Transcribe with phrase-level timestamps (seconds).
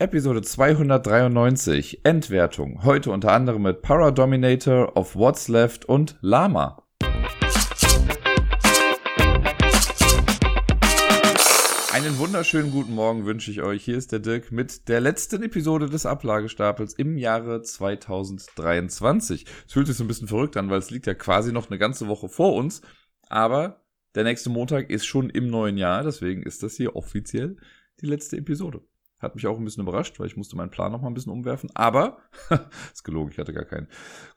[0.00, 2.84] Episode 293, Endwertung.
[2.84, 6.82] Heute unter anderem mit Paradominator, of What's Left und Lama.
[11.92, 13.84] Einen wunderschönen guten Morgen wünsche ich euch.
[13.84, 19.44] Hier ist der Dirk mit der letzten Episode des Ablagestapels im Jahre 2023.
[19.66, 21.78] Es fühlt sich so ein bisschen verrückt an, weil es liegt ja quasi noch eine
[21.78, 22.80] ganze Woche vor uns.
[23.28, 27.58] Aber der nächste Montag ist schon im neuen Jahr, deswegen ist das hier offiziell
[28.00, 28.80] die letzte Episode.
[29.20, 31.32] Hat mich auch ein bisschen überrascht, weil ich musste meinen Plan noch mal ein bisschen
[31.32, 31.70] umwerfen.
[31.74, 32.18] Aber,
[32.92, 33.86] ist gelogen, ich hatte gar keinen.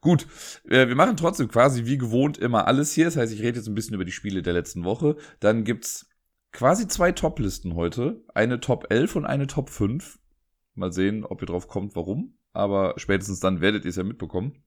[0.01, 0.27] Gut,
[0.67, 3.05] äh, wir machen trotzdem quasi wie gewohnt immer alles hier.
[3.05, 5.15] Das heißt, ich rede jetzt ein bisschen über die Spiele der letzten Woche.
[5.39, 6.09] Dann gibt's
[6.51, 8.23] quasi zwei Top-Listen heute.
[8.33, 10.19] Eine Top 11 und eine Top 5.
[10.75, 12.37] Mal sehen, ob ihr drauf kommt, warum.
[12.51, 14.63] Aber spätestens dann werdet ihr es ja mitbekommen.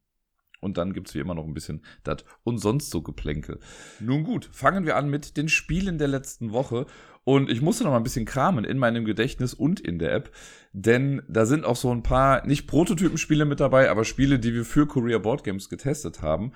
[0.61, 3.61] Und dann gibt's wie immer noch ein bisschen das und sonst so Geplänkel.
[4.01, 6.87] Nun gut, fangen wir an mit den Spielen der letzten Woche.
[7.29, 10.31] Und ich musste noch mal ein bisschen kramen in meinem Gedächtnis und in der App,
[10.73, 14.65] denn da sind auch so ein paar, nicht Prototypenspiele mit dabei, aber Spiele, die wir
[14.65, 16.53] für Korea Board Games getestet haben.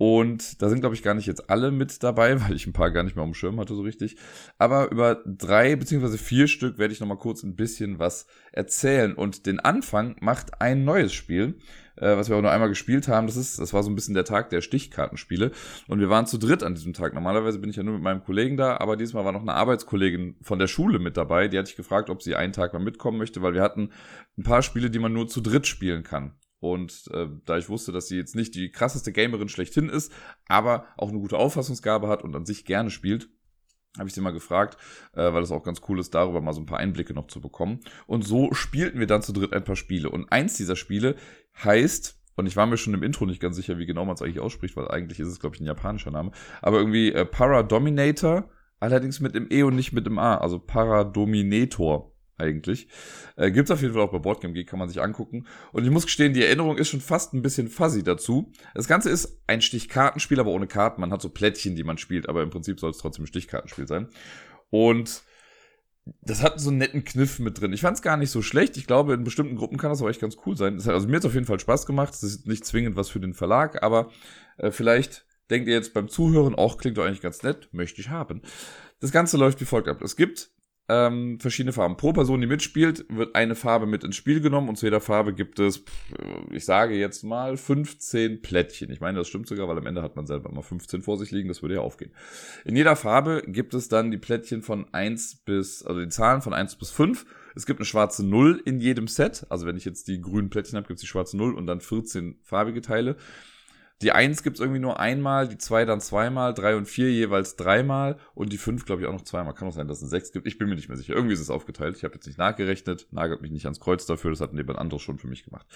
[0.00, 2.90] Und da sind, glaube ich, gar nicht jetzt alle mit dabei, weil ich ein paar
[2.90, 4.16] gar nicht mehr dem Schirm hatte so richtig.
[4.56, 9.12] Aber über drei beziehungsweise vier Stück werde ich noch mal kurz ein bisschen was erzählen.
[9.12, 11.58] Und den Anfang macht ein neues Spiel
[11.96, 13.26] äh, was wir auch nur einmal gespielt haben.
[13.26, 15.50] Das ist, das war so ein bisschen der Tag der Stichkartenspiele.
[15.86, 17.12] Und wir waren zu dritt an diesem Tag.
[17.12, 20.36] Normalerweise bin ich ja nur mit meinem Kollegen da, aber diesmal war noch eine Arbeitskollegin
[20.40, 21.48] von der Schule mit dabei.
[21.48, 23.90] Die hatte ich gefragt, ob sie einen Tag mal mitkommen möchte, weil wir hatten
[24.38, 26.32] ein paar Spiele, die man nur zu dritt spielen kann.
[26.60, 30.12] Und äh, da ich wusste, dass sie jetzt nicht die krasseste Gamerin schlechthin ist,
[30.46, 33.28] aber auch eine gute Auffassungsgabe hat und an sich gerne spielt,
[33.98, 34.76] habe ich sie mal gefragt,
[35.14, 37.40] äh, weil es auch ganz cool ist, darüber mal so ein paar Einblicke noch zu
[37.40, 37.80] bekommen.
[38.06, 40.10] Und so spielten wir dann zu dritt ein paar Spiele.
[40.10, 41.16] Und eins dieser Spiele
[41.64, 44.22] heißt, und ich war mir schon im Intro nicht ganz sicher, wie genau man es
[44.22, 46.30] eigentlich ausspricht, weil eigentlich ist es, glaube ich, ein japanischer Name,
[46.62, 52.14] aber irgendwie äh, Paradominator, allerdings mit dem E und nicht mit dem A, also Paradominator
[52.40, 52.88] eigentlich.
[53.36, 55.46] Äh, Gibt es auf jeden Fall auch bei Boardgame Geek, kann man sich angucken.
[55.72, 58.50] Und ich muss gestehen, die Erinnerung ist schon fast ein bisschen fuzzy dazu.
[58.74, 61.00] Das Ganze ist ein Stichkartenspiel, aber ohne Karten.
[61.00, 63.86] Man hat so Plättchen, die man spielt, aber im Prinzip soll es trotzdem ein Stichkartenspiel
[63.86, 64.08] sein.
[64.70, 65.22] Und
[66.22, 67.72] das hat so einen netten Kniff mit drin.
[67.72, 68.76] Ich fand es gar nicht so schlecht.
[68.76, 70.78] Ich glaube, in bestimmten Gruppen kann das auch echt ganz cool sein.
[70.78, 72.12] Hat, also mir hat es auf jeden Fall Spaß gemacht.
[72.12, 74.10] Das ist nicht zwingend was für den Verlag, aber
[74.56, 78.08] äh, vielleicht denkt ihr jetzt beim Zuhören, auch klingt doch eigentlich ganz nett, möchte ich
[78.08, 78.42] haben.
[79.00, 80.02] Das Ganze läuft wie folgt ab.
[80.02, 80.50] Es gibt
[80.90, 81.96] ähm, verschiedene Farben.
[81.96, 85.32] Pro Person, die mitspielt, wird eine Farbe mit ins Spiel genommen und zu jeder Farbe
[85.32, 85.84] gibt es,
[86.50, 88.90] ich sage jetzt mal, 15 Plättchen.
[88.90, 91.30] Ich meine, das stimmt sogar, weil am Ende hat man selber immer 15 vor sich
[91.30, 92.10] liegen, das würde ja aufgehen.
[92.64, 96.52] In jeder Farbe gibt es dann die Plättchen von 1 bis, also die Zahlen von
[96.52, 97.24] 1 bis 5.
[97.54, 99.46] Es gibt eine schwarze 0 in jedem Set.
[99.48, 101.80] Also wenn ich jetzt die grünen Plättchen habe, gibt es die schwarze 0 und dann
[101.80, 103.16] 14 farbige Teile.
[104.02, 108.18] Die 1 gibt's irgendwie nur einmal, die 2 dann zweimal, 3 und 4 jeweils dreimal
[108.34, 109.54] und die 5 glaube ich auch noch zweimal.
[109.54, 110.46] Kann auch sein, dass es eine 6 gibt.
[110.46, 111.14] Ich bin mir nicht mehr sicher.
[111.14, 111.96] Irgendwie ist es aufgeteilt.
[111.96, 115.02] Ich habe jetzt nicht nachgerechnet, nagelt mich nicht ans Kreuz dafür, das hat jemand anderes
[115.02, 115.66] schon für mich gemacht.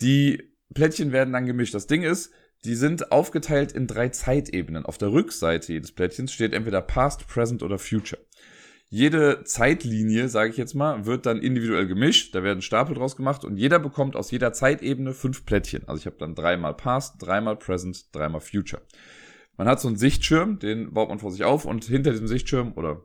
[0.00, 1.74] Die Plättchen werden dann gemischt.
[1.74, 2.32] Das Ding ist,
[2.64, 4.84] die sind aufgeteilt in drei Zeitebenen.
[4.84, 8.20] Auf der Rückseite jedes Plättchens steht entweder Past, Present oder Future.
[8.88, 12.34] Jede Zeitlinie, sage ich jetzt mal, wird dann individuell gemischt.
[12.34, 15.88] Da werden Stapel draus gemacht und jeder bekommt aus jeder Zeitebene fünf Plättchen.
[15.88, 18.82] Also ich habe dann dreimal Past, dreimal Present, dreimal Future.
[19.56, 22.74] Man hat so einen Sichtschirm, den baut man vor sich auf und hinter diesem Sichtschirm
[22.76, 23.02] oder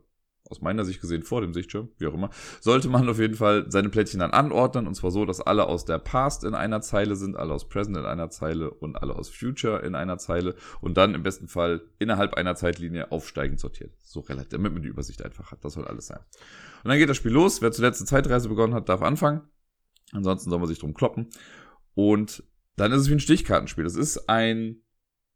[0.52, 2.30] aus meiner Sicht gesehen vor dem Sichtschirm, wie auch immer,
[2.60, 5.84] sollte man auf jeden Fall seine Plättchen dann anordnen und zwar so, dass alle aus
[5.84, 9.28] der Past in einer Zeile sind, alle aus Present in einer Zeile und alle aus
[9.28, 13.92] Future in einer Zeile und dann im besten Fall innerhalb einer Zeitlinie aufsteigend sortiert.
[14.04, 15.64] So relativ, damit man die Übersicht einfach hat.
[15.64, 16.20] Das soll alles sein.
[16.84, 17.62] Und dann geht das Spiel los.
[17.62, 19.42] Wer zuletzt eine Zeitreise begonnen hat, darf anfangen.
[20.12, 21.28] Ansonsten soll man sich drum kloppen.
[21.94, 22.44] Und
[22.76, 23.84] dann ist es wie ein Stichkartenspiel.
[23.84, 24.81] Das ist ein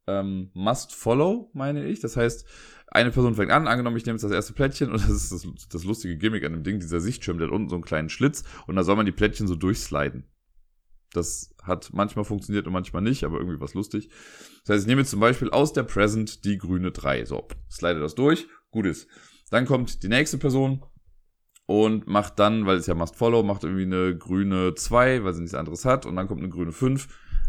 [0.06, 2.00] ähm, Must-Follow, meine ich.
[2.00, 2.46] Das heißt,
[2.88, 5.68] eine Person fängt an, angenommen, ich nehme jetzt das erste Plättchen und das ist das,
[5.68, 8.44] das lustige Gimmick an dem Ding, dieser Sichtschirm, der hat unten so einen kleinen Schlitz
[8.66, 10.24] und da soll man die Plättchen so durchsliden.
[11.12, 14.10] Das hat manchmal funktioniert und manchmal nicht, aber irgendwie was lustig.
[14.64, 17.24] Das heißt, ich nehme jetzt zum Beispiel aus der Present die grüne 3.
[17.24, 19.08] So, slide das durch, gut ist.
[19.50, 20.84] Dann kommt die nächste Person
[21.66, 25.40] und macht dann, weil es ja Must Follow, macht irgendwie eine grüne 2, weil sie
[25.40, 27.08] nichts anderes hat und dann kommt eine grüne 5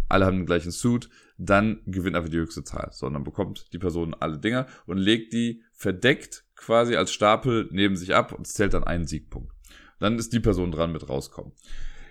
[0.09, 2.89] alle haben den gleichen Suit, dann gewinnt einfach die höchste Zahl.
[2.91, 8.15] Sondern bekommt die Person alle Dinger und legt die verdeckt quasi als Stapel neben sich
[8.15, 9.51] ab und zählt dann einen Siegpunkt.
[9.99, 11.53] Dann ist die Person dran mit rauskommen.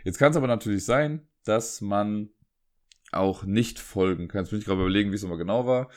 [0.04, 2.30] Jetzt kann es aber natürlich sein, dass man
[3.12, 4.42] auch nicht folgen kann.
[4.42, 5.90] Jetzt bin ich gerade überlegen, wie es immer genau war.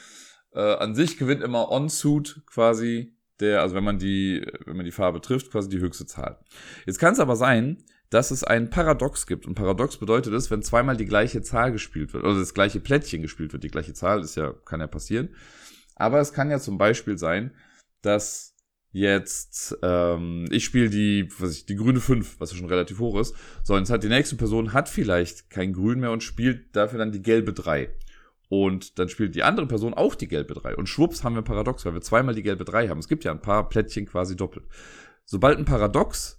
[0.51, 4.91] Äh, an sich gewinnt immer On-Suit quasi der, also wenn man die, wenn man die
[4.91, 6.39] Farbe trifft, quasi die höchste Zahl.
[6.85, 9.45] Jetzt kann es aber sein, dass es ein Paradox gibt.
[9.45, 13.21] Und Paradox bedeutet es, wenn zweimal die gleiche Zahl gespielt wird, oder das gleiche Plättchen
[13.21, 13.63] gespielt wird.
[13.63, 15.29] Die gleiche Zahl ist ja, kann ja passieren.
[15.95, 17.53] Aber es kann ja zum Beispiel sein,
[18.01, 18.55] dass
[18.91, 23.19] jetzt, ähm, ich spiele die, was ich, die grüne 5, was ja schon relativ hoch
[23.19, 23.35] ist.
[23.63, 26.97] So, und jetzt hat die nächste Person hat vielleicht kein Grün mehr und spielt dafür
[26.97, 27.89] dann die gelbe 3.
[28.47, 30.75] Und dann spielt die andere Person auch die gelbe 3.
[30.75, 32.97] Und schwupps haben wir ein Paradox, weil wir zweimal die gelbe 3 haben.
[32.97, 34.65] Es gibt ja ein paar Plättchen quasi doppelt.
[35.25, 36.38] Sobald ein Paradox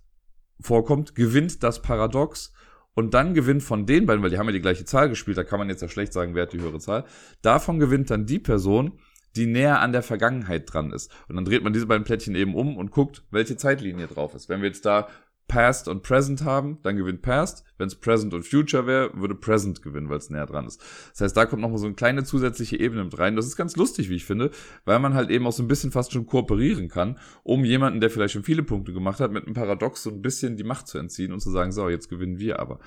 [0.61, 2.53] vorkommt, gewinnt das Paradox
[2.95, 5.45] und dann gewinnt von den beiden, weil die haben ja die gleiche Zahl gespielt, da
[5.45, 7.05] kann man jetzt ja schlecht sagen, wer hat die höhere Zahl.
[7.43, 8.99] Davon gewinnt dann die Person,
[9.37, 11.11] die näher an der Vergangenheit dran ist.
[11.29, 14.49] Und dann dreht man diese beiden Plättchen eben um und guckt, welche Zeitlinie drauf ist.
[14.49, 15.09] Wenn wir jetzt da
[15.51, 17.65] Past und Present haben, dann gewinnt Past.
[17.77, 20.81] Wenn es Present und Future wäre, würde Present gewinnen, weil es näher dran ist.
[21.11, 23.35] Das heißt, da kommt nochmal so eine kleine zusätzliche Ebene mit rein.
[23.35, 24.53] Das ist ganz lustig, wie ich finde,
[24.85, 28.11] weil man halt eben auch so ein bisschen fast schon kooperieren kann, um jemanden, der
[28.11, 30.99] vielleicht schon viele Punkte gemacht hat, mit einem Paradox so ein bisschen die Macht zu
[30.99, 32.79] entziehen und zu sagen, so, jetzt gewinnen wir aber.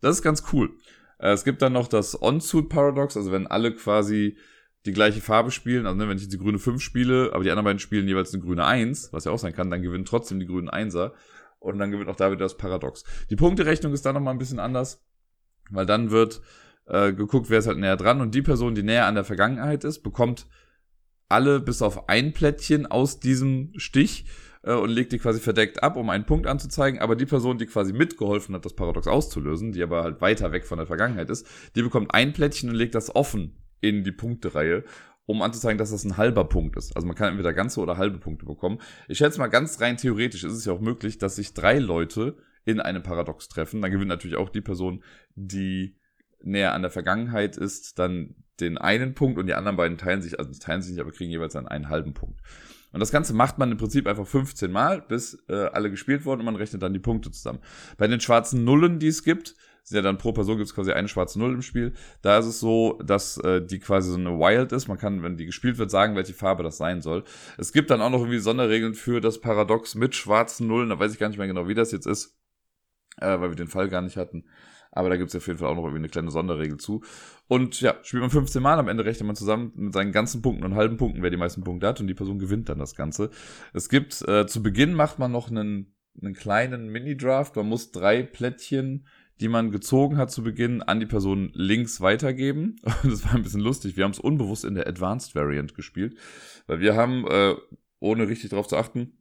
[0.00, 0.70] Das ist ganz cool.
[1.20, 4.36] Äh, es gibt dann noch das On-Suit-Paradox, also wenn alle quasi
[4.86, 7.50] die gleiche Farbe spielen, also ne, wenn ich jetzt die grüne 5 spiele, aber die
[7.50, 10.40] anderen beiden spielen jeweils eine grüne 1, was ja auch sein kann, dann gewinnen trotzdem
[10.40, 11.12] die grünen 1er.
[11.62, 13.04] Und dann gewinnt auch da wieder das Paradox.
[13.30, 15.04] Die Punkterechnung ist dann nochmal ein bisschen anders,
[15.70, 16.40] weil dann wird
[16.86, 18.20] äh, geguckt, wer ist halt näher dran.
[18.20, 20.46] Und die Person, die näher an der Vergangenheit ist, bekommt
[21.28, 24.26] alle bis auf ein Plättchen aus diesem Stich
[24.62, 27.00] äh, und legt die quasi verdeckt ab, um einen Punkt anzuzeigen.
[27.00, 30.66] Aber die Person, die quasi mitgeholfen hat, das Paradox auszulösen, die aber halt weiter weg
[30.66, 34.84] von der Vergangenheit ist, die bekommt ein Plättchen und legt das offen in die Punktereihe
[35.26, 36.94] um anzuzeigen, dass das ein halber Punkt ist.
[36.96, 38.78] Also man kann entweder ganze oder halbe Punkte bekommen.
[39.08, 42.36] Ich schätze mal, ganz rein theoretisch ist es ja auch möglich, dass sich drei Leute
[42.64, 43.82] in einem Paradox treffen.
[43.82, 45.02] Dann gewinnt natürlich auch die Person,
[45.34, 45.96] die
[46.42, 50.38] näher an der Vergangenheit ist, dann den einen Punkt und die anderen beiden teilen sich,
[50.38, 52.40] also teilen sich nicht, aber kriegen jeweils dann einen halben Punkt.
[52.92, 56.40] Und das Ganze macht man im Prinzip einfach 15 Mal, bis äh, alle gespielt wurden
[56.40, 57.60] und man rechnet dann die Punkte zusammen.
[57.96, 60.92] Bei den schwarzen Nullen, die es gibt, sind ja dann pro Person gibt es quasi
[60.92, 61.92] eine schwarze Null im Spiel.
[62.22, 64.88] Da ist es so, dass äh, die quasi so eine Wild ist.
[64.88, 67.24] Man kann, wenn die gespielt wird, sagen, welche Farbe das sein soll.
[67.58, 70.90] Es gibt dann auch noch irgendwie Sonderregeln für das Paradox mit schwarzen Nullen.
[70.90, 72.38] Da weiß ich gar nicht mehr genau, wie das jetzt ist,
[73.18, 74.44] äh, weil wir den Fall gar nicht hatten.
[74.92, 77.02] Aber da gibt es auf jeden Fall auch noch irgendwie eine kleine Sonderregel zu.
[77.48, 80.64] Und ja, spielt man 15 Mal, am Ende rechnet man zusammen mit seinen ganzen Punkten
[80.64, 83.30] und halben Punkten, wer die meisten Punkte hat und die Person gewinnt dann das Ganze.
[83.72, 87.56] Es gibt, äh, zu Beginn macht man noch einen, einen kleinen Mini-Draft.
[87.56, 89.06] Man muss drei Plättchen
[89.42, 92.76] die man gezogen hat zu Beginn, an die Person links weitergeben.
[93.02, 93.96] das war ein bisschen lustig.
[93.96, 96.16] Wir haben es unbewusst in der Advanced Variant gespielt,
[96.68, 97.56] weil wir haben, äh,
[97.98, 99.12] ohne richtig darauf zu achten,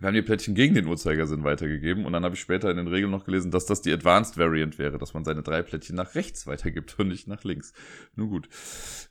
[0.00, 2.88] wir haben die Plättchen gegen den Uhrzeigersinn weitergegeben und dann habe ich später in den
[2.88, 6.14] Regeln noch gelesen, dass das die Advanced Variant wäre, dass man seine drei Plättchen nach
[6.14, 7.74] rechts weitergibt und nicht nach links.
[8.16, 8.48] Nun gut.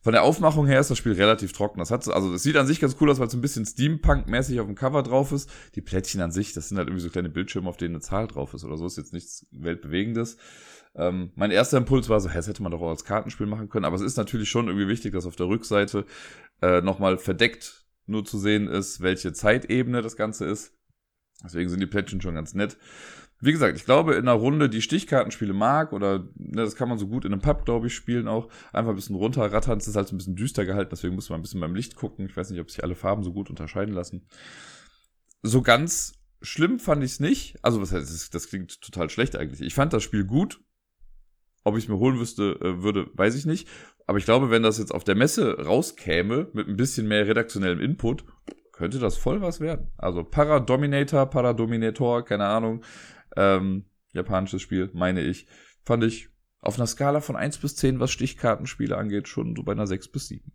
[0.01, 1.77] Von der Aufmachung her ist das Spiel relativ trocken.
[1.77, 4.59] Das hat also es sieht an sich ganz cool aus, weil es ein bisschen Steampunk-mäßig
[4.59, 5.47] auf dem Cover drauf ist.
[5.75, 8.25] Die Plättchen an sich, das sind halt irgendwie so kleine Bildschirme, auf denen eine Zahl
[8.25, 8.87] drauf ist oder so.
[8.87, 10.37] Ist jetzt nichts weltbewegendes.
[10.95, 13.69] Ähm, mein erster Impuls war so, hä, das hätte man doch auch als Kartenspiel machen
[13.69, 16.05] können, aber es ist natürlich schon irgendwie wichtig, dass auf der Rückseite
[16.63, 20.78] äh, nochmal verdeckt nur zu sehen ist, welche Zeitebene das Ganze ist
[21.43, 22.77] Deswegen sind die Plättchen schon ganz nett.
[23.41, 26.97] Wie gesagt, ich glaube, in einer Runde, die Stichkartenspiele mag, oder ne, das kann man
[26.97, 29.77] so gut in einem Pub, glaube ich, spielen auch, einfach ein bisschen runterrattern.
[29.77, 31.95] Es ist halt so ein bisschen düster gehalten, deswegen muss man ein bisschen beim Licht
[31.95, 32.25] gucken.
[32.25, 34.27] Ich weiß nicht, ob sich alle Farben so gut unterscheiden lassen.
[35.41, 37.57] So ganz schlimm fand ich es nicht.
[37.61, 39.61] Also, was heißt, das, klingt total schlecht eigentlich.
[39.61, 40.59] Ich fand das Spiel gut.
[41.63, 43.67] Ob ich es mir holen wüsste, äh, würde, weiß ich nicht.
[44.07, 47.79] Aber ich glaube, wenn das jetzt auf der Messe rauskäme, mit ein bisschen mehr redaktionellem
[47.79, 48.25] Input,
[48.79, 49.91] könnte das voll was werden.
[49.97, 52.81] Also Paradominator, Paradominator, keine Ahnung.
[53.35, 53.83] Ähm,
[54.13, 55.47] japanisches Spiel, meine ich.
[55.83, 56.29] Fand ich
[56.61, 60.07] auf einer Skala von 1 bis 10, was Stichkartenspiele angeht, schon so bei einer 6
[60.07, 60.53] bis 7.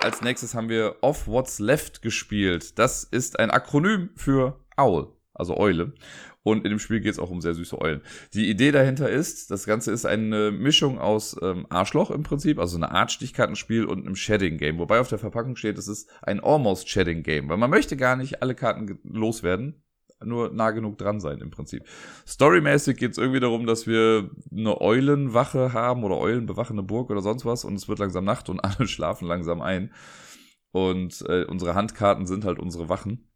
[0.00, 2.78] Als nächstes haben wir Off What's Left gespielt.
[2.78, 5.94] Das ist ein Akronym für Owl, also Eule.
[6.42, 8.02] Und in dem Spiel geht es auch um sehr süße Eulen.
[8.34, 12.76] Die Idee dahinter ist, das Ganze ist eine Mischung aus ähm, Arschloch im Prinzip, also
[12.76, 14.78] eine Art Stichkartenspiel und einem Shedding-Game.
[14.78, 18.42] Wobei auf der Verpackung steht, es ist ein Almost Shedding-Game, weil man möchte gar nicht
[18.42, 19.82] alle Karten loswerden,
[20.24, 21.84] nur nah genug dran sein im Prinzip.
[22.26, 27.44] Storymäßig geht es irgendwie darum, dass wir eine Eulenwache haben oder Eulenbewachende Burg oder sonst
[27.44, 29.92] was und es wird langsam Nacht und alle schlafen langsam ein.
[30.72, 33.28] Und äh, unsere Handkarten sind halt unsere Wachen.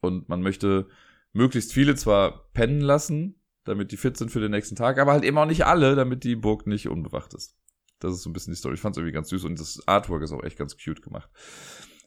[0.00, 0.86] Und man möchte
[1.32, 5.24] möglichst viele zwar pennen lassen, damit die fit sind für den nächsten Tag, aber halt
[5.24, 7.56] eben auch nicht alle, damit die Burg nicht unbewacht ist.
[8.00, 8.74] Das ist so ein bisschen die Story.
[8.74, 11.28] Ich fand es irgendwie ganz süß und das Artwork ist auch echt ganz cute gemacht.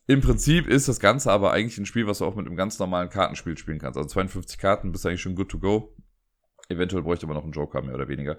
[0.07, 2.79] Im Prinzip ist das Ganze aber eigentlich ein Spiel, was du auch mit einem ganz
[2.79, 3.97] normalen Kartenspiel spielen kannst.
[3.97, 5.95] Also 52 Karten, bist eigentlich schon good to go.
[6.69, 8.37] Eventuell bräuchte man noch einen Joker, mehr oder weniger.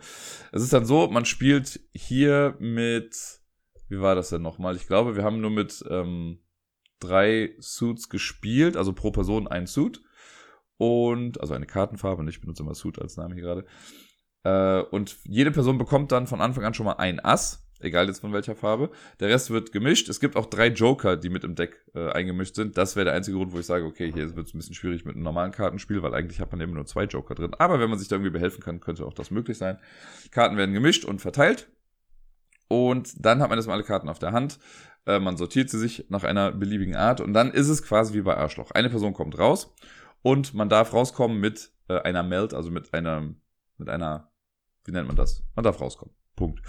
[0.51, 3.41] Es ist dann so, man spielt hier mit,
[3.89, 4.77] wie war das denn nochmal?
[4.77, 6.41] Ich glaube, wir haben nur mit ähm,
[6.99, 10.03] drei Suits gespielt, also pro Person ein Suit
[10.83, 13.65] und also eine Kartenfarbe, und ich benutze immer Suit als Name hier gerade.
[14.43, 17.65] Äh, und jede Person bekommt dann von Anfang an schon mal ein Ass.
[17.79, 18.91] egal jetzt von welcher Farbe.
[19.21, 20.09] Der Rest wird gemischt.
[20.09, 22.77] Es gibt auch drei Joker, die mit im Deck äh, eingemischt sind.
[22.77, 25.05] Das wäre der einzige Grund, wo ich sage, okay, hier wird es ein bisschen schwierig
[25.05, 27.55] mit einem normalen Kartenspiel, weil eigentlich hat man eben nur zwei Joker drin.
[27.59, 29.79] Aber wenn man sich da irgendwie behelfen kann, könnte auch das möglich sein.
[30.33, 31.69] Karten werden gemischt und verteilt.
[32.67, 34.59] Und dann hat man erstmal alle Karten auf der Hand.
[35.07, 37.21] Äh, man sortiert sie sich nach einer beliebigen Art.
[37.21, 38.73] Und dann ist es quasi wie bei Arschloch.
[38.73, 39.73] Eine Person kommt raus
[40.23, 43.35] und man darf rauskommen mit äh, einer Meld, also mit einer,
[43.77, 44.33] mit einer,
[44.85, 45.45] wie nennt man das?
[45.55, 46.15] Man darf rauskommen.
[46.37, 46.63] Punkt.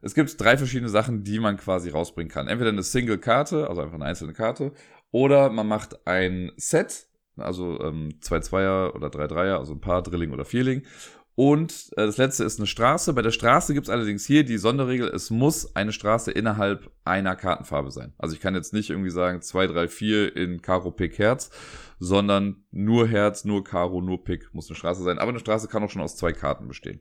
[0.00, 2.48] Es gibt drei verschiedene Sachen, die man quasi rausbringen kann.
[2.48, 4.72] Entweder eine Single-Karte, also einfach eine einzelne Karte,
[5.12, 7.06] oder man macht ein Set,
[7.36, 10.82] also ähm, zwei Zweier oder drei Dreier, also ein paar Drilling oder Vierling.
[11.34, 13.12] Und äh, das letzte ist eine Straße.
[13.14, 17.36] Bei der Straße gibt es allerdings hier die Sonderregel, es muss eine Straße innerhalb einer
[17.36, 18.12] Kartenfarbe sein.
[18.18, 21.50] Also ich kann jetzt nicht irgendwie sagen 2, 3, 4 in Karo, Pick, Herz,
[21.98, 25.18] sondern nur Herz, nur Karo, nur Pick muss eine Straße sein.
[25.18, 27.00] Aber eine Straße kann auch schon aus zwei Karten bestehen.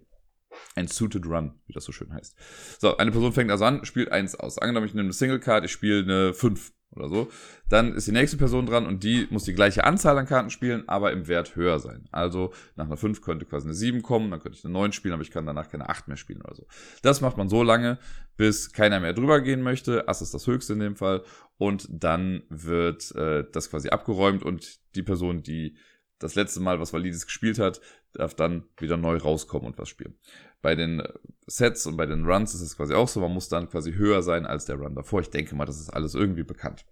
[0.75, 2.35] Ein Suited Run, wie das so schön heißt.
[2.79, 4.57] So, eine Person fängt also an, spielt eins aus.
[4.57, 7.29] Angenommen, ich nehme eine Single Card, ich spiele eine 5 oder so.
[7.69, 10.87] Dann ist die nächste Person dran und die muss die gleiche Anzahl an Karten spielen,
[10.87, 12.07] aber im Wert höher sein.
[12.11, 15.13] Also nach einer 5 könnte quasi eine 7 kommen, dann könnte ich eine 9 spielen,
[15.13, 16.67] aber ich kann danach keine 8 mehr spielen oder so.
[17.01, 17.97] Das macht man so lange,
[18.37, 20.07] bis keiner mehr drüber gehen möchte.
[20.07, 21.23] Ass ist das höchste in dem Fall.
[21.57, 25.77] Und dann wird äh, das quasi abgeräumt und die Person, die
[26.19, 27.81] das letzte Mal was Valides gespielt hat,
[28.13, 30.15] darf dann wieder neu rauskommen und was spielen.
[30.61, 31.01] Bei den
[31.47, 34.21] Sets und bei den Runs ist es quasi auch so, man muss dann quasi höher
[34.21, 35.21] sein als der Run davor.
[35.21, 36.85] Ich denke mal, das ist alles irgendwie bekannt.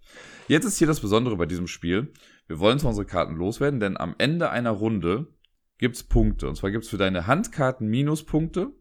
[0.48, 2.12] Jetzt ist hier das Besondere bei diesem Spiel.
[2.46, 5.28] Wir wollen zwar unsere Karten loswerden, denn am Ende einer Runde
[5.78, 6.48] gibt's Punkte.
[6.48, 8.72] Und zwar gibt's für deine Handkarten Minuspunkte.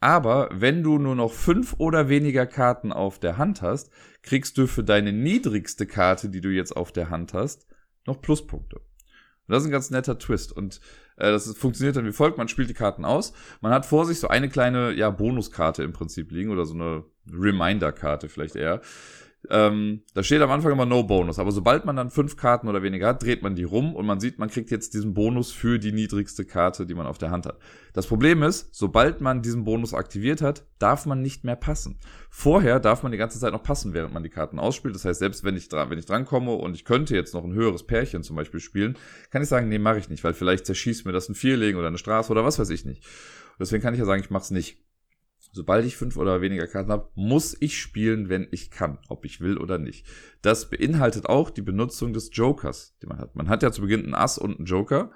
[0.00, 3.90] Aber wenn du nur noch fünf oder weniger Karten auf der Hand hast,
[4.22, 7.66] kriegst du für deine niedrigste Karte, die du jetzt auf der Hand hast,
[8.06, 8.80] noch Pluspunkte.
[9.46, 10.52] Und das ist ein ganz netter Twist.
[10.52, 10.80] Und
[11.16, 13.32] äh, das ist, funktioniert dann wie folgt: Man spielt die Karten aus.
[13.60, 17.04] Man hat vor sich so eine kleine ja, Bonuskarte im Prinzip liegen oder so eine
[17.32, 18.80] Reminder-Karte vielleicht eher.
[19.50, 22.82] Ähm, da steht am Anfang immer No Bonus, aber sobald man dann fünf Karten oder
[22.82, 25.78] weniger hat, dreht man die rum und man sieht, man kriegt jetzt diesen Bonus für
[25.78, 27.58] die niedrigste Karte, die man auf der Hand hat.
[27.92, 31.98] Das Problem ist, sobald man diesen Bonus aktiviert hat, darf man nicht mehr passen.
[32.30, 34.94] Vorher darf man die ganze Zeit noch passen, während man die Karten ausspielt.
[34.94, 37.54] Das heißt, selbst wenn ich, dran, wenn ich drankomme und ich könnte jetzt noch ein
[37.54, 38.98] höheres Pärchen zum Beispiel spielen,
[39.30, 41.88] kann ich sagen, nee, mache ich nicht, weil vielleicht zerschießt mir das ein Vierlegen oder
[41.88, 43.04] eine Straße oder was weiß ich nicht.
[43.58, 44.85] deswegen kann ich ja sagen, ich mache es nicht.
[45.56, 49.40] Sobald ich fünf oder weniger Karten habe, muss ich spielen, wenn ich kann, ob ich
[49.40, 50.06] will oder nicht.
[50.42, 53.34] Das beinhaltet auch die Benutzung des Jokers, die man hat.
[53.36, 55.12] Man hat ja zu Beginn einen Ass und einen Joker.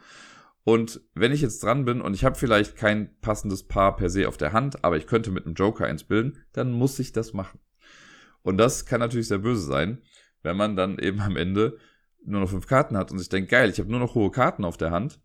[0.65, 4.27] Und wenn ich jetzt dran bin und ich habe vielleicht kein passendes Paar per se
[4.27, 7.35] auf der Hand, aber ich könnte mit einem Joker eins bilden, dann muss ich das
[7.35, 7.61] machen.
[8.41, 10.01] Und das kann natürlich sehr böse sein,
[10.43, 11.77] wenn man dann eben am Ende
[12.25, 14.65] nur noch fünf Karten hat und sich denkt, geil, ich habe nur noch hohe Karten
[14.65, 15.21] auf der Hand.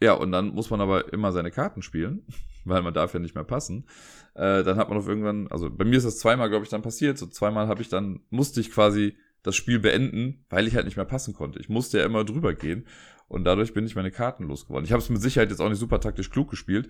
[0.00, 2.24] Ja, und dann muss man aber immer seine Karten spielen
[2.64, 3.86] weil man darf ja nicht mehr passen.
[4.34, 6.82] Äh, dann hat man auf irgendwann, also bei mir ist das zweimal, glaube ich, dann
[6.82, 7.18] passiert.
[7.18, 10.96] So zweimal habe ich dann, musste ich quasi das Spiel beenden, weil ich halt nicht
[10.96, 11.58] mehr passen konnte.
[11.60, 12.86] Ich musste ja immer drüber gehen
[13.28, 14.84] und dadurch bin ich meine Karten losgeworden.
[14.84, 16.88] Ich habe es mit Sicherheit jetzt auch nicht super taktisch klug gespielt,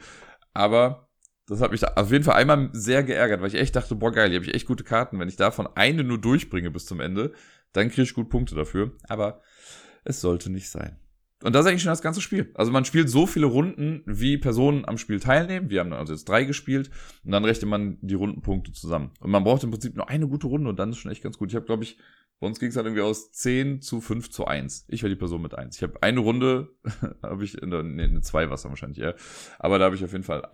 [0.52, 1.09] aber
[1.47, 4.31] das hat mich auf jeden Fall einmal sehr geärgert, weil ich echt dachte, boah geil,
[4.31, 5.19] hier habe ich echt gute Karten.
[5.19, 7.33] Wenn ich davon eine nur durchbringe bis zum Ende,
[7.73, 8.93] dann kriege ich gut Punkte dafür.
[9.09, 9.43] Aber
[10.05, 10.99] es sollte nicht sein.
[11.43, 12.51] Und das ist eigentlich schon das ganze Spiel.
[12.55, 15.71] Also man spielt so viele Runden, wie Personen am Spiel teilnehmen.
[15.71, 16.91] Wir haben also jetzt drei gespielt
[17.25, 19.13] und dann rechnet man die Rundenpunkte zusammen.
[19.21, 21.39] Und man braucht im Prinzip nur eine gute Runde und dann ist schon echt ganz
[21.39, 21.49] gut.
[21.49, 21.99] Ich habe, glaube ich,
[22.41, 24.87] bei uns ging es halt irgendwie aus 10 zu 5 zu 1.
[24.89, 25.77] Ich war die Person mit 1.
[25.77, 26.71] Ich habe eine Runde,
[27.23, 29.15] habe ich, in der, nee, eine 2 war es wahrscheinlich eher.
[29.59, 30.49] Aber da habe ich auf jeden Fall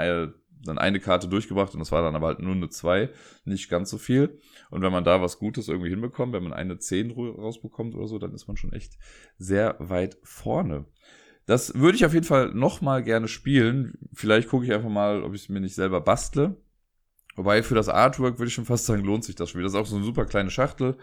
[0.64, 3.10] dann eine Karte durchgebracht und das war dann aber halt nur eine 2,
[3.44, 4.38] nicht ganz so viel.
[4.70, 8.18] Und wenn man da was Gutes irgendwie hinbekommt, wenn man eine 10 rausbekommt oder so,
[8.18, 8.98] dann ist man schon echt
[9.38, 10.86] sehr weit vorne.
[11.46, 13.98] Das würde ich auf jeden Fall nochmal gerne spielen.
[14.12, 16.56] Vielleicht gucke ich einfach mal, ob ich es mir nicht selber bastle.
[17.36, 19.62] Wobei für das Artwork würde ich schon fast sagen, lohnt sich das Spiel.
[19.62, 20.96] Das ist auch so eine super kleine Schachtel.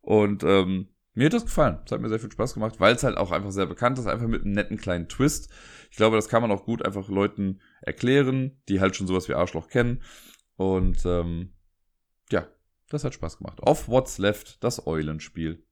[0.00, 1.78] Und ähm, mir hat das gefallen.
[1.84, 4.06] Es hat mir sehr viel Spaß gemacht, weil es halt auch einfach sehr bekannt ist,
[4.06, 5.50] einfach mit einem netten kleinen Twist.
[5.90, 9.34] Ich glaube, das kann man auch gut einfach Leuten erklären, die halt schon sowas wie
[9.34, 10.02] Arschloch kennen.
[10.56, 11.52] Und ähm,
[12.30, 12.46] ja,
[12.88, 13.60] das hat Spaß gemacht.
[13.60, 15.62] Off What's Left, das Eulenspiel.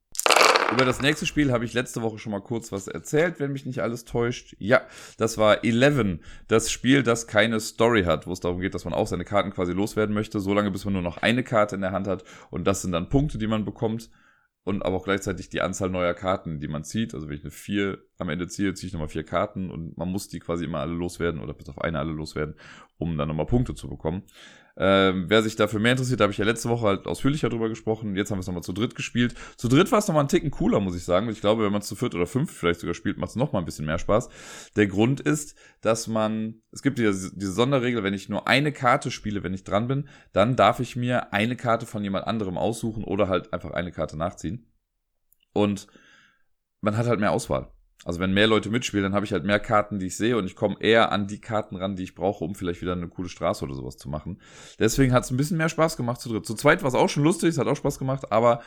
[0.72, 3.66] Über das nächste Spiel habe ich letzte Woche schon mal kurz was erzählt, wenn mich
[3.66, 4.54] nicht alles täuscht.
[4.58, 4.82] Ja,
[5.18, 8.94] das war Eleven, das Spiel, das keine Story hat, wo es darum geht, dass man
[8.94, 11.90] auch seine Karten quasi loswerden möchte, solange bis man nur noch eine Karte in der
[11.90, 12.22] Hand hat.
[12.50, 14.10] Und das sind dann Punkte, die man bekommt
[14.64, 17.14] und aber auch gleichzeitig die Anzahl neuer Karten, die man zieht.
[17.14, 20.08] Also wenn ich eine 4 am Ende ziehe, ziehe ich nochmal vier Karten und man
[20.08, 22.54] muss die quasi immer alle loswerden oder bis auf eine alle loswerden,
[22.98, 24.22] um dann nochmal Punkte zu bekommen.
[24.76, 27.68] Ähm, wer sich dafür mehr interessiert, da habe ich ja letzte Woche halt ausführlicher drüber
[27.68, 28.16] gesprochen.
[28.16, 29.34] Jetzt haben wir es nochmal zu dritt gespielt.
[29.56, 31.28] Zu dritt war es nochmal einen Ticken cooler, muss ich sagen.
[31.28, 33.62] Ich glaube, wenn man es zu viert oder fünf vielleicht sogar spielt, macht es nochmal
[33.62, 34.28] ein bisschen mehr Spaß.
[34.76, 39.10] Der Grund ist, dass man, es gibt diese, diese Sonderregel, wenn ich nur eine Karte
[39.10, 43.04] spiele, wenn ich dran bin, dann darf ich mir eine Karte von jemand anderem aussuchen
[43.04, 44.66] oder halt einfach eine Karte nachziehen.
[45.52, 45.88] Und
[46.80, 47.72] man hat halt mehr Auswahl.
[48.04, 50.46] Also wenn mehr Leute mitspielen, dann habe ich halt mehr Karten, die ich sehe und
[50.46, 53.28] ich komme eher an die Karten ran, die ich brauche, um vielleicht wieder eine coole
[53.28, 54.40] Straße oder sowas zu machen.
[54.78, 56.46] Deswegen hat es ein bisschen mehr Spaß gemacht zu dritt.
[56.46, 58.62] Zu zweit war es auch schon lustig, es hat auch Spaß gemacht, aber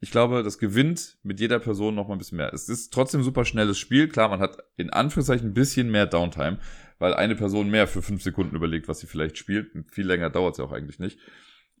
[0.00, 2.52] ich glaube, das gewinnt mit jeder Person noch mal ein bisschen mehr.
[2.52, 4.08] Es ist trotzdem ein super schnelles Spiel.
[4.08, 6.58] Klar, man hat in Anführungszeichen ein bisschen mehr Downtime,
[6.98, 9.70] weil eine Person mehr für fünf Sekunden überlegt, was sie vielleicht spielt.
[9.90, 11.18] Viel länger dauert es ja auch eigentlich nicht.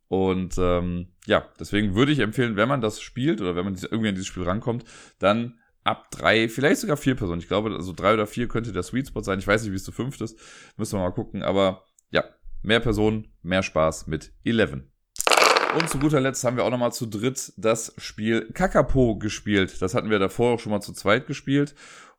[0.08, 4.08] Und ähm, ja, deswegen würde ich empfehlen, wenn man das spielt oder wenn man irgendwie
[4.08, 4.84] an dieses Spiel rankommt,
[5.18, 7.40] dann ab drei, vielleicht sogar vier Personen.
[7.40, 9.38] Ich glaube, also drei oder vier könnte der Sweet Spot sein.
[9.38, 10.38] Ich weiß nicht, wie es zu fünft ist.
[10.76, 11.42] Müssen wir mal gucken.
[11.42, 12.24] Aber ja,
[12.62, 14.82] mehr Personen, mehr Spaß mit 11.
[15.78, 19.80] Und zu guter Letzt haben wir auch nochmal zu dritt das Spiel Kakapo gespielt.
[19.80, 21.74] Das hatten wir davor auch schon mal zu zweit gespielt.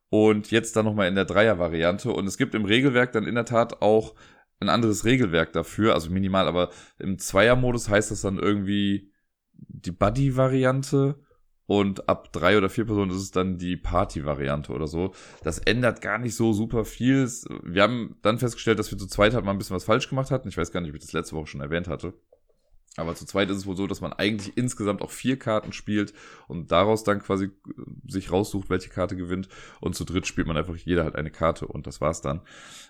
[0.09, 2.11] Und jetzt dann nochmal in der Dreier-Variante.
[2.11, 4.15] Und es gibt im Regelwerk dann in der Tat auch
[4.61, 5.93] ein anderes Regelwerk dafür.
[5.93, 6.69] Also minimal, aber
[6.99, 9.11] im Zweier-Modus heißt das dann irgendwie
[9.51, 11.19] die Buddy-Variante
[11.67, 15.13] und ab drei oder vier Personen ist es dann die Party-Variante oder so.
[15.43, 17.29] Das ändert gar nicht so super viel.
[17.63, 20.31] Wir haben dann festgestellt, dass wir zu zweit halt mal ein bisschen was falsch gemacht
[20.31, 20.47] hatten.
[20.47, 22.13] Ich weiß gar nicht, ob ich das letzte Woche schon erwähnt hatte.
[22.97, 26.13] Aber zu zweit ist es wohl so, dass man eigentlich insgesamt auch vier Karten spielt
[26.47, 27.49] und daraus dann quasi äh,
[28.07, 29.49] sich raussucht, welche Karte gewinnt.
[29.79, 32.41] Und zu dritt spielt man einfach jeder halt eine Karte und das war's dann.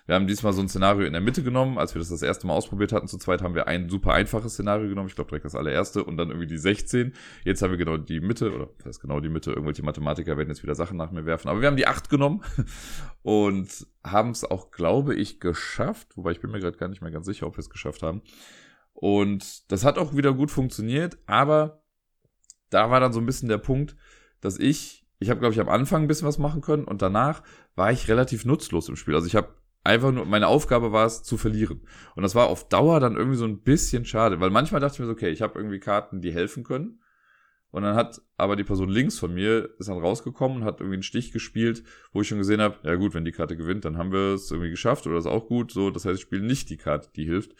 [0.06, 1.76] Wir haben diesmal so ein Szenario in der Mitte genommen.
[1.76, 4.54] Als wir das das erste Mal ausprobiert hatten, zu zweit haben wir ein super einfaches
[4.54, 5.08] Szenario genommen.
[5.08, 7.12] Ich glaube direkt das allererste und dann irgendwie die 16.
[7.44, 9.50] Jetzt haben wir genau die Mitte oder das heißt genau die Mitte.
[9.50, 11.48] Irgendwelche Mathematiker werden jetzt wieder Sachen nach mir werfen.
[11.50, 12.42] Aber wir haben die 8 genommen
[13.22, 16.16] und haben es auch, glaube ich, geschafft.
[16.16, 18.22] Wobei ich bin mir gerade gar nicht mehr ganz sicher, ob wir es geschafft haben
[19.00, 21.84] und das hat auch wieder gut funktioniert, aber
[22.68, 23.94] da war dann so ein bisschen der Punkt,
[24.40, 27.44] dass ich, ich habe glaube ich am Anfang ein bisschen was machen können und danach
[27.76, 29.14] war ich relativ nutzlos im Spiel.
[29.14, 31.80] Also ich habe einfach nur, meine Aufgabe war es zu verlieren.
[32.16, 34.98] Und das war auf Dauer dann irgendwie so ein bisschen schade, weil manchmal dachte ich
[34.98, 37.00] mir so, okay, ich habe irgendwie Karten, die helfen können.
[37.70, 40.96] Und dann hat aber die Person links von mir ist dann rausgekommen und hat irgendwie
[40.96, 43.96] einen Stich gespielt, wo ich schon gesehen habe, ja gut, wenn die Karte gewinnt, dann
[43.96, 45.70] haben wir es irgendwie geschafft oder ist auch gut.
[45.70, 47.54] So, das heißt, ich spiele nicht die Karte, die hilft.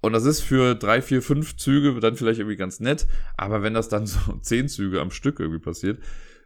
[0.00, 3.06] Und das ist für drei, vier, fünf Züge dann vielleicht irgendwie ganz nett.
[3.36, 6.00] Aber wenn das dann so zehn Züge am Stück irgendwie passiert,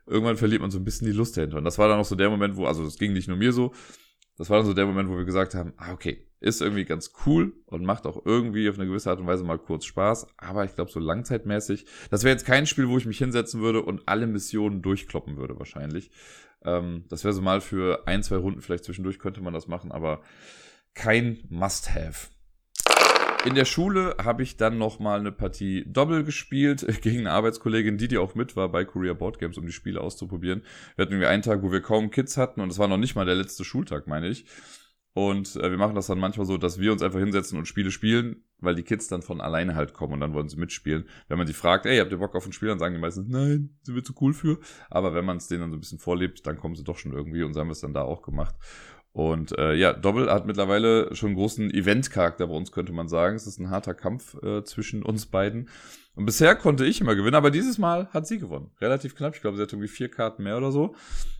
[0.06, 1.58] irgendwann verliert man so ein bisschen die Lust dahinter.
[1.58, 3.52] Und das war dann auch so der Moment, wo, also das ging nicht nur mir
[3.52, 3.72] so,
[4.36, 7.12] das war dann so der Moment, wo wir gesagt haben, ah, okay, ist irgendwie ganz
[7.26, 10.28] cool und macht auch irgendwie auf eine gewisse Art und Weise mal kurz Spaß.
[10.38, 13.82] Aber ich glaube, so langzeitmäßig, das wäre jetzt kein Spiel, wo ich mich hinsetzen würde
[13.82, 16.10] und alle Missionen durchkloppen würde, wahrscheinlich.
[16.64, 19.92] Ähm, das wäre so mal für ein, zwei Runden vielleicht zwischendurch könnte man das machen,
[19.92, 20.22] aber
[20.94, 22.28] kein Must-Have.
[23.46, 27.96] In der Schule habe ich dann noch mal eine Partie Doppel gespielt gegen eine Arbeitskollegin,
[27.96, 30.62] die die auch mit war bei Korea Board Games, um die Spiele auszuprobieren.
[30.94, 33.14] Wir hatten irgendwie einen Tag, wo wir kaum Kids hatten und es war noch nicht
[33.14, 34.44] mal der letzte Schultag, meine ich.
[35.14, 37.90] Und äh, wir machen das dann manchmal so, dass wir uns einfach hinsetzen und Spiele
[37.90, 41.08] spielen, weil die Kids dann von alleine halt kommen und dann wollen sie mitspielen.
[41.28, 43.26] Wenn man sie fragt, ey, habt ihr Bock auf ein Spiel, dann sagen die meistens,
[43.26, 44.60] nein, sind wir zu cool für.
[44.90, 47.12] Aber wenn man es denen dann so ein bisschen vorlebt, dann kommen sie doch schon
[47.12, 48.54] irgendwie und so haben wir es dann da auch gemacht.
[49.12, 53.34] Und äh, ja, Doppel hat mittlerweile schon großen Event-Charakter bei uns, könnte man sagen.
[53.34, 55.68] Es ist ein harter Kampf äh, zwischen uns beiden.
[56.14, 58.70] Und bisher konnte ich immer gewinnen, aber dieses Mal hat sie gewonnen.
[58.80, 59.34] Relativ knapp.
[59.34, 60.94] Ich glaube, sie hat irgendwie vier Karten mehr oder so.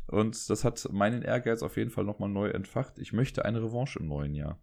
[0.09, 2.98] Und das hat meinen Ehrgeiz auf jeden Fall nochmal neu entfacht.
[2.98, 4.59] Ich möchte eine Revanche im neuen Jahr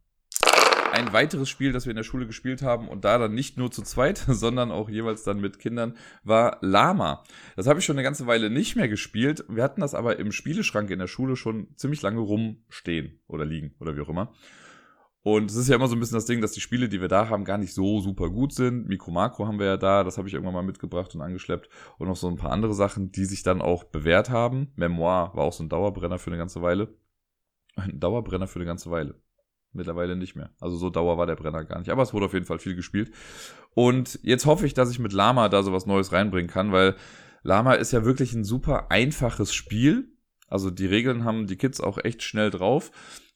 [0.98, 3.72] ein weiteres Spiel, das wir in der Schule gespielt haben und da dann nicht nur
[3.72, 7.24] zu zweit, sondern auch jeweils dann mit Kindern, war Lama.
[7.56, 9.46] Das habe ich schon eine ganze Weile nicht mehr gespielt.
[9.48, 13.76] Wir hatten das aber im Spieleschrank in der Schule schon ziemlich lange rumstehen oder liegen
[13.80, 14.34] oder wie auch immer.
[15.22, 17.10] Und es ist ja immer so ein bisschen das Ding, dass die Spiele, die wir
[17.10, 18.88] da haben, gar nicht so super gut sind.
[18.88, 21.70] Mikro Makro haben wir ja da, das habe ich irgendwann mal mitgebracht und angeschleppt.
[21.98, 24.72] Und noch so ein paar andere Sachen, die sich dann auch bewährt haben.
[24.78, 26.96] Memoir war auch so ein Dauerbrenner für eine ganze Weile.
[27.76, 29.22] Ein Dauerbrenner für eine ganze Weile.
[29.78, 30.50] Mittlerweile nicht mehr.
[30.60, 31.92] Also so Dauer war der Brenner gar nicht.
[31.92, 33.12] Aber es wurde auf jeden Fall viel gespielt.
[33.76, 36.96] Und jetzt hoffe ich, dass ich mit Lama da sowas Neues reinbringen kann, weil
[37.44, 40.10] Lama ist ja wirklich ein super einfaches Spiel.
[40.48, 42.92] Also die Regeln haben die Kids auch echt schnell drauf.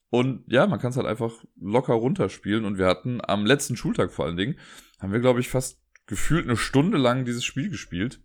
[0.10, 2.66] Und ja, man kann es halt einfach locker runterspielen.
[2.66, 4.58] Und wir hatten am letzten Schultag vor allen Dingen,
[5.00, 8.20] haben wir, glaube ich, fast gefühlt eine Stunde lang dieses Spiel gespielt.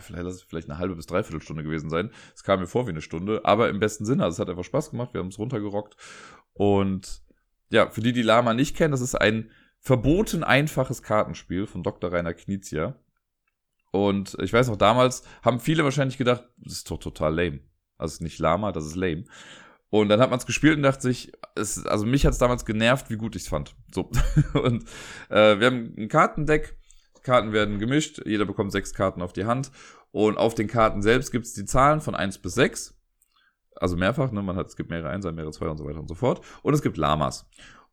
[0.00, 2.10] Vielleicht lass es vielleicht eine halbe bis dreiviertel Stunde gewesen sein.
[2.34, 4.24] Es kam mir vor wie eine Stunde, aber im besten Sinne.
[4.24, 5.14] Also es hat einfach Spaß gemacht.
[5.14, 5.96] Wir haben es runtergerockt
[6.54, 7.22] und
[7.70, 12.12] ja, für die, die Lama nicht kennen, das ist ein verboten einfaches Kartenspiel von Dr.
[12.12, 12.94] Rainer Knizia.
[13.90, 17.60] Und ich weiß noch, damals haben viele wahrscheinlich gedacht, das ist doch total lame.
[17.98, 19.24] Also nicht Lama, das ist lame.
[19.90, 22.64] Und dann hat man es gespielt und dachte sich, es, also mich hat es damals
[22.64, 23.76] genervt, wie gut ich es fand.
[23.92, 24.10] So.
[24.54, 24.84] und
[25.28, 26.76] äh, wir haben ein Kartendeck.
[27.22, 28.20] Karten werden gemischt.
[28.26, 29.70] Jeder bekommt sechs Karten auf die Hand.
[30.10, 33.00] Und auf den Karten selbst gibt es die Zahlen von 1 bis 6.
[33.76, 34.42] Also mehrfach, ne?
[34.42, 36.40] Man hat, es gibt mehrere Einser, mehrere Zwei und so weiter und so fort.
[36.62, 37.46] Und es gibt Lamas.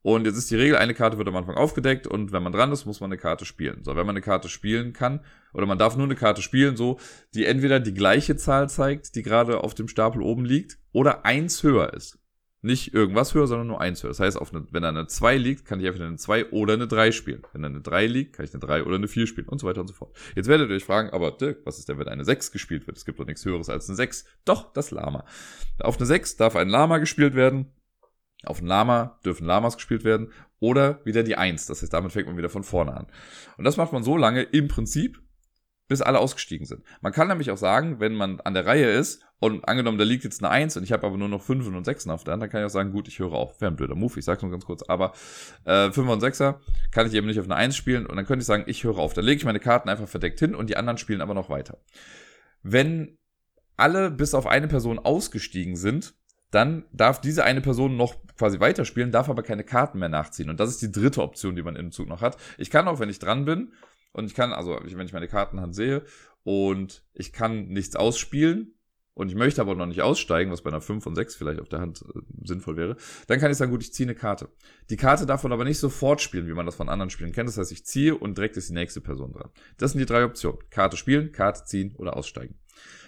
[0.04, 2.72] Und jetzt ist die Regel, eine Karte wird am Anfang aufgedeckt und wenn man dran
[2.72, 3.84] ist, muss man eine Karte spielen.
[3.84, 5.22] So, wenn man eine Karte spielen kann,
[5.54, 7.00] oder man darf nur eine Karte spielen, so,
[7.36, 11.62] die entweder die gleiche Zahl zeigt, die gerade auf dem Stapel oben liegt, oder eins
[11.62, 12.17] höher ist.
[12.63, 14.12] Nicht irgendwas höher, sondern nur eins höher.
[14.12, 16.88] Das heißt, eine, wenn da eine 2 liegt, kann ich einfach eine 2 oder eine
[16.88, 17.41] 3 spielen.
[17.54, 19.65] Wenn da eine 3 liegt, kann ich eine 3 oder eine 4 spielen und so
[19.65, 20.15] weiter und so fort.
[20.36, 22.97] Jetzt werdet ihr euch fragen, aber Dirk, was ist denn, wenn eine 6 gespielt wird?
[22.97, 24.26] Es gibt doch nichts höheres als eine 6.
[24.45, 25.26] Doch, das Lama.
[25.80, 27.71] Auf eine 6 darf ein Lama gespielt werden.
[28.43, 31.65] Auf ein Lama dürfen Lamas gespielt werden oder wieder die 1.
[31.65, 33.08] Das heißt, damit fängt man wieder von vorne an.
[33.58, 35.19] Und das macht man so lange im Prinzip,
[35.88, 36.84] bis alle ausgestiegen sind.
[37.02, 40.23] Man kann nämlich auch sagen, wenn man an der Reihe ist und angenommen, da liegt
[40.23, 42.43] jetzt eine 1 und ich habe aber nur noch 5 und 6 auf der Hand,
[42.43, 43.60] dann kann ich auch sagen, gut, ich höre auf.
[43.60, 45.13] Wäre ein blöder Move, ich sag's nur ganz kurz, aber
[45.65, 46.60] äh, 5 und 6er
[46.91, 48.99] kann ich eben nicht auf eine 1 spielen und dann könnte ich sagen, ich höre
[48.99, 49.15] auf.
[49.15, 51.80] Dann lege ich meine Karten einfach verdeckt hin und die anderen spielen aber noch weiter.
[52.62, 53.17] Wenn
[53.77, 56.13] alle bis auf eine Person ausgestiegen sind,
[56.51, 60.51] dann darf diese eine Person noch quasi weiterspielen, darf aber keine Karten mehr nachziehen.
[60.51, 62.38] Und das ist die dritte Option, die man im Zug noch hat.
[62.60, 63.71] Ich kann auch, wenn ich dran bin,
[64.13, 66.04] und ich kann, also wenn ich meine Kartenhand sehe
[66.43, 68.75] und ich kann nichts ausspielen
[69.13, 71.69] und ich möchte aber noch nicht aussteigen, was bei einer 5 und 6 vielleicht auf
[71.69, 72.95] der Hand äh, sinnvoll wäre,
[73.28, 74.50] dann kann ich sagen, gut, ich ziehe eine Karte.
[74.89, 77.50] Die Karte darf man aber nicht sofort spielen, wie man das von anderen Spielen kennt.
[77.50, 79.50] Das heißt, ich ziehe und direkt ist die nächste Person dran.
[79.78, 80.60] Das sind die drei Optionen.
[80.69, 82.56] Karte spielen, Karte ziehen oder aussteigen.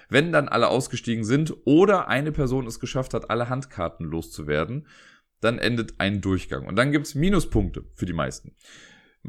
[0.10, 4.88] Wenn dann alle ausgestiegen sind oder eine Person es geschafft hat, alle Handkarten loszuwerden,
[5.40, 6.68] dann endet ein Durchgang.
[6.68, 8.56] Und dann gibt's Minuspunkte für die meisten.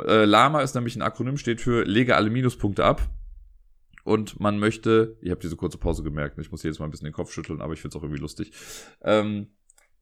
[0.01, 3.09] Äh, Lama ist nämlich ein Akronym, steht für lege alle Minuspunkte ab.
[4.05, 7.07] Und man möchte, ich habe diese kurze Pause gemerkt, ich muss jedes Mal ein bisschen
[7.07, 8.53] den Kopf schütteln, aber ich finde es auch irgendwie lustig.
[9.03, 9.49] Ähm,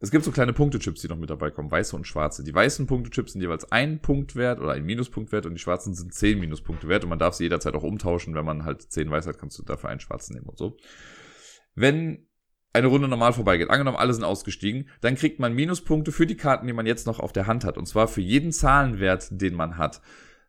[0.01, 2.43] es gibt so kleine Punktechips, die noch mit dabei kommen, weiße und schwarze.
[2.43, 5.95] Die weißen Punktechips sind jeweils ein Punkt wert oder ein Minuspunkt wert und die schwarzen
[5.95, 8.35] sind zehn Minuspunkte wert und man darf sie jederzeit auch umtauschen.
[8.35, 10.77] Wenn man halt zehn weiß hat, kannst du dafür einen schwarzen nehmen und so.
[11.77, 12.27] Wenn
[12.73, 16.67] eine Runde normal vorbeigeht, angenommen alle sind ausgestiegen, dann kriegt man Minuspunkte für die Karten,
[16.67, 17.79] die man jetzt noch auf der Hand hat.
[17.79, 20.01] Und zwar für jeden Zahlenwert, den man hat.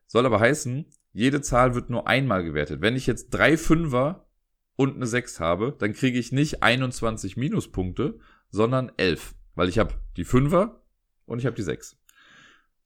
[0.07, 2.81] Soll aber heißen, jede Zahl wird nur einmal gewertet.
[2.81, 4.27] Wenn ich jetzt drei Fünfer
[4.75, 9.35] und eine 6 habe, dann kriege ich nicht 21 Minuspunkte, sondern 11.
[9.55, 10.83] Weil ich habe die Fünfer
[11.25, 11.97] und ich habe die 6.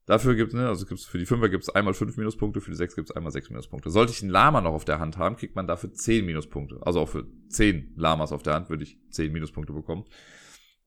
[0.08, 2.72] Dafür gibt es, ne, also gibt's für die Fünfer gibt es einmal fünf Minuspunkte, für
[2.72, 3.90] die sechs gibt es einmal sechs Minuspunkte.
[3.90, 6.80] Sollte ich einen Lama noch auf der Hand haben, kriegt man dafür zehn Minuspunkte.
[6.82, 10.06] Also auch für zehn Lamas auf der Hand würde ich zehn Minuspunkte bekommen.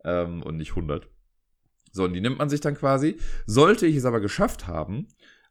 [0.05, 1.07] Ähm, und nicht 100.
[1.93, 3.19] So, und die nimmt man sich dann quasi.
[3.45, 5.07] Sollte ich es aber geschafft haben,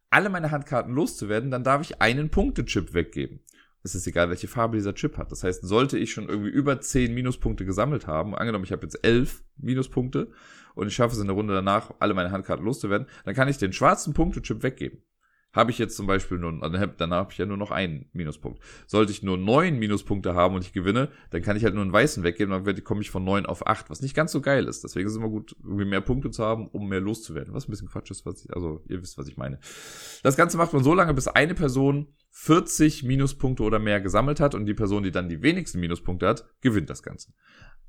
[0.09, 3.41] alle meine Handkarten loszuwerden, dann darf ich einen Punktechip weggeben.
[3.81, 5.31] Es ist egal, welche Farbe dieser Chip hat.
[5.31, 9.03] Das heißt, sollte ich schon irgendwie über 10 Minuspunkte gesammelt haben, angenommen, ich habe jetzt
[9.03, 10.31] 11 Minuspunkte
[10.75, 13.57] und ich schaffe es in der Runde danach, alle meine Handkarten loszuwerden, dann kann ich
[13.57, 15.01] den schwarzen Punktechip weggeben.
[15.51, 18.61] Habe ich jetzt zum Beispiel nur, also dann habe ich ja nur noch einen Minuspunkt.
[18.85, 21.91] Sollte ich nur neun Minuspunkte haben und ich gewinne, dann kann ich halt nur einen
[21.91, 24.83] weißen weggeben, dann komme ich von neun auf acht, was nicht ganz so geil ist.
[24.83, 27.53] Deswegen ist es immer gut, irgendwie mehr Punkte zu haben, um mehr loszuwerden.
[27.53, 29.59] Was ein bisschen Quatsch ist, was ich, also ihr wisst, was ich meine.
[30.21, 34.53] Das Ganze macht man so lange, bis eine Person 40 Minuspunkte oder mehr gesammelt hat
[34.53, 37.33] und die Person, die dann die wenigsten Minuspunkte hat, gewinnt das Ganze.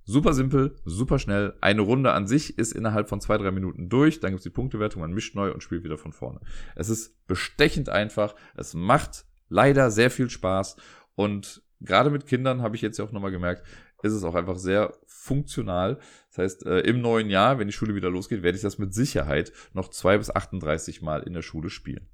[0.04, 1.54] Super simpel, super schnell.
[1.60, 4.20] Eine Runde an sich ist innerhalb von zwei, drei Minuten durch.
[4.20, 6.40] Dann gibt's die Punktewertung, man mischt neu und spielt wieder von vorne.
[6.74, 8.34] Es ist bestechend einfach.
[8.56, 10.76] Es macht leider sehr viel Spaß.
[11.14, 13.66] Und gerade mit Kindern habe ich jetzt ja auch nochmal gemerkt,
[14.02, 15.98] ist es auch einfach sehr funktional.
[16.30, 18.94] Das heißt, äh, im neuen Jahr, wenn die Schule wieder losgeht, werde ich das mit
[18.94, 22.08] Sicherheit noch zwei bis 38 Mal in der Schule spielen.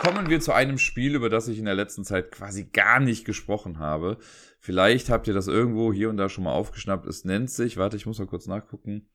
[0.00, 3.24] Kommen wir zu einem Spiel, über das ich in der letzten Zeit quasi gar nicht
[3.24, 4.18] gesprochen habe.
[4.60, 7.06] Vielleicht habt ihr das irgendwo hier und da schon mal aufgeschnappt.
[7.06, 9.08] Es nennt sich, warte, ich muss mal kurz nachgucken.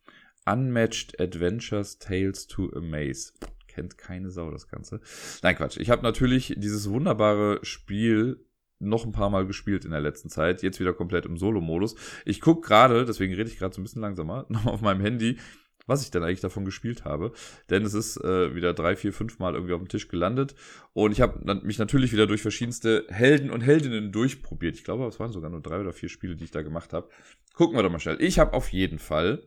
[0.46, 3.32] Unmatched Adventures Tales to Amaze.
[3.68, 5.00] Kennt keine Sau das Ganze.
[5.42, 5.78] Nein, Quatsch.
[5.78, 8.46] Ich habe natürlich dieses wunderbare Spiel
[8.80, 10.62] noch ein paar Mal gespielt in der letzten Zeit.
[10.62, 11.96] Jetzt wieder komplett im Solo-Modus.
[12.26, 15.40] Ich guck gerade, deswegen rede ich gerade so ein bisschen langsamer, noch auf meinem Handy,
[15.86, 17.34] was ich denn eigentlich davon gespielt habe.
[17.70, 20.56] Denn es ist äh, wieder drei, vier, fünf Mal irgendwie auf dem Tisch gelandet.
[20.94, 24.76] Und ich habe mich natürlich wieder durch verschiedenste Helden und Heldinnen durchprobiert.
[24.76, 27.10] Ich glaube, es waren sogar nur drei oder vier Spiele, die ich da gemacht habe.
[27.54, 28.22] Gucken wir doch mal schnell.
[28.22, 29.44] Ich habe auf jeden Fall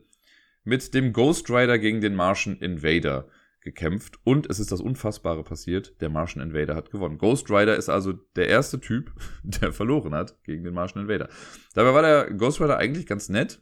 [0.63, 3.27] mit dem Ghost Rider gegen den Martian Invader
[3.61, 4.19] gekämpft.
[4.23, 5.99] Und es ist das Unfassbare passiert.
[6.01, 7.17] Der Martian Invader hat gewonnen.
[7.17, 9.11] Ghost Rider ist also der erste Typ,
[9.43, 11.29] der verloren hat gegen den Martian Invader.
[11.73, 13.61] Dabei war der Ghost Rider eigentlich ganz nett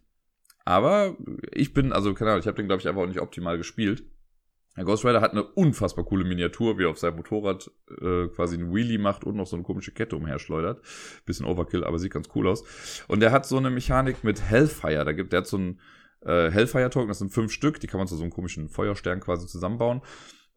[0.65, 1.15] aber
[1.51, 4.04] ich bin, also keine Ahnung, ich habe den, glaube ich, einfach auch nicht optimal gespielt.
[4.75, 8.56] Der Ghost Rider hat eine unfassbar coole Miniatur, wie er auf seinem Motorrad äh, quasi
[8.56, 10.82] einen Wheelie macht und noch so eine komische Kette umherschleudert.
[11.25, 12.63] Bisschen Overkill, aber sieht ganz cool aus.
[13.08, 15.06] Und der hat so eine Mechanik mit Hellfire.
[15.06, 15.80] Da gibt, der hat so ein
[16.25, 19.47] äh, Hellfire-Token, das sind fünf Stück, die kann man zu so einem komischen Feuerstern quasi
[19.47, 20.01] zusammenbauen.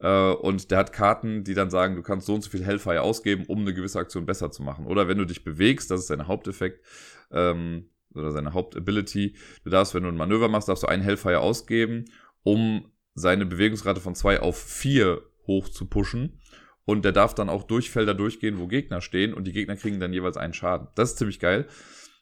[0.01, 3.03] Äh, und der hat Karten, die dann sagen, du kannst so und so viel Hellfire
[3.03, 4.87] ausgeben, um eine gewisse Aktion besser zu machen.
[4.87, 6.85] Oder wenn du dich bewegst, das ist sein Haupteffekt,
[7.31, 11.41] ähm, oder seine Hauptability, du darfst, wenn du ein Manöver machst, darfst du einen Hellfire
[11.41, 12.07] ausgeben,
[12.43, 16.41] um seine Bewegungsrate von zwei auf vier hoch zu pushen.
[16.85, 20.01] Und der darf dann auch durch Felder durchgehen, wo Gegner stehen und die Gegner kriegen
[20.01, 20.89] dann jeweils einen Schaden.
[20.95, 21.67] Das ist ziemlich geil.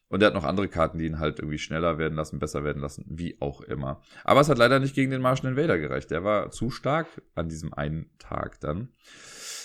[0.08, 2.80] Und er hat noch andere Karten, die ihn halt irgendwie schneller werden lassen, besser werden
[2.80, 4.00] lassen, wie auch immer.
[4.24, 6.10] Aber es hat leider nicht gegen den Martian Invader gereicht.
[6.10, 8.88] Der war zu stark an diesem einen Tag dann.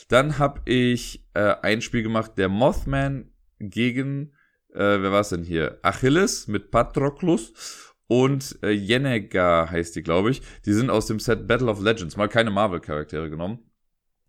[0.07, 4.33] Dann habe ich äh, ein Spiel gemacht, der Mothman gegen,
[4.73, 5.79] äh, wer war es denn hier?
[5.81, 7.53] Achilles mit Patroclus
[8.07, 10.41] und äh, Yennegar heißt die, glaube ich.
[10.65, 13.59] Die sind aus dem Set Battle of Legends, mal keine Marvel-Charaktere genommen.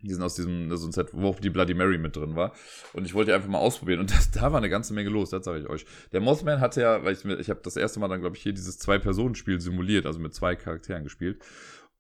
[0.03, 2.53] Die sind aus diesem, so ein Set, wo auch die Bloody Mary mit drin war.
[2.93, 4.01] Und ich wollte die einfach mal ausprobieren.
[4.01, 5.87] Und das, da war eine ganze Menge los, das sage ich euch.
[6.13, 8.53] Der Mothman hatte ja, weil ich, ich habe das erste Mal dann, glaube ich, hier
[8.53, 11.43] dieses Zwei-Personen-Spiel simuliert, also mit zwei Charakteren gespielt.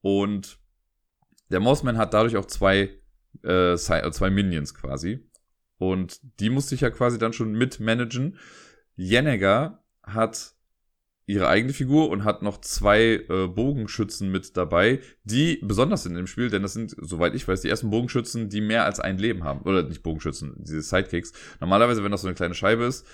[0.00, 0.58] Und
[1.50, 2.90] der Mothman hat dadurch auch zwei,
[3.42, 5.28] äh, zwei Minions quasi.
[5.82, 8.38] Und die musste ich ja quasi dann schon mitmanagen.
[8.94, 10.54] Jenneger hat
[11.26, 16.28] ihre eigene Figur und hat noch zwei äh, Bogenschützen mit dabei, die besonders sind im
[16.28, 19.42] Spiel, denn das sind, soweit ich weiß, die ersten Bogenschützen, die mehr als ein Leben
[19.42, 19.62] haben.
[19.62, 21.32] Oder nicht Bogenschützen, diese Sidekicks.
[21.58, 23.04] Normalerweise, wenn das so eine kleine Scheibe ist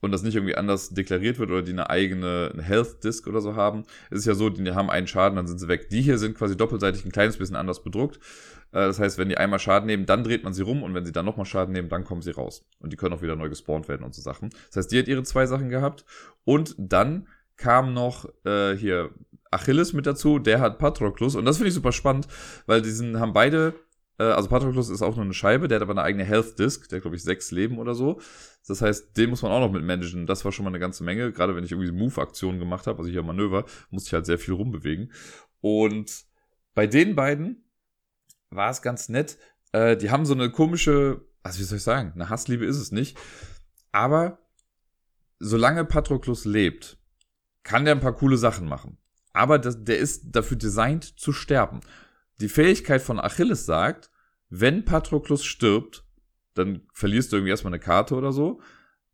[0.00, 3.54] und das nicht irgendwie anders deklariert wird oder die eine eigene Health Disc oder so
[3.54, 5.88] haben, ist es ja so, die haben einen Schaden, dann sind sie weg.
[5.88, 8.16] Die hier sind quasi doppelseitig ein kleines bisschen anders bedruckt.
[8.72, 11.06] Äh, das heißt, wenn die einmal Schaden nehmen, dann dreht man sie rum und wenn
[11.06, 12.68] sie dann nochmal Schaden nehmen, dann kommen sie raus.
[12.80, 14.50] Und die können auch wieder neu gespawnt werden und so Sachen.
[14.68, 16.04] Das heißt, die hat ihre zwei Sachen gehabt.
[16.44, 19.10] Und dann kam noch äh, hier
[19.50, 22.26] Achilles mit dazu, der hat Patroclus und das finde ich super spannend,
[22.66, 23.74] weil die sind, haben beide,
[24.24, 27.00] also Patroclus ist auch nur eine Scheibe, der hat aber eine eigene Health Disc, der
[27.00, 28.20] glaube ich sechs Leben oder so.
[28.66, 30.26] Das heißt, den muss man auch noch mit managen.
[30.26, 33.10] Das war schon mal eine ganze Menge, gerade wenn ich irgendwie Move-Aktionen gemacht habe, also
[33.10, 35.12] hier Manöver, musste ich halt sehr viel rumbewegen.
[35.60, 36.24] Und
[36.74, 37.64] bei den beiden
[38.50, 39.38] war es ganz nett.
[39.72, 42.92] Äh, die haben so eine komische, also wie soll ich sagen, eine Hassliebe ist es
[42.92, 43.18] nicht.
[43.92, 44.38] Aber
[45.38, 46.98] solange Patroclus lebt,
[47.62, 48.98] kann der ein paar coole Sachen machen.
[49.32, 51.80] Aber das, der ist dafür designt zu sterben.
[52.40, 54.10] Die Fähigkeit von Achilles sagt,
[54.48, 56.04] wenn Patroclus stirbt,
[56.54, 58.60] dann verlierst du irgendwie erstmal eine Karte oder so.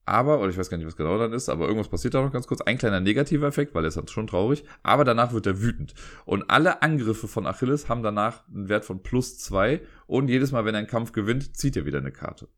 [0.04, 2.32] Aber, oder ich weiß gar nicht, was genau dann ist, aber irgendwas passiert da noch
[2.32, 2.60] ganz kurz.
[2.60, 4.64] Ein kleiner negativer Effekt, weil er ist halt schon traurig.
[4.82, 5.94] Aber danach wird er wütend.
[6.24, 9.80] Und alle Angriffe von Achilles haben danach einen Wert von plus zwei.
[10.06, 12.48] Und jedes Mal, wenn er einen Kampf gewinnt, zieht er wieder eine Karte.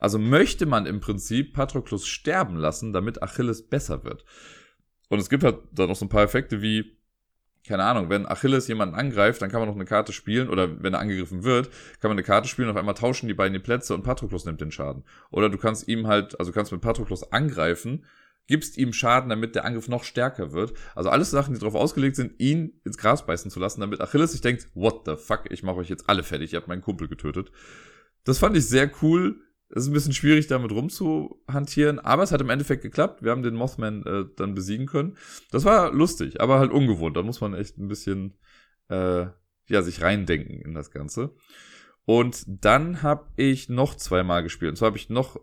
[0.00, 4.24] Also möchte man im Prinzip Patroclus sterben lassen, damit Achilles besser wird.
[5.08, 6.98] Und es gibt halt da noch so ein paar Effekte wie,
[7.66, 10.94] keine Ahnung, wenn Achilles jemanden angreift, dann kann man noch eine Karte spielen, oder wenn
[10.94, 11.70] er angegriffen wird,
[12.00, 14.60] kann man eine Karte spielen, auf einmal tauschen die beiden die Plätze und Patroklos nimmt
[14.60, 15.04] den Schaden.
[15.30, 18.06] Oder du kannst ihm halt, also kannst mit Patroklos angreifen,
[18.46, 20.72] gibst ihm Schaden, damit der Angriff noch stärker wird.
[20.94, 24.32] Also alles Sachen, die darauf ausgelegt sind, ihn ins Gras beißen zu lassen, damit Achilles
[24.32, 27.08] sich denkt, what the fuck, ich mache euch jetzt alle fertig, ihr habt meinen Kumpel
[27.08, 27.52] getötet.
[28.24, 32.40] Das fand ich sehr cool es ist ein bisschen schwierig, damit rumzuhantieren, aber es hat
[32.40, 33.22] im Endeffekt geklappt.
[33.22, 35.16] Wir haben den Mothman äh, dann besiegen können.
[35.52, 37.16] Das war lustig, aber halt ungewohnt.
[37.16, 38.34] Da muss man echt ein bisschen
[38.88, 39.26] äh,
[39.66, 41.34] ja, sich reindenken in das Ganze.
[42.04, 44.70] Und dann habe ich noch zweimal gespielt.
[44.70, 45.38] Und zwar habe ich noch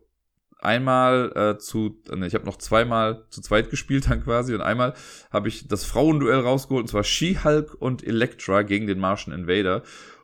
[0.60, 4.96] einmal äh, zu, ne, ich habe noch zweimal zu zweit gespielt dann quasi und einmal
[5.32, 9.84] habe ich das Frauenduell rausgeholt und zwar She-Hulk und Elektra gegen den Martian Invader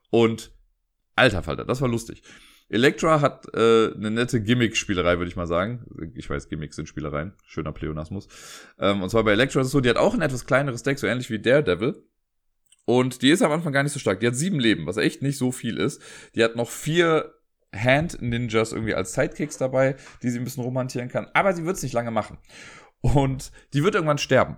[0.09, 0.51] und
[1.15, 2.23] alter Falter, das war lustig.
[2.73, 5.85] Elektra hat äh, eine nette Gimmick-Spielerei, würde ich mal sagen.
[6.15, 7.33] Ich weiß, Gimmicks sind Spielereien.
[7.45, 8.27] Schöner Pleonasmus.
[8.79, 10.97] Ähm, und zwar bei Elektra ist es so, die hat auch ein etwas kleineres Deck,
[10.97, 12.03] so ähnlich wie Daredevil.
[12.85, 14.19] Und die ist am Anfang gar nicht so stark.
[14.19, 16.01] Die hat sieben Leben, was echt nicht so viel ist.
[16.35, 17.33] Die hat noch vier
[17.73, 21.27] Hand-Ninjas irgendwie als Sidekicks dabei, die sie ein bisschen romantieren kann.
[21.33, 22.37] Aber sie wird es nicht lange machen.
[23.01, 24.57] Und die wird irgendwann sterben.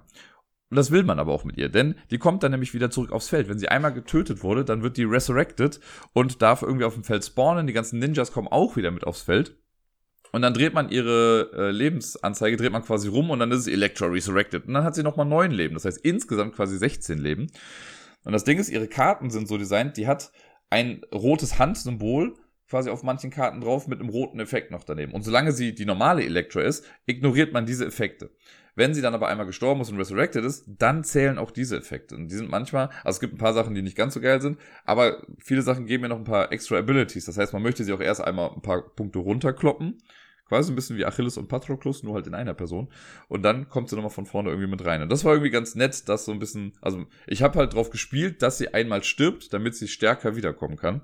[0.69, 3.11] Und das will man aber auch mit ihr, denn die kommt dann nämlich wieder zurück
[3.11, 3.47] aufs Feld.
[3.47, 5.79] Wenn sie einmal getötet wurde, dann wird die resurrected
[6.13, 7.67] und darf irgendwie auf dem Feld spawnen.
[7.67, 9.55] Die ganzen Ninjas kommen auch wieder mit aufs Feld.
[10.31, 13.67] Und dann dreht man ihre äh, Lebensanzeige, dreht man quasi rum und dann ist es
[13.67, 14.65] Electra resurrected.
[14.65, 15.75] Und dann hat sie nochmal neun Leben.
[15.75, 17.47] Das heißt insgesamt quasi 16 Leben.
[18.25, 20.31] Und das Ding ist, ihre Karten sind so designt, die hat
[20.69, 22.33] ein rotes Handsymbol
[22.67, 25.13] quasi auf manchen Karten drauf mit einem roten Effekt noch daneben.
[25.13, 28.31] Und solange sie die normale Electra ist, ignoriert man diese Effekte.
[28.75, 32.15] Wenn sie dann aber einmal gestorben ist und resurrected ist, dann zählen auch diese Effekte.
[32.15, 34.41] Und die sind manchmal, also es gibt ein paar Sachen, die nicht ganz so geil
[34.41, 37.25] sind, aber viele Sachen geben mir noch ein paar extra Abilities.
[37.25, 39.97] Das heißt, man möchte sie auch erst einmal ein paar Punkte runterkloppen,
[40.47, 42.89] Quasi ein bisschen wie Achilles und Patroclus, nur halt in einer Person.
[43.27, 45.01] Und dann kommt sie nochmal von vorne irgendwie mit rein.
[45.01, 47.89] Und das war irgendwie ganz nett, dass so ein bisschen, also ich habe halt drauf
[47.89, 51.01] gespielt, dass sie einmal stirbt, damit sie stärker wiederkommen kann.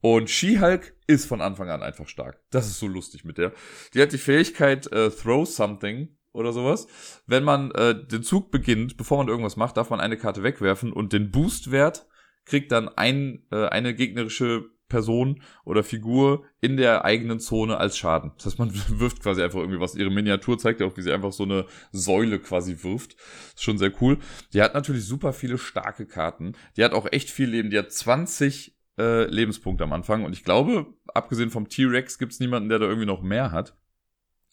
[0.00, 2.40] Und She-Hulk ist von Anfang an einfach stark.
[2.50, 3.52] Das ist so lustig mit der.
[3.94, 6.86] Die hat die Fähigkeit äh, Throw Something oder sowas.
[7.26, 10.92] Wenn man äh, den Zug beginnt, bevor man irgendwas macht, darf man eine Karte wegwerfen
[10.92, 12.06] und den Boostwert
[12.44, 18.32] kriegt dann ein, äh, eine gegnerische Person oder Figur in der eigenen Zone als Schaden.
[18.36, 19.94] Das heißt, man wirft quasi einfach irgendwie was.
[19.94, 23.16] Ihre Miniatur zeigt ja auch, wie sie einfach so eine Säule quasi wirft.
[23.54, 24.18] ist schon sehr cool.
[24.52, 26.52] Die hat natürlich super viele starke Karten.
[26.76, 27.70] Die hat auch echt viel Leben.
[27.70, 30.24] Die hat 20 äh, Lebenspunkte am Anfang.
[30.24, 33.74] Und ich glaube, abgesehen vom T-Rex gibt es niemanden, der da irgendwie noch mehr hat.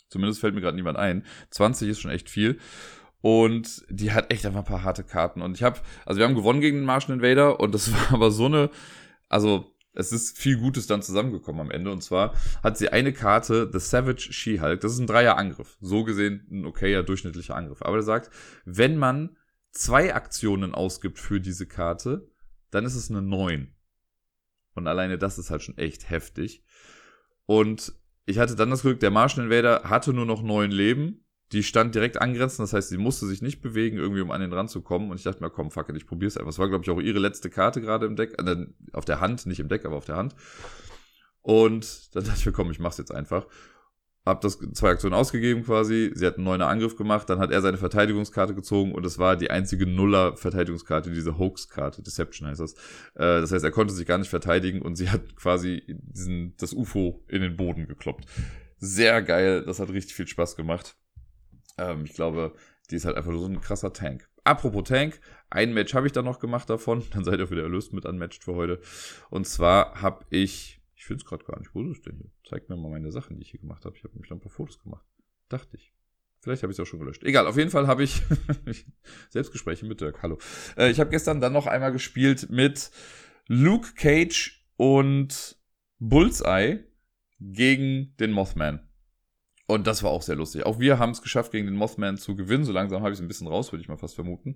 [0.09, 1.25] Zumindest fällt mir gerade niemand ein.
[1.51, 2.59] 20 ist schon echt viel.
[3.21, 5.41] Und die hat echt einfach ein paar harte Karten.
[5.41, 8.31] Und ich habe, also wir haben gewonnen gegen den Martian Invader und das war aber
[8.31, 8.69] so eine,
[9.27, 11.91] also es ist viel Gutes dann zusammengekommen am Ende.
[11.91, 14.79] Und zwar hat sie eine Karte, The Savage She-Hulk.
[14.81, 15.77] Das ist ein Dreier-Angriff.
[15.81, 17.81] So gesehen ein okayer, durchschnittlicher Angriff.
[17.81, 18.29] Aber er sagt,
[18.65, 19.35] wenn man
[19.71, 22.29] zwei Aktionen ausgibt für diese Karte,
[22.71, 23.75] dann ist es eine 9.
[24.75, 26.63] Und alleine das ist halt schon echt heftig.
[27.45, 27.93] Und
[28.25, 31.95] ich hatte dann das Glück, der Martian Invader hatte nur noch neun Leben die stand
[31.95, 34.81] direkt angrenzend, das heißt, sie musste sich nicht bewegen, irgendwie um an den Rand zu
[34.81, 35.09] kommen.
[35.09, 36.51] Und ich dachte mir, komm, fuck it, ich probier's einfach.
[36.51, 39.45] Es war, glaube ich, auch ihre letzte Karte gerade im Deck, äh, auf der Hand,
[39.47, 40.35] nicht im Deck, aber auf der Hand.
[41.41, 43.47] Und dann dachte ich mir, komm, ich mach's jetzt einfach.
[44.25, 46.11] Hab das zwei Aktionen ausgegeben quasi.
[46.13, 49.37] Sie hat einen neuen Angriff gemacht, dann hat er seine Verteidigungskarte gezogen und es war
[49.37, 52.73] die einzige Nuller-Verteidigungskarte, diese Hoax-Karte, Deception heißt das.
[53.15, 56.73] Äh, das heißt, er konnte sich gar nicht verteidigen und sie hat quasi diesen, das
[56.73, 58.25] UFO in den Boden gekloppt.
[58.77, 60.95] Sehr geil, das hat richtig viel Spaß gemacht.
[61.77, 62.53] Ähm, ich glaube,
[62.91, 64.27] die ist halt einfach so ein krasser Tank.
[64.43, 67.03] Apropos Tank, ein Match habe ich dann noch gemacht davon.
[67.13, 68.79] Dann seid ihr wieder erlöst mit unmatched für heute.
[69.29, 72.29] Und zwar habe ich, ich finde es gerade gar nicht, wo ist es denn hier?
[72.43, 73.95] Zeigt mir mal meine Sachen, die ich hier gemacht habe.
[73.95, 75.05] Ich habe nämlich noch ein paar Fotos gemacht.
[75.47, 75.93] Dachte ich.
[76.41, 77.23] Vielleicht habe ich es auch schon gelöscht.
[77.23, 78.21] Egal, auf jeden Fall habe ich
[79.29, 80.21] Selbstgespräche mit Dirk.
[80.21, 80.37] Hallo.
[80.75, 82.91] Äh, ich habe gestern dann noch einmal gespielt mit
[83.47, 85.57] Luke Cage und
[85.99, 86.83] Bullseye
[87.39, 88.88] gegen den Mothman.
[89.69, 90.65] Und das war auch sehr lustig.
[90.65, 92.63] Auch wir haben es geschafft, gegen den Mothman zu gewinnen.
[92.63, 94.55] So langsam habe ich es ein bisschen raus, würde ich mal fast vermuten.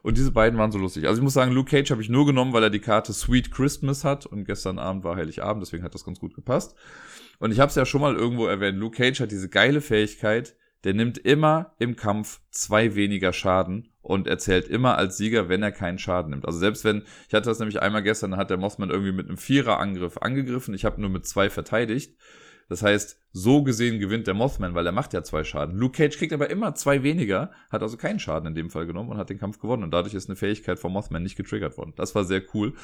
[0.00, 1.06] Und diese beiden waren so lustig.
[1.06, 3.50] Also ich muss sagen, Luke Cage habe ich nur genommen, weil er die Karte Sweet
[3.52, 4.24] Christmas hat.
[4.24, 6.74] Und gestern Abend war Heiligabend, deswegen hat das ganz gut gepasst.
[7.40, 8.78] Und ich habe es ja schon mal irgendwo erwähnt.
[8.78, 14.26] Luke Cage hat diese geile Fähigkeit, der nimmt immer im Kampf zwei weniger Schaden und
[14.26, 16.46] erzählt immer als Sieger, wenn er keinen Schaden nimmt.
[16.46, 19.28] Also selbst wenn, ich hatte das nämlich einmal gestern, da hat der Mothman irgendwie mit
[19.28, 20.72] einem Vierer-Angriff angegriffen.
[20.72, 22.16] Ich habe nur mit zwei verteidigt.
[22.68, 25.76] Das heißt, so gesehen gewinnt der Mothman, weil er macht ja zwei Schaden.
[25.76, 29.10] Luke Cage kriegt aber immer zwei weniger, hat also keinen Schaden in dem Fall genommen
[29.10, 29.82] und hat den Kampf gewonnen.
[29.82, 31.92] Und dadurch ist eine Fähigkeit vom Mothman nicht getriggert worden.
[31.96, 32.74] Das war sehr cool.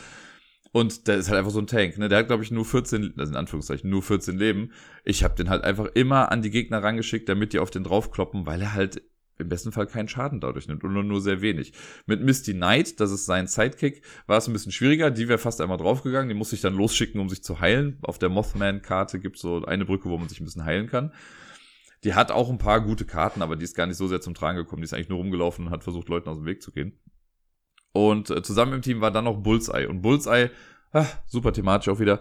[0.72, 2.08] Und der ist halt einfach so ein Tank, ne?
[2.08, 4.70] Der hat, glaube ich, nur 14, also in Anführungszeichen, nur 14 Leben.
[5.04, 8.46] Ich habe den halt einfach immer an die Gegner rangeschickt, damit die auf den draufkloppen,
[8.46, 9.02] weil er halt
[9.40, 11.72] im besten Fall keinen Schaden dadurch nimmt oder nur sehr wenig.
[12.06, 15.10] Mit Misty Knight, das ist sein Sidekick, war es ein bisschen schwieriger.
[15.10, 16.28] Die wäre fast einmal draufgegangen.
[16.28, 17.98] Die muss ich dann losschicken, um sich zu heilen.
[18.02, 21.12] Auf der Mothman-Karte gibt es so eine Brücke, wo man sich ein bisschen heilen kann.
[22.04, 24.34] Die hat auch ein paar gute Karten, aber die ist gar nicht so sehr zum
[24.34, 24.82] Tragen gekommen.
[24.82, 26.98] Die ist eigentlich nur rumgelaufen und hat versucht, Leuten aus dem Weg zu gehen.
[27.92, 29.86] Und äh, zusammen im Team war dann noch Bullseye.
[29.86, 30.50] Und Bullseye
[30.92, 32.18] Ah, super thematisch auch wieder.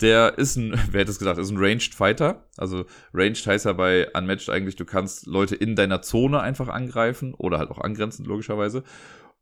[0.00, 2.48] Der ist ein, wer hätte es gesagt, ist ein Ranged Fighter.
[2.56, 7.34] Also Ranged heißt ja bei Unmatched eigentlich, du kannst Leute in deiner Zone einfach angreifen
[7.34, 8.84] oder halt auch angrenzend logischerweise.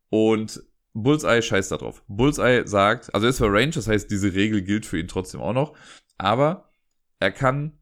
[0.09, 0.63] Und
[0.93, 2.03] Bullseye scheißt da drauf.
[2.07, 5.41] Bullseye sagt, also er ist zwar Range, das heißt, diese Regel gilt für ihn trotzdem
[5.41, 5.77] auch noch,
[6.17, 6.71] aber
[7.19, 7.79] er kann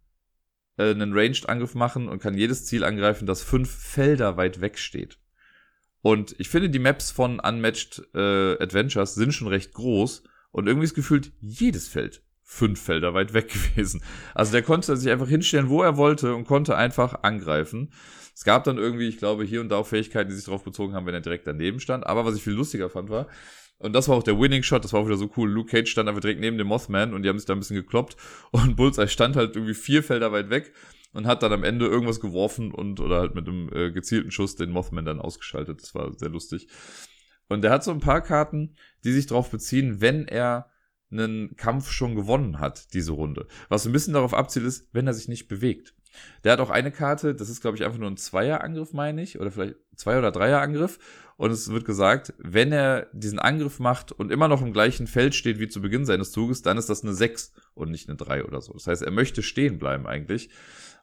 [0.78, 5.18] äh, einen Ranged-Angriff machen und kann jedes Ziel angreifen, das fünf Felder weit weg steht.
[6.02, 10.86] Und ich finde, die Maps von Unmatched äh, Adventures sind schon recht groß und irgendwie
[10.86, 14.02] ist gefühlt jedes Feld fünf Felder weit weg gewesen.
[14.34, 17.94] Also der konnte sich einfach hinstellen, wo er wollte und konnte einfach angreifen.
[18.34, 20.94] Es gab dann irgendwie, ich glaube, hier und da auch Fähigkeiten, die sich darauf bezogen
[20.94, 22.08] haben, wenn er direkt daneben stand.
[22.08, 23.28] Aber was ich viel lustiger fand, war,
[23.80, 25.50] und das war auch der Winning Shot, das war auch wieder so cool.
[25.50, 27.78] Luke Cage stand einfach direkt neben dem Mothman und die haben sich da ein bisschen
[27.78, 28.18] gekloppt.
[28.52, 30.74] Und Bullseye stand halt irgendwie vier Felder weit weg
[31.14, 34.56] und hat dann am Ende irgendwas geworfen und oder halt mit einem äh, gezielten Schuss
[34.56, 35.82] den Mothman dann ausgeschaltet.
[35.82, 36.68] Das war sehr lustig.
[37.50, 40.70] Und er hat so ein paar Karten, die sich darauf beziehen, wenn er
[41.12, 43.48] einen Kampf schon gewonnen hat, diese Runde.
[43.68, 45.96] Was ein bisschen darauf abzielt, ist, wenn er sich nicht bewegt.
[46.44, 49.40] Der hat auch eine Karte, das ist, glaube ich, einfach nur ein Zweierangriff, meine ich,
[49.40, 50.98] oder vielleicht Zwei- oder Dreierangriff.
[51.36, 55.36] Und es wird gesagt, wenn er diesen Angriff macht und immer noch im gleichen Feld
[55.36, 58.46] steht wie zu Beginn seines Zuges, dann ist das eine 6 und nicht eine 3
[58.46, 58.74] oder so.
[58.74, 60.50] Das heißt, er möchte stehen bleiben eigentlich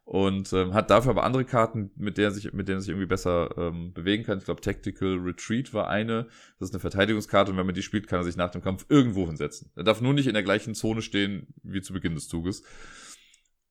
[0.07, 2.90] und ähm, hat dafür aber andere Karten, mit denen er sich, mit denen er sich
[2.90, 4.38] irgendwie besser ähm, bewegen kann.
[4.38, 6.29] Ich glaube, Tactical Retreat war eine.
[6.61, 8.87] Das ist eine Verteidigungskarte und wenn man die spielt, kann er sich nach dem Kampf
[8.88, 9.73] irgendwo hinsetzen.
[9.75, 12.62] Er darf nur nicht in der gleichen Zone stehen wie zu Beginn des Zuges.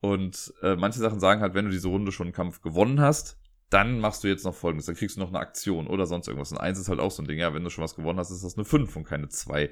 [0.02, 3.40] Und äh, manche Sachen sagen halt, wenn du diese Runde schon einen Kampf gewonnen hast,
[3.70, 6.52] dann machst du jetzt noch folgendes, dann kriegst du noch eine Aktion oder sonst irgendwas.
[6.52, 8.32] Und eins ist halt auch so ein Ding, ja, wenn du schon was gewonnen hast,
[8.32, 9.72] ist das eine 5 und keine 2.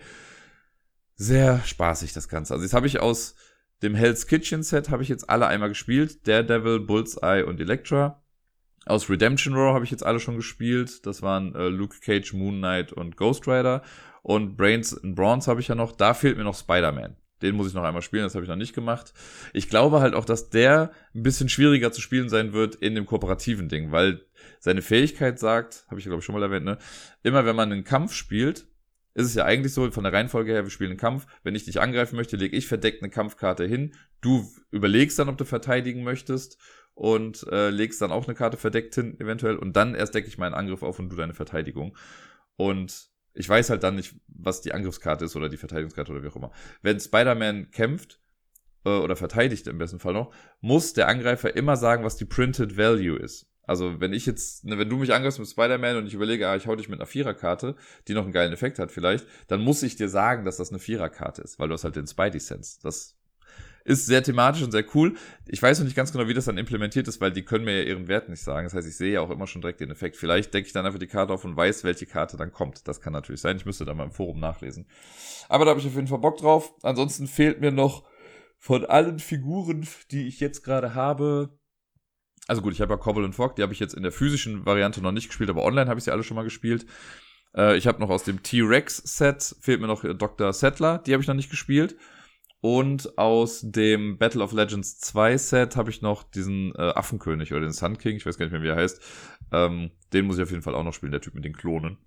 [1.16, 2.54] Sehr spaßig, das Ganze.
[2.54, 3.36] Also jetzt habe ich aus
[3.84, 6.28] dem Hell's Kitchen Set habe ich jetzt alle einmal gespielt.
[6.28, 8.24] Daredevil, Bullseye und Elektra.
[8.86, 11.06] Aus Redemption Row habe ich jetzt alle schon gespielt.
[11.06, 13.82] Das waren äh, Luke Cage, Moon Knight und Ghost Rider.
[14.22, 15.92] Und Brains and Bronze habe ich ja noch.
[15.92, 17.18] Da fehlt mir noch Spider-Man.
[17.42, 19.14] Den muss ich noch einmal spielen, das habe ich noch nicht gemacht.
[19.52, 23.06] Ich glaube halt auch, dass der ein bisschen schwieriger zu spielen sein wird in dem
[23.06, 24.22] kooperativen Ding, weil
[24.60, 26.78] seine Fähigkeit sagt, habe ich glaube ich schon mal erwähnt, ne,
[27.22, 28.66] immer wenn man einen Kampf spielt,
[29.16, 31.28] ist es ja eigentlich so, von der Reihenfolge her, wir spielen einen Kampf.
[31.44, 33.94] Wenn ich dich angreifen möchte, lege ich verdeckt eine Kampfkarte hin.
[34.22, 36.58] Du überlegst dann, ob du verteidigen möchtest
[36.96, 39.58] und äh, legst dann auch eine Karte verdeckt hin, eventuell.
[39.58, 41.96] Und dann erst decke ich meinen Angriff auf und du deine Verteidigung.
[42.56, 46.28] Und ich weiß halt dann nicht, was die Angriffskarte ist oder die Verteidigungskarte oder wie
[46.28, 46.52] auch immer.
[46.82, 48.20] Wenn Spider-Man kämpft
[48.86, 52.78] äh, oder verteidigt im besten Fall noch, muss der Angreifer immer sagen, was die Printed
[52.78, 53.48] Value ist.
[53.66, 56.56] Also wenn ich jetzt, ne, wenn du mich angreifst mit Spider-Man und ich überlege, ah,
[56.56, 57.76] ich hau dich mit einer Viererkarte,
[58.08, 60.80] die noch einen geilen Effekt hat vielleicht, dann muss ich dir sagen, dass das eine
[60.80, 62.80] Viererkarte ist, weil du hast halt den Spidey-Sense.
[62.84, 63.16] Das
[63.86, 65.16] ist sehr thematisch und sehr cool.
[65.48, 67.82] Ich weiß noch nicht ganz genau, wie das dann implementiert ist, weil die können mir
[67.82, 68.66] ja ihren Wert nicht sagen.
[68.66, 70.16] Das heißt, ich sehe ja auch immer schon direkt den Effekt.
[70.16, 72.88] Vielleicht decke ich dann einfach die Karte auf und weiß, welche Karte dann kommt.
[72.88, 73.58] Das kann natürlich sein.
[73.58, 74.88] Ich müsste da mal im Forum nachlesen.
[75.50, 76.74] Aber da habe ich auf jeden Fall Bock drauf.
[76.82, 78.04] Ansonsten fehlt mir noch
[78.58, 81.58] von allen Figuren, die ich jetzt gerade habe,
[82.48, 84.66] also gut, ich habe ja Cobble und Fog, die habe ich jetzt in der physischen
[84.66, 86.86] Variante noch nicht gespielt, aber online habe ich sie alle schon mal gespielt.
[87.56, 90.52] Äh, ich habe noch aus dem T-Rex-Set, fehlt mir noch Dr.
[90.54, 91.96] Settler, die habe ich noch nicht gespielt.
[92.60, 97.62] Und aus dem Battle of Legends 2 Set habe ich noch diesen äh, Affenkönig oder
[97.62, 99.02] den Sun King, ich weiß gar nicht mehr, wie er heißt.
[99.52, 101.98] Ähm, den muss ich auf jeden Fall auch noch spielen, der Typ mit den Klonen.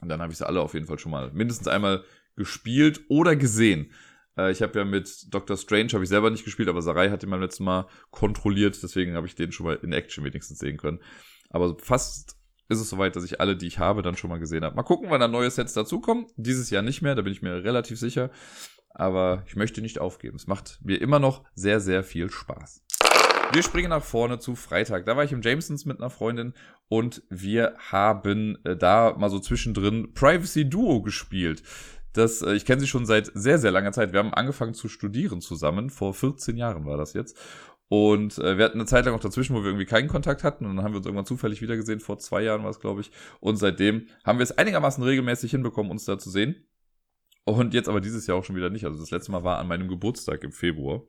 [0.00, 2.02] Und dann habe ich sie alle auf jeden Fall schon mal mindestens einmal
[2.34, 3.92] gespielt oder gesehen.
[4.38, 7.22] Äh, ich habe ja mit Doctor Strange, habe ich selber nicht gespielt, aber Sarai hat
[7.22, 10.76] ihn beim letzten Mal kontrolliert, deswegen habe ich den schon mal in Action wenigstens sehen
[10.76, 11.00] können.
[11.50, 12.36] Aber fast
[12.68, 14.76] ist es soweit, dass ich alle, die ich habe, dann schon mal gesehen habe.
[14.76, 16.26] Mal gucken, wann da neue Sets dazukommen.
[16.36, 18.30] Dieses Jahr nicht mehr, da bin ich mir relativ sicher
[18.98, 20.36] aber ich möchte nicht aufgeben.
[20.36, 22.82] Es macht mir immer noch sehr, sehr viel Spaß.
[23.52, 25.06] Wir springen nach vorne zu Freitag.
[25.06, 26.52] Da war ich im Jamesons mit einer Freundin
[26.88, 31.62] und wir haben äh, da mal so zwischendrin Privacy Duo gespielt.
[32.12, 34.12] Das, äh, ich kenne sie schon seit sehr, sehr langer Zeit.
[34.12, 35.90] Wir haben angefangen zu studieren zusammen.
[35.90, 37.36] Vor 14 Jahren war das jetzt.
[37.88, 40.66] Und äh, wir hatten eine Zeit lang auch dazwischen, wo wir irgendwie keinen Kontakt hatten.
[40.66, 42.00] Und dann haben wir uns irgendwann zufällig wiedergesehen.
[42.00, 43.10] Vor zwei Jahren war es, glaube ich.
[43.40, 46.66] Und seitdem haben wir es einigermaßen regelmäßig hinbekommen, uns da zu sehen.
[47.44, 48.84] Und jetzt aber dieses Jahr auch schon wieder nicht.
[48.84, 51.02] Also das letzte Mal war an meinem Geburtstag im Februar.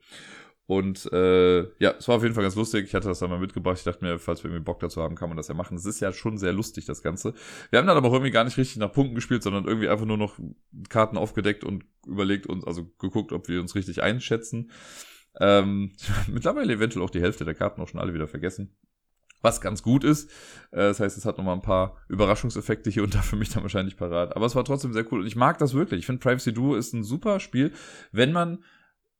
[0.69, 2.85] Und äh, ja, es war auf jeden Fall ganz lustig.
[2.85, 3.79] Ich hatte das dann mal mitgebracht.
[3.79, 5.75] Ich dachte mir, falls wir irgendwie Bock dazu haben, kann man das ja machen.
[5.75, 7.33] Es ist ja schon sehr lustig, das Ganze.
[7.71, 10.05] Wir haben dann aber auch irgendwie gar nicht richtig nach Punkten gespielt, sondern irgendwie einfach
[10.05, 10.37] nur noch
[10.87, 14.69] Karten aufgedeckt und überlegt uns, also geguckt, ob wir uns richtig einschätzen.
[15.39, 15.93] Ähm,
[16.27, 18.75] mittlerweile eventuell auch die Hälfte der Karten auch schon alle wieder vergessen
[19.41, 20.29] was ganz gut ist.
[20.71, 23.63] Äh, das heißt, es hat nochmal ein paar Überraschungseffekte hier und da für mich dann
[23.63, 24.35] wahrscheinlich parat.
[24.35, 25.99] Aber es war trotzdem sehr cool und ich mag das wirklich.
[25.99, 27.71] Ich finde Privacy Duo ist ein super Spiel,
[28.11, 28.63] wenn man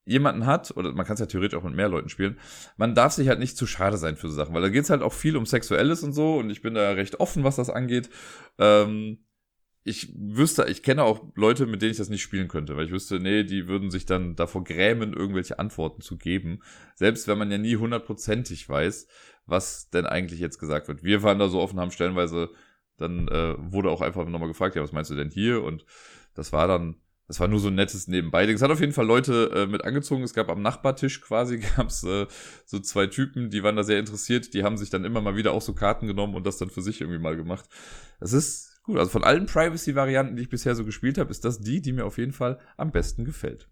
[0.09, 2.39] jemanden hat, oder man kann es ja theoretisch auch mit mehr Leuten spielen,
[2.77, 4.89] man darf sich halt nicht zu schade sein für so Sachen, weil da geht es
[4.89, 7.69] halt auch viel um Sexuelles und so und ich bin da recht offen, was das
[7.69, 8.09] angeht.
[8.57, 9.19] Ähm,
[9.83, 12.91] ich wüsste, ich kenne auch Leute, mit denen ich das nicht spielen könnte, weil ich
[12.91, 16.61] wüsste, nee, die würden sich dann davor grämen, irgendwelche Antworten zu geben.
[16.95, 19.07] Selbst wenn man ja nie hundertprozentig weiß,
[19.45, 21.03] was denn eigentlich jetzt gesagt wird.
[21.03, 22.49] Wir waren da so offen, haben stellenweise,
[22.97, 25.63] dann äh, wurde auch einfach nochmal gefragt, ja, was meinst du denn hier?
[25.63, 25.85] Und
[26.35, 26.97] das war dann,
[27.29, 28.43] das war nur so ein nettes Nebenbei.
[28.45, 30.23] Es hat auf jeden Fall Leute äh, mit angezogen.
[30.23, 32.25] Es gab am Nachbartisch quasi, gab es äh,
[32.65, 34.55] so zwei Typen, die waren da sehr interessiert.
[34.55, 36.81] Die haben sich dann immer mal wieder auch so Karten genommen und das dann für
[36.81, 37.69] sich irgendwie mal gemacht.
[38.19, 38.97] Das ist gut.
[38.97, 42.05] Also von allen Privacy-Varianten, die ich bisher so gespielt habe, ist das die, die mir
[42.05, 43.69] auf jeden Fall am besten gefällt.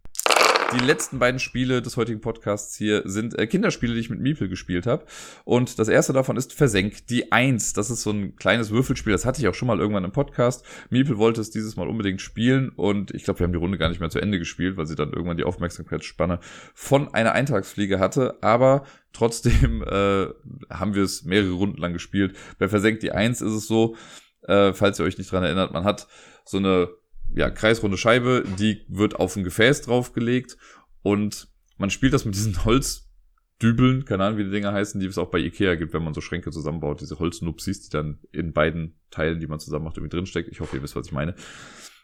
[0.74, 4.50] Die letzten beiden Spiele des heutigen Podcasts hier sind äh, Kinderspiele, die ich mit Miepel
[4.50, 5.06] gespielt habe.
[5.46, 7.72] Und das erste davon ist Versenk, die Eins.
[7.72, 10.66] Das ist so ein kleines Würfelspiel, das hatte ich auch schon mal irgendwann im Podcast.
[10.90, 13.88] Miepel wollte es dieses Mal unbedingt spielen und ich glaube, wir haben die Runde gar
[13.88, 16.40] nicht mehr zu Ende gespielt, weil sie dann irgendwann die Aufmerksamkeitsspanne
[16.74, 18.38] von einer Eintagsfliege hatte.
[18.42, 20.28] Aber trotzdem äh,
[20.70, 22.36] haben wir es mehrere Runden lang gespielt.
[22.60, 23.96] Bei Versenk, die Eins ist es so,
[24.42, 26.08] äh, falls ihr euch nicht dran erinnert, man hat
[26.44, 26.90] so eine
[27.34, 30.58] ja, kreisrunde Scheibe, die wird auf ein Gefäß draufgelegt
[31.04, 31.48] und
[31.78, 35.30] man spielt das mit diesen Holzdübeln, keine Ahnung, wie die Dinger heißen, die es auch
[35.30, 39.40] bei Ikea gibt, wenn man so Schränke zusammenbaut, diese Holznupsis, die dann in beiden Teilen,
[39.40, 40.50] die man zusammen macht, irgendwie drinsteckt.
[40.50, 41.36] Ich hoffe, ihr wisst, was ich meine.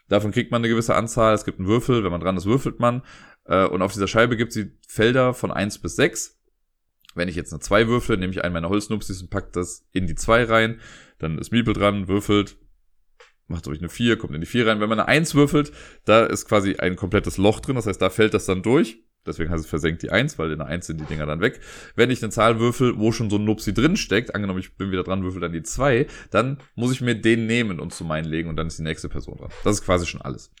[0.08, 2.78] Davon kriegt man eine gewisse Anzahl, es gibt einen Würfel, wenn man dran ist, würfelt
[2.78, 3.02] man.
[3.46, 6.38] Äh, und auf dieser Scheibe gibt es Felder von eins bis sechs.
[7.14, 10.06] Wenn ich jetzt eine zwei würfle, nehme ich einen meiner Holznupsis und pack das in
[10.06, 10.80] die zwei rein.
[11.18, 12.56] Dann ist Miebel dran, würfelt,
[13.48, 14.80] macht euch eine 4, kommt in die 4 rein.
[14.80, 15.72] Wenn man eine 1 würfelt,
[16.04, 18.98] da ist quasi ein komplettes Loch drin, das heißt, da fällt das dann durch.
[19.26, 21.60] Deswegen heißt es versenkt die 1, weil in der 1 sind die Dinger dann weg.
[21.96, 24.90] Wenn ich eine Zahl würfel, wo schon so ein Nupsi drin steckt, angenommen ich bin
[24.90, 28.26] wieder dran, würfel dann die 2, dann muss ich mir den nehmen und zu meinen
[28.26, 29.50] legen und dann ist die nächste Person dran.
[29.64, 30.52] Das ist quasi schon alles.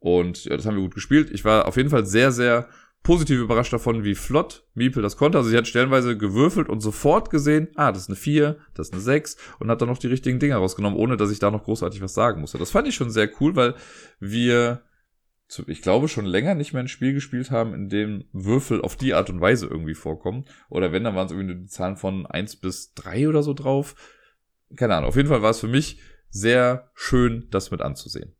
[0.00, 1.30] Und ja, das haben wir gut gespielt.
[1.30, 2.68] Ich war auf jeden Fall sehr, sehr
[3.02, 5.38] positiv überrascht davon, wie flott Miepel das konnte.
[5.38, 8.92] Also sie hat stellenweise gewürfelt und sofort gesehen, ah, das ist eine 4, das ist
[8.92, 11.64] eine 6 und hat dann noch die richtigen Dinger rausgenommen, ohne dass ich da noch
[11.64, 12.58] großartig was sagen musste.
[12.58, 13.74] Das fand ich schon sehr cool, weil
[14.20, 14.82] wir,
[15.66, 19.14] ich glaube, schon länger nicht mehr ein Spiel gespielt haben, in dem Würfel auf die
[19.14, 20.44] Art und Weise irgendwie vorkommen.
[20.68, 23.94] Oder wenn, dann waren es irgendwie die Zahlen von 1 bis 3 oder so drauf.
[24.76, 25.08] Keine Ahnung.
[25.08, 28.34] Auf jeden Fall war es für mich sehr schön, das mit anzusehen.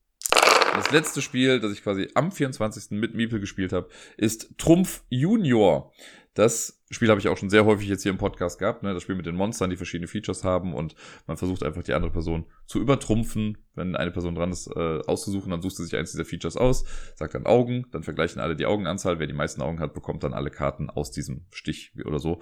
[0.79, 2.93] Das letzte Spiel, das ich quasi am 24.
[2.93, 5.93] mit Miepel gespielt habe, ist Trumpf Junior.
[6.35, 8.85] Das Spiel habe ich auch schon sehr häufig jetzt hier im Podcast gehabt.
[8.85, 8.95] Ne?
[8.95, 10.95] Das Spiel mit den Monstern, die verschiedene Features haben und
[11.26, 13.59] man versucht einfach die andere Person zu übertrumpfen.
[13.74, 16.85] Wenn eine Person dran ist, äh, auszusuchen, dann sucht sie sich eins dieser Features aus,
[17.16, 19.18] sagt dann Augen, dann vergleichen alle die Augenanzahl.
[19.18, 22.39] Wer die meisten Augen hat, bekommt dann alle Karten aus diesem Stich oder so.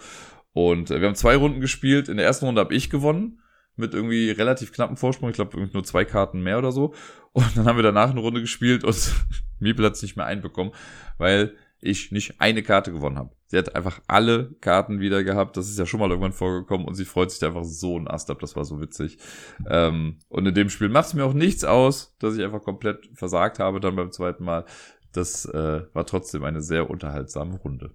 [0.53, 2.11] Und äh, wir haben zwei Runden gespielt.
[2.11, 3.41] In der ersten Runde habe ich gewonnen
[3.77, 5.31] mit irgendwie relativ knappen Vorsprung.
[5.31, 6.95] Ich glaube, nur zwei Karten mehr oder so.
[7.33, 9.14] Und dann haben wir danach eine Runde gespielt und
[9.61, 10.72] Miepel hat es nicht mehr einbekommen,
[11.18, 13.31] weil ich nicht eine Karte gewonnen habe.
[13.49, 15.57] Sie hat einfach alle Karten wieder gehabt.
[15.57, 18.31] Das ist ja schon mal irgendwann vorgekommen und sie freut sich einfach so ein Ast
[18.31, 18.41] ab.
[18.41, 19.18] Das war so witzig.
[19.68, 23.09] Ähm, und in dem Spiel macht es mir auch nichts aus, dass ich einfach komplett
[23.14, 24.64] versagt habe dann beim zweiten Mal.
[25.12, 27.95] Das äh, war trotzdem eine sehr unterhaltsame Runde.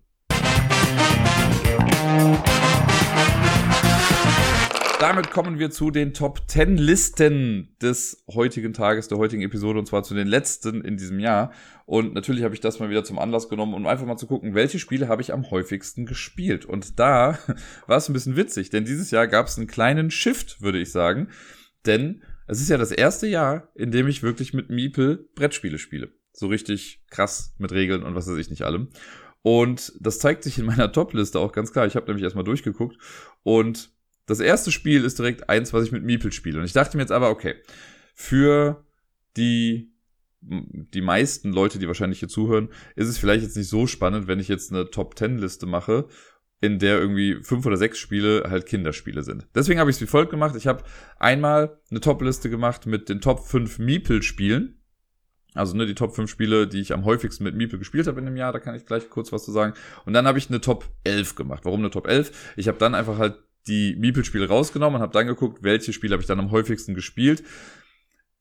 [5.02, 9.88] Damit kommen wir zu den Top 10 Listen des heutigen Tages, der heutigen Episode, und
[9.88, 11.52] zwar zu den letzten in diesem Jahr.
[11.88, 14.54] Und natürlich habe ich das mal wieder zum Anlass genommen, um einfach mal zu gucken,
[14.54, 16.66] welche Spiele habe ich am häufigsten gespielt.
[16.66, 17.40] Und da
[17.88, 20.92] war es ein bisschen witzig, denn dieses Jahr gab es einen kleinen Shift, würde ich
[20.92, 21.30] sagen.
[21.88, 26.12] Denn es ist ja das erste Jahr, in dem ich wirklich mit Miepel Brettspiele spiele.
[26.32, 28.90] So richtig krass mit Regeln und was weiß ich nicht allem.
[29.42, 31.88] Und das zeigt sich in meiner Top-Liste auch ganz klar.
[31.88, 32.98] Ich habe nämlich erstmal durchgeguckt
[33.42, 33.90] und
[34.32, 36.60] das erste Spiel ist direkt eins, was ich mit Meeple spiele.
[36.60, 37.56] Und ich dachte mir jetzt aber, okay,
[38.14, 38.86] für
[39.38, 39.94] die,
[40.42, 44.40] die meisten Leute, die wahrscheinlich hier zuhören, ist es vielleicht jetzt nicht so spannend, wenn
[44.40, 46.08] ich jetzt eine Top-10-Liste mache,
[46.62, 49.48] in der irgendwie fünf oder sechs Spiele halt Kinderspiele sind.
[49.54, 50.56] Deswegen habe ich es wie folgt gemacht.
[50.56, 50.84] Ich habe
[51.20, 54.78] einmal eine Top-Liste gemacht mit den Top 5 Meeple-Spielen.
[55.54, 58.26] Also ne, die Top 5 Spiele, die ich am häufigsten mit Meeple gespielt habe in
[58.26, 59.74] dem Jahr, da kann ich gleich kurz was zu sagen.
[60.06, 61.66] Und dann habe ich eine Top 11 gemacht.
[61.66, 62.54] Warum eine Top 11?
[62.56, 66.22] Ich habe dann einfach halt die Meeple-Spiele rausgenommen und habe dann geguckt, welche Spiele habe
[66.22, 67.44] ich dann am häufigsten gespielt.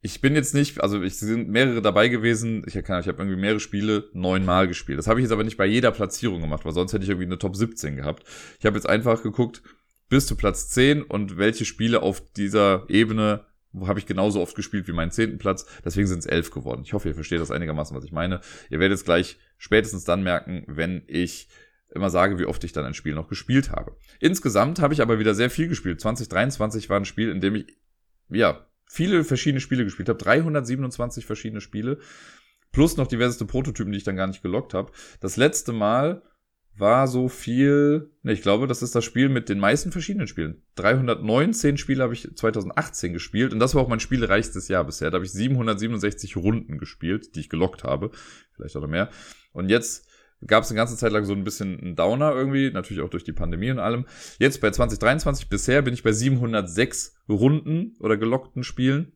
[0.02, 2.64] Ich bin jetzt nicht, also es sind mehrere dabei gewesen.
[2.66, 4.98] Ich, kann, ich habe irgendwie mehrere Spiele neunmal gespielt.
[4.98, 7.26] Das habe ich jetzt aber nicht bei jeder Platzierung gemacht, weil sonst hätte ich irgendwie
[7.26, 8.24] eine Top 17 gehabt.
[8.58, 9.62] Ich habe jetzt einfach geguckt,
[10.08, 13.44] bis zu Platz 10 und welche Spiele auf dieser Ebene
[13.86, 15.66] habe ich genauso oft gespielt wie meinen zehnten Platz.
[15.84, 16.82] Deswegen sind es elf geworden.
[16.84, 18.40] Ich hoffe, ihr versteht das einigermaßen, was ich meine.
[18.68, 21.48] Ihr werdet es gleich spätestens dann merken, wenn ich
[21.94, 23.96] immer sage, wie oft ich dann ein Spiel noch gespielt habe.
[24.20, 26.00] Insgesamt habe ich aber wieder sehr viel gespielt.
[26.00, 27.66] 2023 war ein Spiel, in dem ich,
[28.28, 30.18] ja, viele verschiedene Spiele gespielt habe.
[30.18, 31.98] 327 verschiedene Spiele.
[32.72, 34.92] Plus noch diverseste Prototypen, die ich dann gar nicht gelockt habe.
[35.20, 36.22] Das letzte Mal
[36.76, 40.62] war so viel, ne, ich glaube, das ist das Spiel mit den meisten verschiedenen Spielen.
[40.76, 45.10] 319 Spiele habe ich 2018 gespielt und das war auch mein spielreichstes Jahr bisher.
[45.10, 48.10] Da habe ich 767 Runden gespielt, die ich gelockt habe.
[48.54, 49.10] Vielleicht auch noch mehr.
[49.52, 50.06] Und jetzt
[50.46, 53.24] gab es eine ganze Zeit lang so ein bisschen einen Downer irgendwie, natürlich auch durch
[53.24, 54.06] die Pandemie und allem.
[54.38, 59.12] Jetzt bei 2023 bisher bin ich bei 706 Runden oder gelockten Spielen.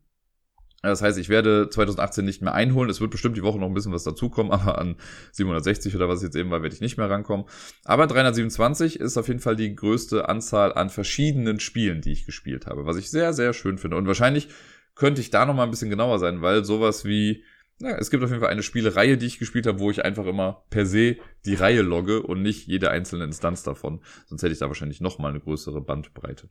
[0.83, 2.91] Das heißt, ich werde 2018 nicht mehr einholen.
[2.91, 4.97] Es wird bestimmt die Woche noch ein bisschen was dazukommen, aber an
[5.33, 7.47] 760 oder was jetzt eben war, werde ich nicht mehr rankommen.
[7.85, 12.67] Aber 327 ist auf jeden Fall die größte Anzahl an verschiedenen Spielen, die ich gespielt
[12.67, 13.97] habe, was ich sehr, sehr schön finde.
[13.97, 14.49] Und wahrscheinlich
[14.95, 17.45] könnte ich da noch mal ein bisschen genauer sein, weil sowas wie
[17.81, 20.27] ja, es gibt auf jeden Fall eine Spielereihe, die ich gespielt habe, wo ich einfach
[20.27, 24.01] immer per se die Reihe logge und nicht jede einzelne Instanz davon.
[24.27, 26.49] Sonst hätte ich da wahrscheinlich noch mal eine größere Bandbreite.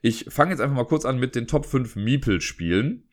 [0.00, 3.08] Ich fange jetzt einfach mal kurz an mit den Top 5 Meeple-Spielen,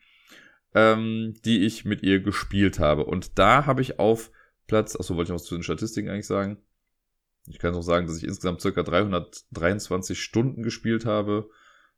[0.74, 3.04] ähm, die ich mit ihr gespielt habe.
[3.04, 4.30] Und da habe ich auf
[4.66, 6.56] Platz, achso, wollte ich noch was zu den Statistiken eigentlich sagen.
[7.46, 11.50] Ich kann auch sagen, dass ich insgesamt circa 323 Stunden gespielt habe.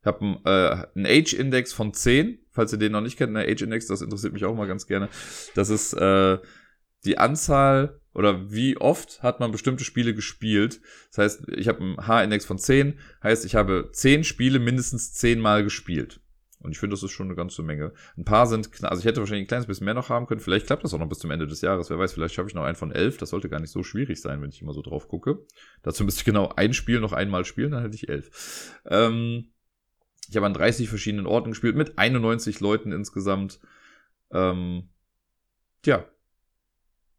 [0.04, 3.34] Ich habe einen, äh, einen Age-Index von 10, falls ihr den noch nicht kennt.
[3.34, 5.08] Ein Age-Index, das interessiert mich auch mal ganz gerne.
[5.54, 6.38] Das ist äh,
[7.06, 10.82] die Anzahl oder wie oft hat man bestimmte Spiele gespielt.
[11.08, 15.40] Das heißt, ich habe einen H-Index von 10, heißt, ich habe 10 Spiele mindestens 10
[15.40, 16.20] Mal gespielt.
[16.60, 17.94] Und ich finde, das ist schon eine ganze Menge.
[18.18, 20.40] Ein paar sind, also ich hätte wahrscheinlich ein kleines bisschen mehr noch haben können.
[20.40, 21.88] Vielleicht klappt das auch noch bis zum Ende des Jahres.
[21.88, 23.16] Wer weiß, vielleicht schaffe ich noch einen von elf.
[23.16, 25.46] Das sollte gar nicht so schwierig sein, wenn ich immer so drauf gucke.
[25.82, 28.80] Dazu müsste ich genau ein Spiel noch einmal spielen, dann hätte ich elf.
[28.86, 29.53] Ähm,
[30.34, 33.60] ich habe an 30 verschiedenen Orten gespielt, mit 91 Leuten insgesamt.
[34.32, 34.88] Ähm,
[35.82, 36.04] tja.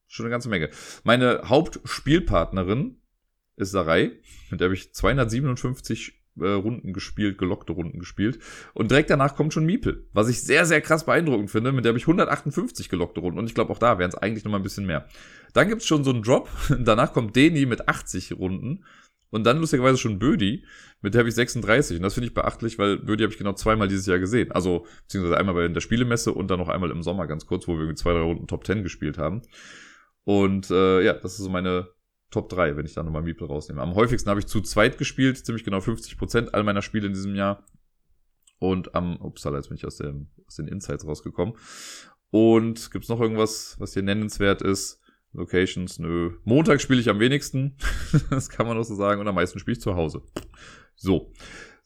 [0.08, 0.70] schon eine ganze Menge.
[1.06, 2.98] Meine Hauptspielpartnerin
[3.56, 4.12] ist Sarai,
[4.52, 8.40] mit der habe ich 257 äh, Runden gespielt, gelockte Runden gespielt.
[8.74, 11.72] Und direkt danach kommt schon Miepel, was ich sehr, sehr krass beeindruckend finde.
[11.72, 13.40] Mit der habe ich 158 gelockte Runden.
[13.40, 15.08] Und ich glaube, auch da wären es eigentlich noch mal ein bisschen mehr.
[15.54, 16.50] Dann gibt's schon so einen Drop.
[16.80, 18.84] danach kommt Deni mit 80 Runden.
[19.36, 20.64] Und dann lustigerweise schon Bödi,
[21.02, 21.98] mit der habe ich 36.
[21.98, 24.54] Und das finde ich beachtlich, weil Bödi habe ich genau zweimal dieses Jahr gesehen.
[24.54, 27.78] Also, beziehungsweise einmal bei der Spielemesse und dann noch einmal im Sommer ganz kurz, wo
[27.78, 29.42] wir zwei, drei Runden Top 10 gespielt haben.
[30.24, 31.90] Und äh, ja, das ist so meine
[32.32, 33.82] Top 3, wenn ich da nochmal Meeple rausnehme.
[33.82, 37.36] Am häufigsten habe ich zu zweit gespielt, ziemlich genau 50% all meiner Spiele in diesem
[37.36, 37.66] Jahr.
[38.60, 41.56] Und am, upsala, jetzt bin ich aus, dem, aus den Insights rausgekommen.
[42.32, 45.02] Und gibt's noch irgendwas, was hier nennenswert ist?
[45.36, 46.32] Locations, nö.
[46.44, 47.78] Montag spiele ich am wenigsten.
[48.30, 49.22] das kann man auch so sagen.
[49.22, 50.22] Und am meisten spiele ich zu Hause.
[50.96, 51.32] So.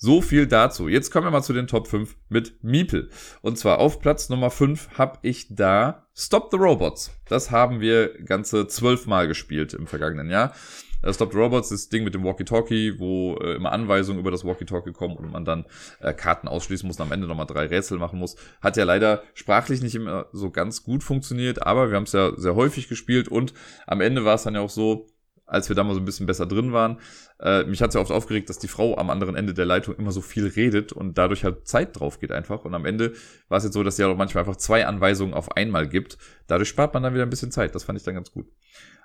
[0.02, 0.88] So viel dazu.
[0.88, 3.10] Jetzt kommen wir mal zu den Top 5 mit Miepel.
[3.41, 7.12] Und zwar auf Platz Nummer 5 habe ich da Stop the Robots.
[7.28, 10.54] Das haben wir ganze zwölfmal gespielt im vergangenen Jahr.
[11.02, 14.43] Äh, Stop the Robots, das Ding mit dem Walkie-Talkie, wo äh, immer Anweisungen über das
[14.43, 15.66] Walkie-Talkie kommen und man dann
[16.00, 18.36] äh, Karten ausschließen muss und am Ende nochmal drei Rätsel machen muss.
[18.62, 22.32] Hat ja leider sprachlich nicht immer so ganz gut funktioniert, aber wir haben es ja
[22.36, 23.54] sehr häufig gespielt und
[23.88, 25.08] am Ende war es dann ja auch so,
[25.50, 27.00] als wir da mal so ein bisschen besser drin waren.
[27.39, 29.95] Äh, mich hat es ja oft aufgeregt, dass die Frau am anderen Ende der Leitung
[29.95, 32.66] immer so viel redet und dadurch halt Zeit drauf geht einfach.
[32.66, 33.14] Und am Ende
[33.47, 36.18] war es jetzt so, dass sie ja auch manchmal einfach zwei Anweisungen auf einmal gibt.
[36.47, 37.74] Dadurch spart man dann wieder ein bisschen Zeit.
[37.74, 38.45] Das fand ich dann ganz gut.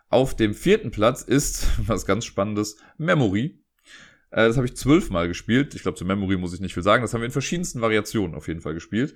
[0.08, 3.62] Auf dem vierten Platz ist, was ganz Spannendes, Memory.
[4.30, 5.74] Äh, das habe ich zwölfmal gespielt.
[5.74, 7.02] Ich glaube, zu Memory muss ich nicht viel sagen.
[7.02, 9.14] Das haben wir in verschiedensten Variationen auf jeden Fall gespielt.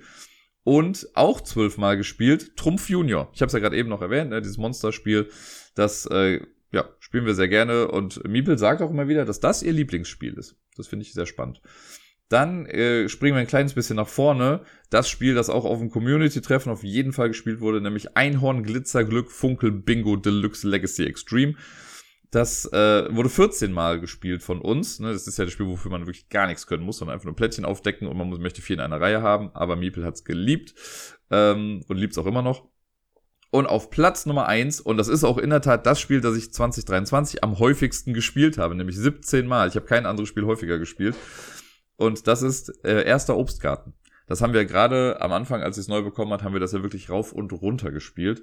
[0.63, 3.31] Und auch zwölfmal gespielt, Trumpf Junior.
[3.33, 5.29] Ich habe es ja gerade eben noch erwähnt, ne, dieses Monsterspiel,
[5.73, 7.87] das äh, ja, spielen wir sehr gerne.
[7.87, 10.57] Und Miepel sagt auch immer wieder, dass das ihr Lieblingsspiel ist.
[10.75, 11.61] Das finde ich sehr spannend.
[12.29, 14.61] Dann äh, springen wir ein kleines bisschen nach vorne.
[14.91, 19.03] Das Spiel, das auch auf dem Community-Treffen auf jeden Fall gespielt wurde, nämlich Einhorn, Glitzer,
[19.03, 21.55] Glück, Funkel, Bingo, Deluxe, Legacy, Extreme.
[22.31, 24.99] Das äh, wurde 14 Mal gespielt von uns.
[24.99, 25.11] Ne?
[25.11, 27.35] Das ist ja das Spiel, wofür man wirklich gar nichts können muss, sondern einfach nur
[27.35, 29.49] Plättchen aufdecken und man muss, möchte vier in einer Reihe haben.
[29.55, 30.75] Aber Miepel hat's geliebt
[31.31, 32.67] ähm, und liebt's auch immer noch.
[33.49, 36.37] Und auf Platz Nummer eins und das ist auch in der Tat das Spiel, das
[36.37, 39.67] ich 2023 am häufigsten gespielt habe, nämlich 17 Mal.
[39.67, 41.15] Ich habe kein anderes Spiel häufiger gespielt.
[41.99, 43.93] Und das ist äh, erster Obstgarten.
[44.25, 46.71] Das haben wir gerade am Anfang, als ich es neu bekommen hat, haben wir das
[46.71, 48.41] ja wirklich rauf und runter gespielt.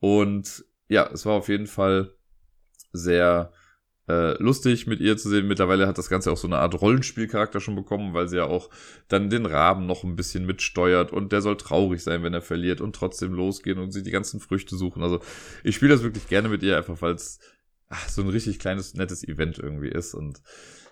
[0.00, 2.12] Und ja, es war auf jeden Fall
[2.92, 3.52] sehr
[4.08, 5.46] äh, lustig mit ihr zu sehen.
[5.46, 8.68] Mittlerweile hat das Ganze auch so eine Art Rollenspielcharakter schon bekommen, weil sie ja auch
[9.06, 12.80] dann den Raben noch ein bisschen mitsteuert und der soll traurig sein, wenn er verliert
[12.80, 15.04] und trotzdem losgehen und sie die ganzen Früchte suchen.
[15.04, 15.20] Also
[15.62, 17.38] ich spiele das wirklich gerne mit ihr, einfach weil es
[18.08, 20.42] so ein richtig kleines, nettes Event irgendwie ist und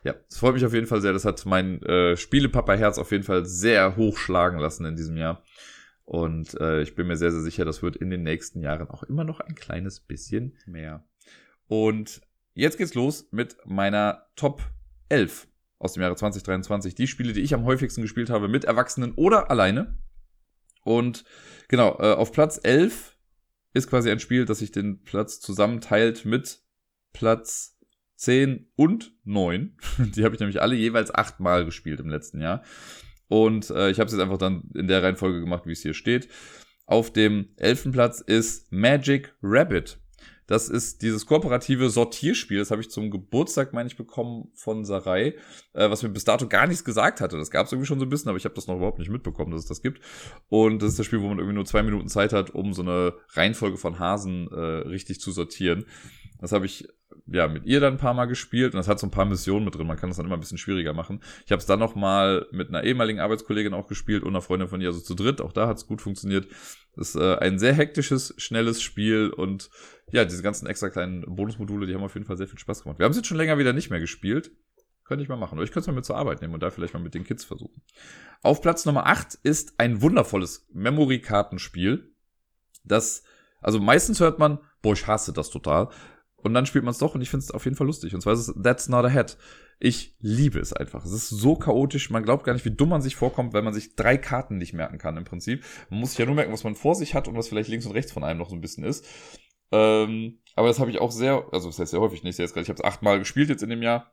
[0.07, 1.13] ja, es freut mich auf jeden Fall sehr.
[1.13, 5.43] Das hat mein äh, Spielepapa-Herz auf jeden Fall sehr hoch schlagen lassen in diesem Jahr.
[6.05, 9.03] Und äh, ich bin mir sehr, sehr sicher, das wird in den nächsten Jahren auch
[9.03, 11.05] immer noch ein kleines bisschen mehr.
[11.67, 12.21] Und
[12.57, 14.63] Jetzt geht's los mit meiner Top
[15.11, 15.47] 11
[15.79, 16.95] aus dem Jahre 2023.
[16.95, 19.99] Die Spiele, die ich am häufigsten gespielt habe, mit Erwachsenen oder alleine.
[20.83, 21.27] Und
[21.69, 23.19] genau, äh, auf Platz 11
[23.75, 26.63] ist quasi ein Spiel, das sich den Platz zusammenteilt mit
[27.13, 27.76] Platz
[28.17, 29.77] 10 und 9.
[30.17, 32.63] Die habe ich nämlich alle jeweils achtmal gespielt im letzten Jahr.
[33.29, 35.95] Und äh, ich habe es jetzt einfach dann in der Reihenfolge gemacht, wie es hier
[35.95, 36.29] steht.
[36.87, 39.99] Auf dem elften Platz ist Magic Rabbit.
[40.47, 42.59] Das ist dieses kooperative Sortierspiel.
[42.59, 45.35] Das habe ich zum Geburtstag, meine ich, bekommen von Sarai,
[45.73, 47.37] äh, was mir bis dato gar nichts gesagt hatte.
[47.37, 49.11] Das gab es irgendwie schon so ein bisschen, aber ich habe das noch überhaupt nicht
[49.11, 50.01] mitbekommen, dass es das gibt.
[50.49, 52.83] Und das ist das Spiel, wo man irgendwie nur zwei Minuten Zeit hat, um so
[52.83, 55.87] eine Reihenfolge von Hasen äh, richtig zu sortieren.
[56.39, 56.87] Das habe ich
[57.27, 59.65] ja mit ihr dann ein paar Mal gespielt und das hat so ein paar Missionen
[59.65, 59.87] mit drin.
[59.87, 61.21] Man kann das dann immer ein bisschen schwieriger machen.
[61.45, 64.69] Ich habe es dann noch mal mit einer ehemaligen Arbeitskollegin auch gespielt und einer Freundin
[64.69, 65.41] von ihr, also zu dritt.
[65.41, 66.49] Auch da hat es gut funktioniert.
[66.95, 69.71] Das ist äh, ein sehr hektisches, schnelles Spiel und
[70.11, 72.99] ja, diese ganzen extra kleinen Bonusmodule, die haben auf jeden Fall sehr viel Spaß gemacht.
[72.99, 74.53] Wir haben es jetzt schon länger wieder nicht mehr gespielt.
[75.05, 75.57] Könnte ich mal machen.
[75.57, 77.23] Oder ich könnte es mal mit zur Arbeit nehmen und da vielleicht mal mit den
[77.23, 77.81] Kids versuchen.
[78.43, 82.13] Auf Platz Nummer 8 ist ein wundervolles Memory-Kartenspiel.
[82.83, 83.23] Das,
[83.61, 85.91] also meistens hört man, boah, ich hasse das total.
[86.43, 88.15] Und dann spielt man es doch und ich finde es auf jeden Fall lustig.
[88.15, 89.37] Und zwar ist es That's Not a Head.
[89.79, 91.05] Ich liebe es einfach.
[91.05, 92.11] Es ist so chaotisch.
[92.11, 94.73] Man glaubt gar nicht, wie dumm man sich vorkommt, weil man sich drei Karten nicht
[94.73, 95.65] merken kann im Prinzip.
[95.91, 97.87] Man muss sich ja nur merken, was man vor sich hat und was vielleicht links
[97.87, 99.05] und rechts von einem noch so ein bisschen ist.
[99.73, 102.53] Ähm, aber das habe ich auch sehr, also das heißt sehr häufig nicht, sehr ich
[102.69, 104.13] habe es achtmal gespielt jetzt in dem Jahr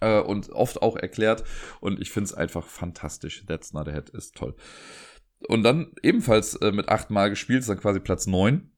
[0.00, 1.44] äh, und oft auch erklärt
[1.80, 3.44] und ich finde es einfach fantastisch.
[3.46, 4.56] That's Not a Head ist toll.
[5.46, 8.73] Und dann ebenfalls äh, mit achtmal gespielt, ist dann quasi Platz neun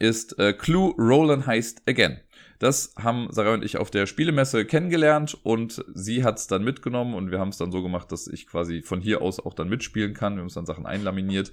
[0.00, 2.18] ist äh, Clue Roland Heist Again.
[2.58, 7.14] Das haben Sarah und ich auf der Spielemesse kennengelernt und sie hat es dann mitgenommen
[7.14, 9.68] und wir haben es dann so gemacht, dass ich quasi von hier aus auch dann
[9.68, 10.34] mitspielen kann.
[10.34, 11.52] Wir haben uns dann Sachen einlaminiert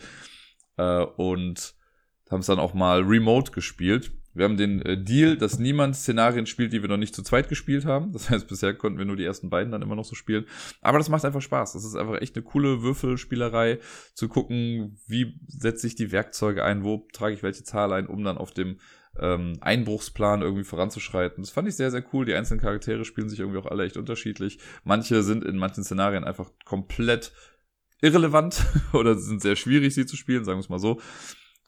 [0.77, 1.75] äh, und
[2.29, 4.11] haben es dann auch mal remote gespielt.
[4.37, 7.49] Wir haben den äh, Deal, dass niemand Szenarien spielt, die wir noch nicht zu zweit
[7.49, 8.11] gespielt haben.
[8.11, 10.45] Das heißt, bisher konnten wir nur die ersten beiden dann immer noch so spielen.
[10.81, 11.73] Aber das macht einfach Spaß.
[11.73, 13.79] Das ist einfach echt eine coole Würfelspielerei,
[14.13, 18.23] zu gucken, wie setze ich die Werkzeuge ein, wo trage ich welche Zahl ein, um
[18.23, 18.77] dann auf dem
[19.19, 21.43] ähm, Einbruchsplan irgendwie voranzuschreiten.
[21.43, 22.25] Das fand ich sehr, sehr cool.
[22.25, 24.59] Die einzelnen Charaktere spielen sich irgendwie auch alle echt unterschiedlich.
[24.83, 27.31] Manche sind in manchen Szenarien einfach komplett
[28.01, 31.01] irrelevant oder sind sehr schwierig, sie zu spielen, sagen wir es mal so.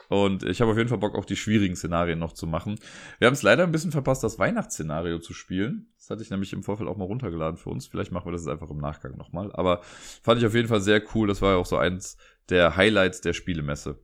[0.09, 2.79] Und ich habe auf jeden Fall Bock, auch die schwierigen Szenarien noch zu machen.
[3.19, 5.93] Wir haben es leider ein bisschen verpasst, das Weihnachtsszenario zu spielen.
[5.97, 7.85] Das hatte ich nämlich im Vorfeld auch mal runtergeladen für uns.
[7.85, 9.51] Vielleicht machen wir das einfach im Nachgang nochmal.
[9.53, 11.27] Aber fand ich auf jeden Fall sehr cool.
[11.27, 12.17] Das war ja auch so eins
[12.49, 13.99] der Highlights der Spielemesse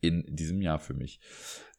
[0.00, 1.20] in diesem Jahr für mich.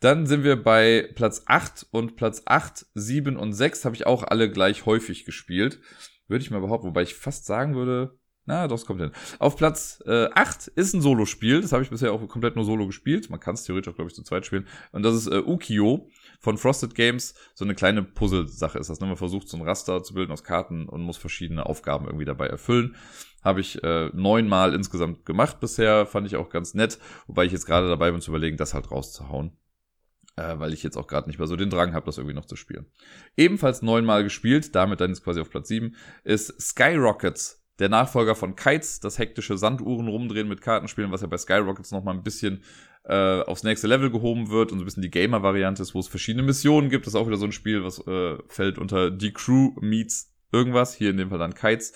[0.01, 4.23] Dann sind wir bei Platz 8 und Platz 8, 7 und 6 habe ich auch
[4.23, 5.79] alle gleich häufig gespielt.
[6.27, 9.11] Würde ich mal behaupten, wobei ich fast sagen würde, na, doch, kommt hin.
[9.39, 11.59] Auf Platz äh, 8 ist ein Solo-Spiel.
[11.59, 13.29] Das habe ich bisher auch komplett nur Solo gespielt.
[13.29, 14.65] Man kann es theoretisch auch, glaube ich, zu zweit spielen.
[14.93, 17.35] Und das ist äh, Ukio von Frosted Games.
[17.55, 19.01] So eine kleine Puzzle-Sache ist das.
[19.01, 19.07] Ne?
[19.07, 22.47] Man versucht, so ein Raster zu bilden aus Karten und muss verschiedene Aufgaben irgendwie dabei
[22.47, 22.95] erfüllen.
[23.43, 26.05] Habe ich äh, neunmal insgesamt gemacht bisher.
[26.05, 26.99] Fand ich auch ganz nett.
[27.27, 29.57] Wobei ich jetzt gerade dabei bin zu überlegen, das halt rauszuhauen
[30.37, 32.45] äh, weil ich jetzt auch gerade nicht mehr so den Drang habe, das irgendwie noch
[32.45, 32.85] zu spielen.
[33.35, 38.55] Ebenfalls neunmal gespielt, damit dann jetzt quasi auf Platz sieben, ist Skyrockets der Nachfolger von
[38.55, 42.63] Kites, das hektische Sanduhren rumdrehen mit Kartenspielen, was ja bei Skyrockets noch mal ein bisschen
[43.03, 46.07] äh, aufs nächste Level gehoben wird und so ein bisschen die Gamer-Variante ist, wo es
[46.07, 47.05] verschiedene Missionen gibt.
[47.05, 50.93] Das ist auch wieder so ein Spiel, was äh, fällt unter die Crew meets irgendwas,
[50.93, 51.93] hier in dem Fall dann Kites.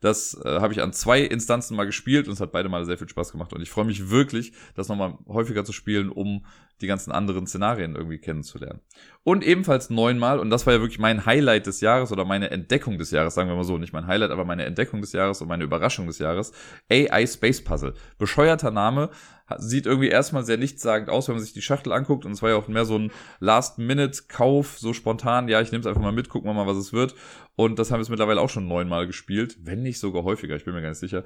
[0.00, 2.98] Das äh, habe ich an zwei Instanzen mal gespielt und es hat beide mal sehr
[2.98, 3.52] viel Spaß gemacht.
[3.52, 6.44] Und ich freue mich wirklich, das nochmal häufiger zu spielen, um
[6.80, 8.80] die ganzen anderen Szenarien irgendwie kennenzulernen.
[9.24, 12.98] Und ebenfalls neunmal, und das war ja wirklich mein Highlight des Jahres oder meine Entdeckung
[12.98, 15.48] des Jahres, sagen wir mal so, nicht mein Highlight, aber meine Entdeckung des Jahres und
[15.48, 16.52] meine Überraschung des Jahres,
[16.90, 17.94] AI Space Puzzle.
[18.18, 19.10] Bescheuerter Name,
[19.56, 22.26] sieht irgendwie erstmal sehr nichtssagend aus, wenn man sich die Schachtel anguckt.
[22.26, 25.86] Und es war ja auch mehr so ein Last-Minute-Kauf, so spontan, ja, ich nehme es
[25.86, 27.14] einfach mal mit, gucken wir mal, was es wird.
[27.56, 30.64] Und das haben wir es mittlerweile auch schon neunmal gespielt, wenn nicht sogar häufiger, ich
[30.64, 31.24] bin mir gar nicht sicher.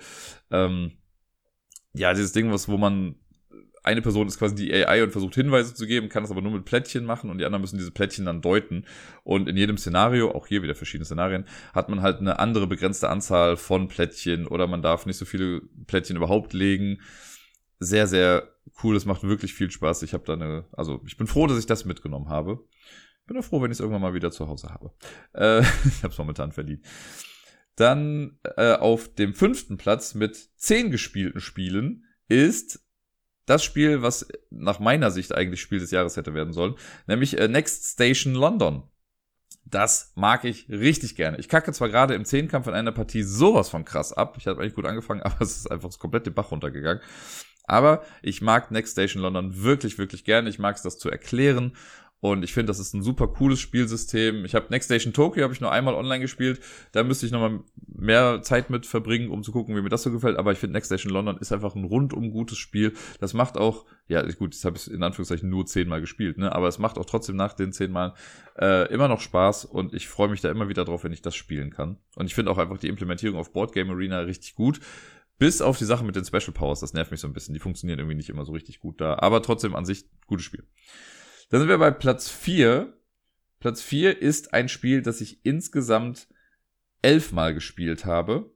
[0.50, 0.92] Ähm,
[1.92, 3.16] ja, dieses Ding, was, wo man
[3.82, 6.52] eine Person ist quasi die AI und versucht Hinweise zu geben, kann das aber nur
[6.52, 8.86] mit Plättchen machen und die anderen müssen diese Plättchen dann deuten.
[9.24, 13.08] Und in jedem Szenario, auch hier wieder verschiedene Szenarien, hat man halt eine andere begrenzte
[13.08, 17.00] Anzahl von Plättchen oder man darf nicht so viele Plättchen überhaupt legen.
[17.80, 18.48] Sehr, sehr
[18.84, 20.02] cool, es macht wirklich viel Spaß.
[20.04, 22.60] Ich habe da eine, also ich bin froh, dass ich das mitgenommen habe.
[23.26, 24.92] Bin auch froh, wenn ich es irgendwann mal wieder zu Hause habe.
[25.32, 26.84] Äh, ich habe es momentan verdient.
[27.76, 32.80] Dann äh, auf dem fünften Platz mit zehn gespielten Spielen ist
[33.46, 36.74] das Spiel, was nach meiner Sicht eigentlich Spiel des Jahres hätte werden sollen,
[37.06, 38.84] nämlich äh, Next Station London.
[39.64, 41.38] Das mag ich richtig gerne.
[41.38, 44.36] Ich kacke zwar gerade im Zehnkampf in einer Partie sowas von krass ab.
[44.38, 47.02] Ich habe eigentlich gut angefangen, aber es ist einfach das komplette Bach runtergegangen.
[47.64, 50.48] Aber ich mag Next Station London wirklich, wirklich gerne.
[50.48, 51.76] Ich mag es, das zu erklären
[52.22, 54.44] und ich finde, das ist ein super cooles Spielsystem.
[54.44, 56.60] Ich habe Next Station Tokyo habe ich nur einmal online gespielt.
[56.92, 60.12] Da müsste ich nochmal mehr Zeit mit verbringen, um zu gucken, wie mir das so
[60.12, 60.36] gefällt.
[60.38, 62.92] Aber ich finde, Next Station London ist einfach ein rundum gutes Spiel.
[63.18, 66.54] Das macht auch, ja gut, das habe ich in Anführungszeichen nur zehnmal gespielt, ne?
[66.54, 68.14] Aber es macht auch trotzdem nach den zehnmal
[68.56, 71.34] äh, immer noch Spaß und ich freue mich da immer wieder drauf, wenn ich das
[71.34, 71.98] spielen kann.
[72.14, 74.78] Und ich finde auch einfach die Implementierung auf Board Game Arena richtig gut.
[75.40, 77.52] Bis auf die Sache mit den Special Powers, das nervt mich so ein bisschen.
[77.52, 79.16] Die funktionieren irgendwie nicht immer so richtig gut da.
[79.18, 80.62] Aber trotzdem an sich gutes Spiel.
[81.53, 82.94] Dann sind wir bei Platz 4.
[83.61, 86.26] Platz 4 ist ein Spiel, das ich insgesamt
[87.03, 88.51] elfmal gespielt habe.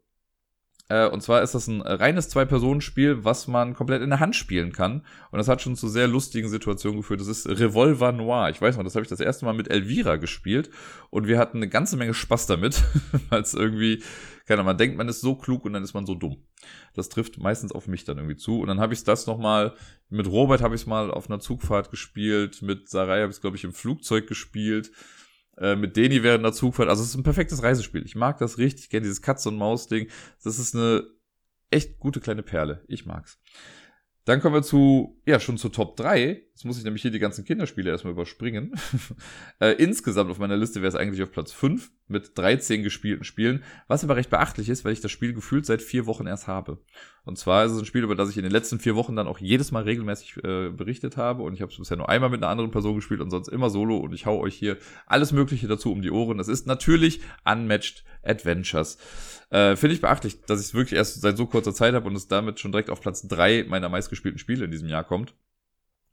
[0.88, 4.72] Äh, und zwar ist das ein reines Zwei-Personen-Spiel, was man komplett in der Hand spielen
[4.72, 5.02] kann.
[5.30, 7.20] Und das hat schon zu sehr lustigen Situationen geführt.
[7.20, 8.50] Das ist Revolver Noir.
[8.50, 10.70] Ich weiß noch, das habe ich das erste Mal mit Elvira gespielt.
[11.10, 12.84] Und wir hatten eine ganze Menge Spaß damit,
[13.30, 14.02] weil es irgendwie,
[14.46, 16.36] keine Ahnung, man denkt, man ist so klug und dann ist man so dumm.
[16.94, 18.60] Das trifft meistens auf mich dann irgendwie zu.
[18.60, 19.74] Und dann habe ich das nochmal,
[20.08, 23.40] mit Robert habe ich es mal auf einer Zugfahrt gespielt, mit Sarai habe ich es,
[23.40, 24.92] glaube ich, im Flugzeug gespielt.
[25.58, 26.88] Äh, mit Deni während der Zugfahrt.
[26.88, 28.04] Also es ist ein perfektes Reisespiel.
[28.04, 30.08] Ich mag das richtig gerne, dieses Katz- und Maus-Ding.
[30.44, 31.04] Das ist eine
[31.70, 32.84] echt gute kleine Perle.
[32.88, 33.38] Ich mag's.
[34.26, 36.42] Dann kommen wir zu, ja, schon zu Top 3.
[36.50, 38.74] Jetzt muss ich nämlich hier die ganzen Kinderspiele erstmal überspringen.
[39.60, 43.64] äh, insgesamt auf meiner Liste wäre es eigentlich auf Platz 5 mit 13 gespielten Spielen,
[43.88, 46.78] was aber recht beachtlich ist, weil ich das Spiel gefühlt seit vier Wochen erst habe.
[47.24, 49.26] Und zwar ist es ein Spiel, über das ich in den letzten vier Wochen dann
[49.26, 52.42] auch jedes Mal regelmäßig äh, berichtet habe und ich habe es bisher nur einmal mit
[52.42, 54.76] einer anderen Person gespielt und sonst immer solo und ich hau euch hier
[55.06, 56.38] alles Mögliche dazu um die Ohren.
[56.38, 58.98] Es ist natürlich Unmatched Adventures.
[59.50, 62.16] Äh, Finde ich beachtlich, dass ich es wirklich erst seit so kurzer Zeit habe und
[62.16, 65.34] es damit schon direkt auf Platz drei meiner meistgespielten Spiele in diesem Jahr kommt.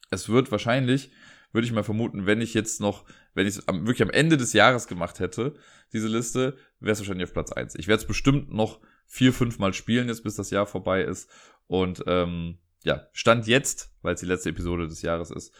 [0.09, 1.11] Es wird wahrscheinlich,
[1.53, 4.53] würde ich mal vermuten, wenn ich jetzt noch, wenn ich es wirklich am Ende des
[4.53, 5.55] Jahres gemacht hätte,
[5.93, 7.75] diese Liste, wäre es wahrscheinlich auf Platz eins.
[7.75, 11.29] Ich werde es bestimmt noch vier, fünf Mal spielen, jetzt bis das Jahr vorbei ist.
[11.67, 15.53] Und ähm, ja, Stand jetzt, weil es die letzte Episode des Jahres ist,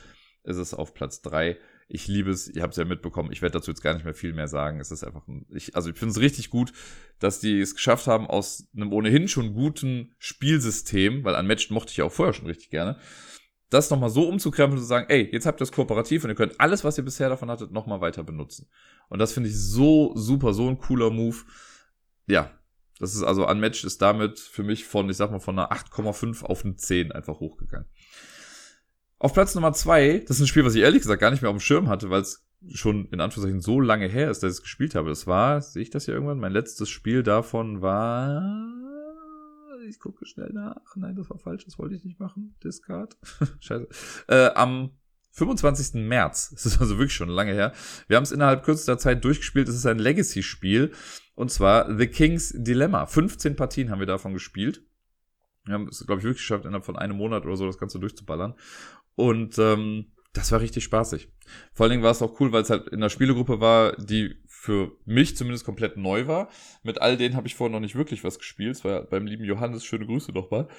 [0.43, 1.57] ist es auf Platz drei.
[1.87, 4.13] Ich liebe es, ihr habt es ja mitbekommen, ich werde dazu jetzt gar nicht mehr
[4.15, 4.79] viel mehr sagen.
[4.79, 6.73] Es ist einfach ein, ich, also ich finde es richtig gut,
[7.19, 11.97] dass die es geschafft haben, aus einem ohnehin schon guten Spielsystem, weil Unmatched mochte ich
[11.97, 12.97] ja auch vorher schon richtig gerne,
[13.74, 16.36] das nochmal so umzukrempeln und zu sagen, ey, jetzt habt ihr es kooperativ und ihr
[16.36, 18.67] könnt alles, was ihr bisher davon hattet, nochmal weiter benutzen.
[19.09, 21.38] Und das finde ich so super, so ein cooler Move.
[22.28, 22.51] Ja,
[22.99, 26.43] das ist also Unmatched ist damit für mich von, ich sag mal, von einer 8,5
[26.43, 27.88] auf eine 10 einfach hochgegangen.
[29.19, 31.49] Auf Platz Nummer 2, das ist ein Spiel, was ich ehrlich gesagt gar nicht mehr
[31.49, 34.57] auf dem Schirm hatte, weil es schon in Anführungszeichen so lange her ist, dass ich
[34.57, 35.09] es gespielt habe.
[35.09, 36.39] Das war, sehe ich das hier irgendwann?
[36.39, 38.92] Mein letztes Spiel davon war
[39.88, 40.95] ich gucke schnell nach.
[40.95, 42.55] Nein, das war falsch, das wollte ich nicht machen.
[42.63, 43.17] Discard.
[43.59, 43.88] Scheiße.
[44.27, 44.91] Äh, am
[45.31, 46.01] 25.
[46.07, 46.49] März.
[46.53, 47.73] Das ist also wirklich schon lange her.
[48.07, 49.67] Wir haben es innerhalb kürzester Zeit durchgespielt.
[49.67, 50.91] Es ist ein Legacy-Spiel.
[51.36, 53.05] Und zwar The King's Dilemma.
[53.05, 54.84] 15 Partien haben wir davon gespielt.
[55.65, 57.99] Wir haben es, glaube ich, wirklich geschafft, innerhalb von einem Monat oder so das Ganze
[57.99, 58.53] durchzuballern.
[59.15, 61.31] Und ähm, das war richtig spaßig.
[61.73, 64.36] Vor allen Dingen war es auch cool, weil es halt in der Spielegruppe war, die
[64.64, 66.47] für mich zumindest komplett neu war.
[66.84, 68.78] Mit all denen habe ich vorher noch nicht wirklich was gespielt.
[68.78, 70.70] Es war beim lieben Johannes, schöne Grüße nochmal.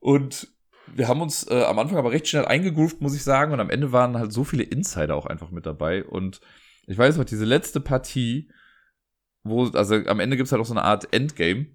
[0.00, 0.48] Und
[0.92, 3.52] wir haben uns äh, am Anfang aber recht schnell eingegroovt, muss ich sagen.
[3.52, 6.02] Und am Ende waren halt so viele Insider auch einfach mit dabei.
[6.02, 6.40] Und
[6.88, 8.50] ich weiß noch, diese letzte Partie,
[9.44, 11.66] wo, also am Ende gibt's halt auch so eine Art Endgame.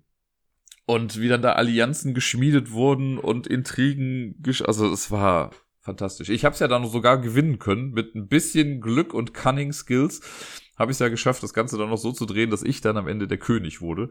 [0.86, 6.28] Und wie dann da Allianzen geschmiedet wurden und Intrigen, also es war fantastisch.
[6.28, 10.20] Ich habe es ja dann sogar gewinnen können mit ein bisschen Glück und Cunning Skills
[10.78, 12.97] habe ich es ja geschafft, das Ganze dann noch so zu drehen, dass ich dann
[12.97, 14.09] am Ende der König wurde.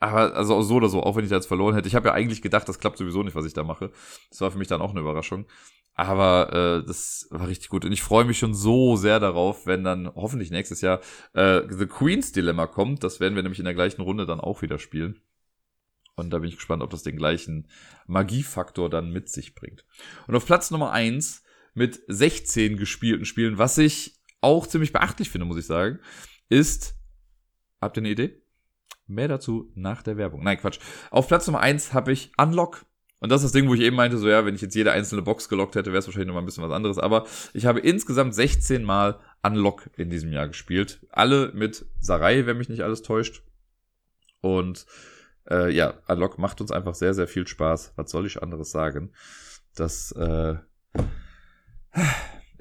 [0.00, 1.86] Aber also so oder so, auch wenn ich da jetzt verloren hätte.
[1.86, 3.92] Ich habe ja eigentlich gedacht, das klappt sowieso nicht, was ich da mache.
[4.30, 5.46] Das war für mich dann auch eine Überraschung.
[5.94, 7.84] Aber äh, das war richtig gut.
[7.84, 11.00] Und ich freue mich schon so sehr darauf, wenn dann hoffentlich nächstes Jahr
[11.34, 13.04] äh, The Queen's Dilemma kommt.
[13.04, 15.20] Das werden wir nämlich in der gleichen Runde dann auch wieder spielen.
[16.16, 17.68] Und da bin ich gespannt, ob das den gleichen
[18.08, 19.84] Magiefaktor dann mit sich bringt.
[20.26, 21.44] Und auf Platz Nummer eins
[21.74, 25.98] mit 16 gespielten Spielen, was ich auch ziemlich beachtlich finde, muss ich sagen,
[26.50, 26.94] ist,
[27.80, 28.42] habt ihr eine Idee?
[29.06, 30.42] Mehr dazu nach der Werbung.
[30.42, 30.78] Nein, Quatsch.
[31.10, 32.84] Auf Platz Nummer eins habe ich Unlock.
[33.18, 34.90] Und das ist das Ding, wo ich eben meinte, so ja, wenn ich jetzt jede
[34.90, 36.98] einzelne Box gelockt hätte, wäre es wahrscheinlich noch mal ein bisschen was anderes.
[36.98, 41.06] Aber ich habe insgesamt 16 Mal Unlock in diesem Jahr gespielt.
[41.10, 43.44] Alle mit Sarai, wenn mich nicht alles täuscht.
[44.40, 44.86] Und
[45.48, 47.92] äh, ja, Unlock macht uns einfach sehr, sehr viel Spaß.
[47.94, 49.12] Was soll ich anderes sagen?
[49.76, 50.56] Das äh,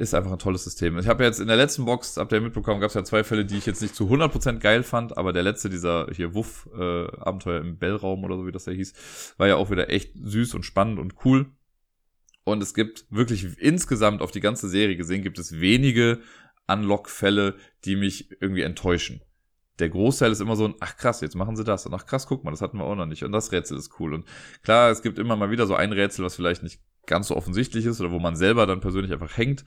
[0.02, 0.98] ist einfach ein tolles System.
[0.98, 3.46] Ich habe jetzt in der letzten Box, habt ihr mitbekommen, gab es ja zwei Fälle,
[3.46, 7.68] die ich jetzt nicht zu 100% geil fand, aber der letzte, dieser hier Wuff-Abenteuer äh,
[7.68, 10.64] im Bellraum oder so, wie das da hieß, war ja auch wieder echt süß und
[10.64, 11.52] spannend und cool.
[12.44, 16.22] Und es gibt wirklich insgesamt auf die ganze Serie gesehen, gibt es wenige
[16.66, 19.22] Unlock-Fälle, die mich irgendwie enttäuschen.
[19.78, 21.86] Der Großteil ist immer so ein, ach krass, jetzt machen sie das.
[21.86, 23.24] Und ach krass, guck mal, das hatten wir auch noch nicht.
[23.24, 24.16] Und das Rätsel ist cool.
[24.16, 24.26] Und
[24.64, 27.86] klar, es gibt immer mal wieder so ein Rätsel, was vielleicht nicht ganz so offensichtlich
[27.86, 29.66] ist oder wo man selber dann persönlich einfach hängt.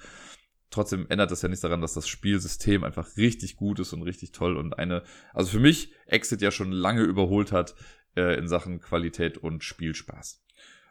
[0.71, 4.33] Trotzdem ändert das ja nichts daran, dass das Spielsystem einfach richtig gut ist und richtig
[4.33, 7.75] toll und eine, also für mich Exit ja schon lange überholt hat
[8.17, 10.43] äh, in Sachen Qualität und Spielspaß.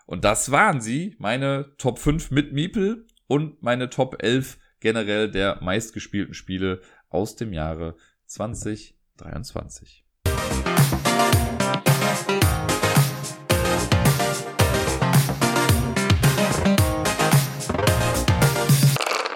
[0.05, 5.61] Und das waren sie, meine Top 5 mit Miepel und meine Top 11 generell der
[5.61, 10.05] meistgespielten Spiele aus dem Jahre 2023.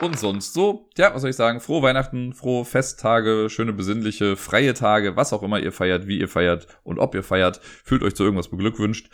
[0.02, 0.90] und sonst so.
[0.98, 1.60] Ja, was soll ich sagen?
[1.60, 6.28] Frohe Weihnachten, frohe Festtage, schöne besinnliche, freie Tage, was auch immer ihr feiert, wie ihr
[6.28, 7.60] feiert und ob ihr feiert.
[7.84, 9.10] Fühlt euch zu irgendwas beglückwünscht.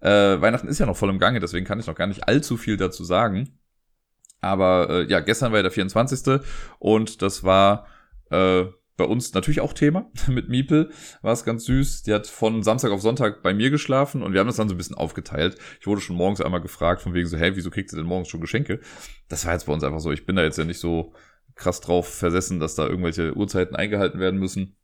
[0.00, 2.56] Äh, Weihnachten ist ja noch voll im Gange, deswegen kann ich noch gar nicht allzu
[2.56, 3.58] viel dazu sagen.
[4.40, 6.40] Aber äh, ja, gestern war ja der 24.
[6.78, 7.86] und das war
[8.30, 8.64] äh,
[9.02, 10.10] bei uns natürlich auch Thema.
[10.28, 10.90] Mit Miepel
[11.22, 12.04] war es ganz süß.
[12.04, 14.76] Die hat von Samstag auf Sonntag bei mir geschlafen und wir haben das dann so
[14.76, 15.58] ein bisschen aufgeteilt.
[15.80, 18.28] Ich wurde schon morgens einmal gefragt, von wegen so, hey, wieso kriegt sie denn morgens
[18.28, 18.78] schon Geschenke?
[19.28, 20.12] Das war jetzt bei uns einfach so.
[20.12, 21.14] Ich bin da jetzt ja nicht so
[21.56, 24.76] krass drauf versessen, dass da irgendwelche Uhrzeiten eingehalten werden müssen.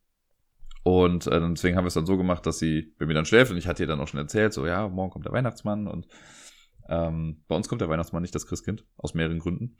[0.82, 3.52] Und äh, deswegen haben wir es dann so gemacht, dass sie bei mir dann schläft
[3.52, 6.08] und ich hatte ihr dann auch schon erzählt, so ja, morgen kommt der Weihnachtsmann und
[6.88, 9.76] ähm, bei uns kommt der Weihnachtsmann nicht das Christkind, aus mehreren Gründen.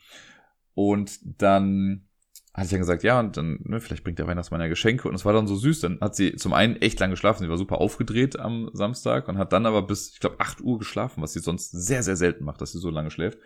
[0.75, 2.08] Und dann
[2.55, 5.09] hatte ich dann gesagt, ja, und dann, ne, vielleicht bringt der Weihnachtsmann ja Geschenke.
[5.09, 5.81] Und es war dann so süß.
[5.81, 7.45] Dann hat sie zum einen echt lang geschlafen.
[7.45, 10.79] Sie war super aufgedreht am Samstag und hat dann aber bis, ich glaube, 8 Uhr
[10.79, 13.39] geschlafen, was sie sonst sehr, sehr selten macht, dass sie so lange schläft.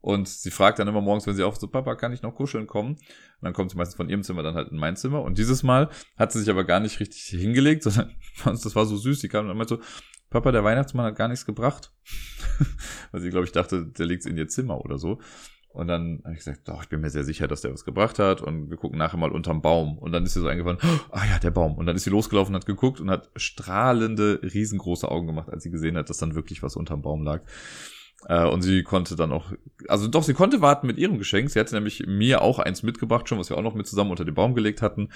[0.00, 2.66] Und sie fragt dann immer morgens, wenn sie auf so, Papa, kann ich noch kuscheln
[2.66, 2.92] kommen?
[2.92, 3.00] Und
[3.42, 5.22] dann kommt sie meistens von ihrem Zimmer dann halt in mein Zimmer.
[5.22, 8.14] Und dieses Mal hat sie sich aber gar nicht richtig hingelegt, sondern
[8.44, 9.20] das war so süß.
[9.20, 9.82] Sie kam dann meinte so,
[10.30, 11.92] Papa, der Weihnachtsmann hat gar nichts gebracht.
[13.12, 15.20] Weil sie, glaube ich, dachte, der liegt in ihr Zimmer oder so.
[15.72, 18.18] Und dann habe ich gesagt, doch, ich bin mir sehr sicher, dass der was gebracht
[18.18, 18.42] hat.
[18.42, 19.98] Und wir gucken nachher mal unterm Baum.
[19.98, 20.78] Und dann ist sie so eingefallen,
[21.10, 21.76] ah ja, der Baum.
[21.76, 25.70] Und dann ist sie losgelaufen, hat geguckt und hat strahlende, riesengroße Augen gemacht, als sie
[25.70, 27.42] gesehen hat, dass dann wirklich was unterm Baum lag.
[28.26, 29.52] Äh, und sie konnte dann auch,
[29.86, 31.50] also doch, sie konnte warten mit ihrem Geschenk.
[31.50, 34.24] Sie hatte nämlich mir auch eins mitgebracht, schon, was wir auch noch mit zusammen unter
[34.24, 35.10] den Baum gelegt hatten.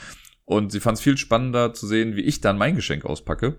[0.44, 3.58] Und sie fand es viel spannender zu sehen, wie ich dann mein Geschenk auspacke.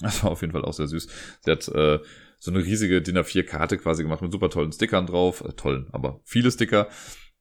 [0.00, 1.08] Das war auf jeden Fall auch sehr süß.
[1.40, 2.00] Sie hat äh,
[2.40, 5.44] so eine riesige DIN A4-Karte quasi gemacht mit super tollen Stickern drauf.
[5.46, 6.88] Äh, tollen, aber viele Sticker.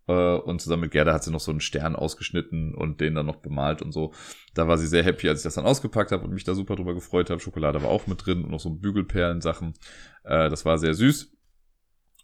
[0.08, 3.26] Äh, und zusammen mit Gerda hat sie noch so einen Stern ausgeschnitten und den dann
[3.26, 4.14] noch bemalt und so.
[4.54, 6.76] Da war sie sehr happy, als ich das dann ausgepackt habe und mich da super
[6.76, 7.40] drüber gefreut habe.
[7.40, 9.74] Schokolade war auch mit drin und noch so Bügelperlen-Sachen.
[10.26, 11.32] Äh, das war sehr süß.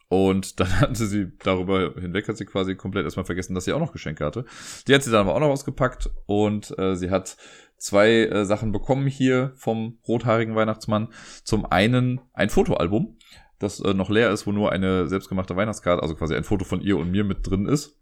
[0.09, 3.79] Und dann hatte sie darüber hinweg, hat sie quasi komplett erstmal vergessen, dass sie auch
[3.79, 4.45] noch Geschenke hatte.
[4.87, 7.37] Die hat sie dann aber auch noch ausgepackt und äh, sie hat
[7.77, 11.09] zwei äh, Sachen bekommen hier vom rothaarigen Weihnachtsmann.
[11.43, 13.17] Zum einen ein Fotoalbum,
[13.59, 16.81] das äh, noch leer ist, wo nur eine selbstgemachte Weihnachtskarte, also quasi ein Foto von
[16.81, 17.99] ihr und mir mit drin ist.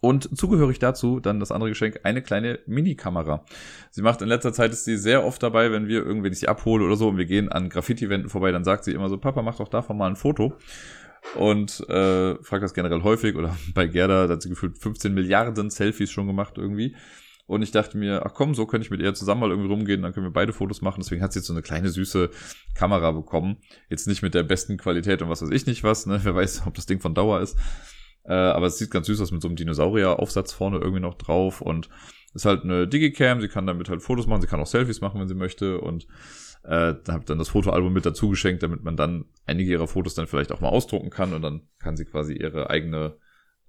[0.00, 3.44] Und zugehörig dazu dann das andere Geschenk, eine kleine Mini-Kamera.
[3.90, 6.48] Sie macht in letzter Zeit ist sie sehr oft dabei, wenn wir irgendwie ich sie
[6.48, 9.42] abhole oder so und wir gehen an Graffiti-Wänden vorbei, dann sagt sie immer so, Papa,
[9.42, 10.52] mach doch davon mal ein Foto.
[11.34, 15.68] Und äh, fragt das generell häufig oder bei Gerda, da hat sie gefühlt 15 Milliarden
[15.68, 16.94] Selfies schon gemacht irgendwie.
[17.48, 20.02] Und ich dachte mir, ach komm, so könnte ich mit ihr zusammen mal irgendwie rumgehen,
[20.02, 21.00] dann können wir beide Fotos machen.
[21.00, 22.28] Deswegen hat sie jetzt so eine kleine süße
[22.74, 23.56] Kamera bekommen.
[23.88, 26.20] Jetzt nicht mit der besten Qualität und was weiß ich nicht was, ne?
[26.24, 27.58] Wer weiß, ob das Ding von Dauer ist.
[28.24, 31.62] Äh, aber es sieht ganz süß aus mit so einem Dinosaurier-Aufsatz vorne irgendwie noch drauf
[31.62, 31.88] und
[32.34, 35.18] ist halt eine Digicam, sie kann damit halt Fotos machen, sie kann auch Selfies machen,
[35.18, 36.06] wenn sie möchte und
[36.64, 40.14] äh, da habe dann das Fotoalbum mit dazu geschenkt, damit man dann einige ihrer Fotos
[40.14, 43.16] dann vielleicht auch mal ausdrucken kann und dann kann sie quasi ihre eigene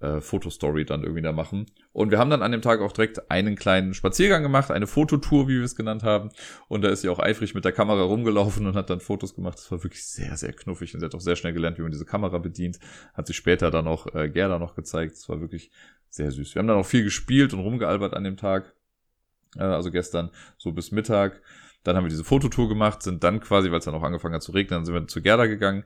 [0.00, 1.66] äh, Fotostory dann irgendwie da machen.
[1.92, 5.48] Und wir haben dann an dem Tag auch direkt einen kleinen Spaziergang gemacht, eine Fototour,
[5.48, 6.30] wie wir es genannt haben.
[6.68, 9.58] Und da ist sie auch eifrig mit der Kamera rumgelaufen und hat dann Fotos gemacht.
[9.58, 10.94] Das war wirklich sehr, sehr knuffig.
[10.94, 12.78] Und sie hat auch sehr schnell gelernt, wie man diese Kamera bedient.
[13.14, 15.12] Hat sie später dann auch äh, Gerda noch gezeigt.
[15.12, 15.70] Das war wirklich
[16.08, 16.54] sehr süß.
[16.54, 18.74] Wir haben dann auch viel gespielt und rumgealbert an dem Tag.
[19.56, 21.42] Äh, also gestern so bis Mittag.
[21.82, 24.42] Dann haben wir diese Fototour gemacht, sind dann quasi, weil es dann auch angefangen hat
[24.42, 25.84] zu regnen, dann sind wir zu Gerda gegangen.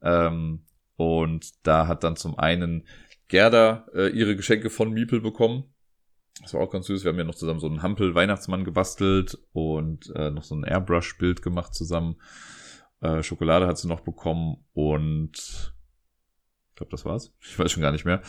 [0.00, 0.64] Ähm,
[0.96, 2.86] und da hat dann zum einen
[3.28, 5.64] Gerda äh, ihre Geschenke von Miepel bekommen.
[6.42, 7.04] Das war auch ganz süß.
[7.04, 11.42] Wir haben ja noch zusammen so einen Hampel-Weihnachtsmann gebastelt und äh, noch so ein Airbrush-Bild
[11.42, 12.16] gemacht zusammen.
[13.00, 17.32] Äh, Schokolade hat sie noch bekommen und ich glaube, das war's.
[17.40, 18.20] Ich weiß schon gar nicht mehr.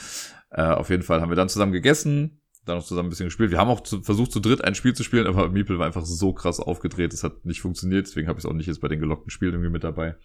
[0.52, 3.52] Äh, auf jeden Fall haben wir dann zusammen gegessen, dann noch zusammen ein bisschen gespielt.
[3.52, 6.06] Wir haben auch zu, versucht, zu dritt ein Spiel zu spielen, aber Miepel war einfach
[6.06, 8.08] so krass aufgedreht, es hat nicht funktioniert.
[8.08, 10.16] Deswegen habe ich es auch nicht jetzt bei den gelockten Spielen irgendwie mit dabei.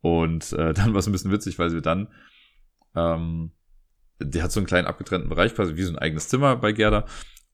[0.00, 2.08] Und äh, dann war es ein bisschen witzig, weil wir dann
[2.96, 3.52] ähm,
[4.20, 7.06] die hat so einen kleinen abgetrennten Bereich, quasi wie so ein eigenes Zimmer bei Gerda.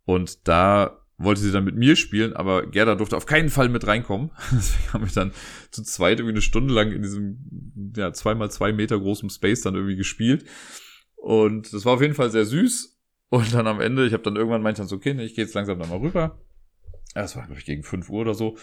[0.04, 3.86] Und da wollte sie dann mit mir spielen, aber Gerda durfte auf keinen Fall mit
[3.86, 4.30] reinkommen.
[4.52, 5.32] Deswegen haben wir dann
[5.70, 9.74] zu zweit irgendwie eine Stunde lang in diesem, ja, zweimal zwei Meter großen Space dann
[9.74, 10.44] irgendwie gespielt.
[11.16, 12.98] Und das war auf jeden Fall sehr süß.
[13.28, 15.54] Und dann am Ende, ich habe dann irgendwann meinte dann so, okay, ich gehe jetzt
[15.54, 16.40] langsam da mal rüber.
[17.14, 18.56] Das war, glaube ich, gegen 5 Uhr oder so.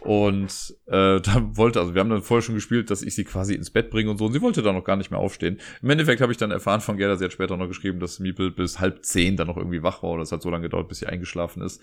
[0.00, 3.54] Und äh, da wollte, also wir haben dann vorher schon gespielt, dass ich sie quasi
[3.54, 4.26] ins Bett bringe und so.
[4.26, 5.60] Und sie wollte da noch gar nicht mehr aufstehen.
[5.80, 8.50] Im Endeffekt habe ich dann erfahren von Gerda, sie hat später noch geschrieben, dass Miepel
[8.50, 10.10] bis halb zehn dann noch irgendwie wach war.
[10.10, 11.80] Oder es hat so lange gedauert, bis sie eingeschlafen ist.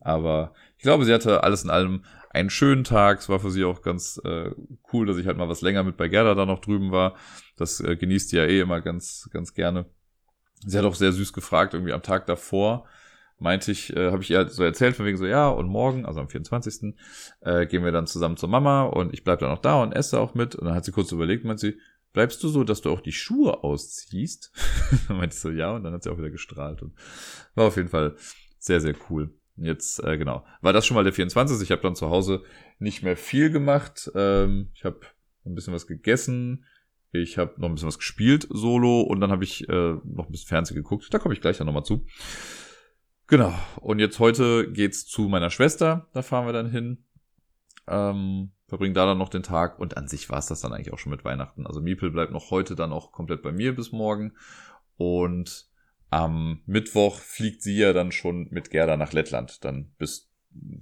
[0.00, 3.18] Aber ich glaube, sie hatte alles in allem einen schönen Tag.
[3.18, 4.52] Es war für sie auch ganz äh,
[4.92, 7.16] cool, dass ich halt mal was länger mit bei Gerda da noch drüben war.
[7.56, 9.86] Das äh, genießt sie ja eh immer ganz, ganz gerne.
[10.64, 12.86] Sie hat auch sehr süß gefragt, irgendwie am Tag davor
[13.40, 16.20] meinte ich, äh, habe ich ihr so erzählt, von wegen so, ja, und morgen, also
[16.20, 16.94] am 24.
[17.40, 20.20] Äh, gehen wir dann zusammen zur Mama und ich bleib dann noch da und esse
[20.20, 20.54] auch mit.
[20.54, 21.78] Und dann hat sie kurz überlegt, meint sie,
[22.12, 24.52] bleibst du so, dass du auch die Schuhe ausziehst?
[25.08, 26.94] dann meinte ich so, ja, und dann hat sie auch wieder gestrahlt und
[27.54, 28.14] war auf jeden Fall
[28.58, 29.34] sehr, sehr cool.
[29.56, 31.60] Jetzt, äh, genau, war das schon mal der 24.
[31.62, 32.42] Ich habe dann zu Hause
[32.78, 34.10] nicht mehr viel gemacht.
[34.14, 35.00] Ähm, ich habe
[35.44, 36.64] ein bisschen was gegessen.
[37.12, 40.32] Ich habe noch ein bisschen was gespielt, solo, und dann habe ich äh, noch ein
[40.32, 41.12] bisschen Fernsehen geguckt.
[41.12, 42.06] Da komme ich gleich dann nochmal zu.
[43.30, 43.54] Genau.
[43.80, 46.08] Und jetzt heute geht's zu meiner Schwester.
[46.12, 47.04] Da fahren wir dann hin.
[47.86, 49.78] Ähm, verbringen da dann noch den Tag.
[49.78, 51.64] Und an sich war es das dann eigentlich auch schon mit Weihnachten.
[51.64, 54.32] Also Miepel bleibt noch heute dann auch komplett bei mir bis morgen.
[54.96, 55.68] Und
[56.10, 59.64] am Mittwoch fliegt sie ja dann schon mit Gerda nach Lettland.
[59.64, 60.32] Dann bis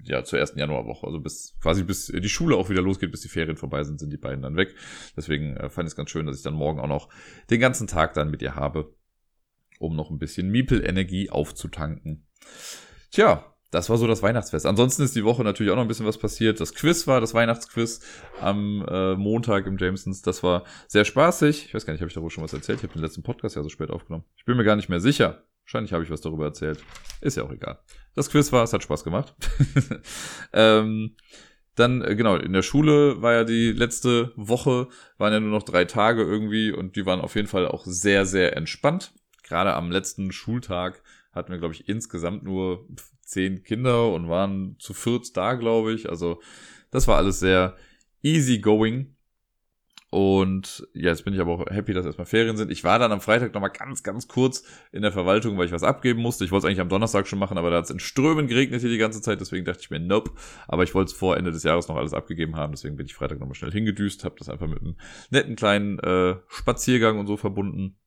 [0.04, 1.06] ja zur ersten Januarwoche.
[1.06, 4.10] Also bis quasi bis die Schule auch wieder losgeht, bis die Ferien vorbei sind, sind
[4.10, 4.74] die beiden dann weg.
[5.18, 7.10] Deswegen äh, fand ich es ganz schön, dass ich dann morgen auch noch
[7.50, 8.94] den ganzen Tag dann mit ihr habe,
[9.78, 12.24] um noch ein bisschen Miepel-Energie aufzutanken.
[13.10, 14.64] Tja, das war so das Weihnachtsfest.
[14.64, 16.58] Ansonsten ist die Woche natürlich auch noch ein bisschen was passiert.
[16.60, 18.00] Das Quiz war, das Weihnachtsquiz
[18.40, 20.22] am äh, Montag im Jamesons.
[20.22, 21.66] Das war sehr spaßig.
[21.66, 22.78] Ich weiß gar nicht, habe ich darüber schon was erzählt?
[22.78, 24.24] Ich habe den letzten Podcast ja so spät aufgenommen.
[24.36, 25.42] Ich bin mir gar nicht mehr sicher.
[25.64, 26.82] Wahrscheinlich habe ich was darüber erzählt.
[27.20, 27.78] Ist ja auch egal.
[28.14, 29.34] Das Quiz war, es hat Spaß gemacht.
[30.54, 31.16] ähm,
[31.74, 35.62] dann, äh, genau, in der Schule war ja die letzte Woche, waren ja nur noch
[35.62, 39.12] drei Tage irgendwie und die waren auf jeden Fall auch sehr, sehr entspannt.
[39.42, 41.02] Gerade am letzten Schultag
[41.32, 42.86] hatten wir, glaube ich, insgesamt nur
[43.22, 46.08] zehn Kinder und waren zu viert da, glaube ich.
[46.08, 46.40] Also
[46.90, 47.76] das war alles sehr
[48.22, 49.14] easy going.
[50.10, 52.70] Und ja, jetzt bin ich aber auch happy, dass erstmal Ferien sind.
[52.70, 55.82] Ich war dann am Freitag nochmal ganz, ganz kurz in der Verwaltung, weil ich was
[55.82, 56.46] abgeben musste.
[56.46, 58.80] Ich wollte es eigentlich am Donnerstag schon machen, aber da hat es in Strömen geregnet
[58.80, 59.38] hier die ganze Zeit.
[59.40, 60.30] Deswegen dachte ich mir, nope.
[60.66, 62.72] Aber ich wollte es vor Ende des Jahres noch alles abgegeben haben.
[62.72, 64.96] Deswegen bin ich Freitag nochmal schnell hingedüst, habe das einfach mit einem
[65.28, 67.98] netten kleinen äh, Spaziergang und so verbunden.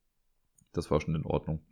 [0.73, 1.63] Das war schon in Ordnung.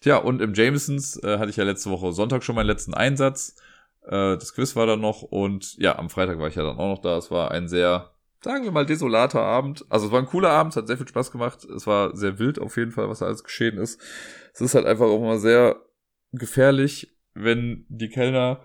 [0.00, 3.56] Tja, und im Jamesons äh, hatte ich ja letzte Woche Sonntag schon meinen letzten Einsatz.
[4.04, 6.88] Äh, das Quiz war dann noch und ja, am Freitag war ich ja dann auch
[6.88, 7.16] noch da.
[7.16, 8.10] Es war ein sehr
[8.46, 9.84] sagen wir mal, desolater Abend.
[9.88, 11.64] Also es war ein cooler Abend, es hat sehr viel Spaß gemacht.
[11.64, 14.00] Es war sehr wild auf jeden Fall, was da alles geschehen ist.
[14.54, 15.82] Es ist halt einfach auch mal sehr
[16.30, 18.60] gefährlich, wenn die Kellner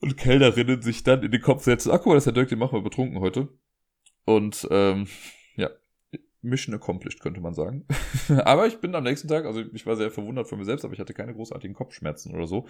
[0.00, 2.48] und Kellnerinnen sich dann in den Kopf setzen, ach guck mal, das ist der Dirk,
[2.48, 3.48] den machen wir betrunken heute.
[4.24, 5.06] Und ähm,
[6.42, 7.86] Mission accomplished, könnte man sagen.
[8.44, 10.92] aber ich bin am nächsten Tag, also ich war sehr verwundert von mir selbst, aber
[10.92, 12.66] ich hatte keine großartigen Kopfschmerzen oder so.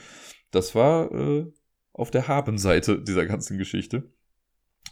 [0.50, 1.50] Das war äh,
[1.92, 4.12] auf der Habenseite dieser ganzen Geschichte.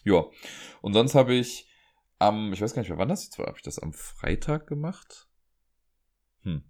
[0.04, 0.24] Ja.
[0.80, 1.68] Und sonst habe ich
[2.18, 4.66] am, ich weiß gar nicht mehr, wann das jetzt war, habe ich das am Freitag
[4.66, 5.28] gemacht?
[6.42, 6.69] Hm.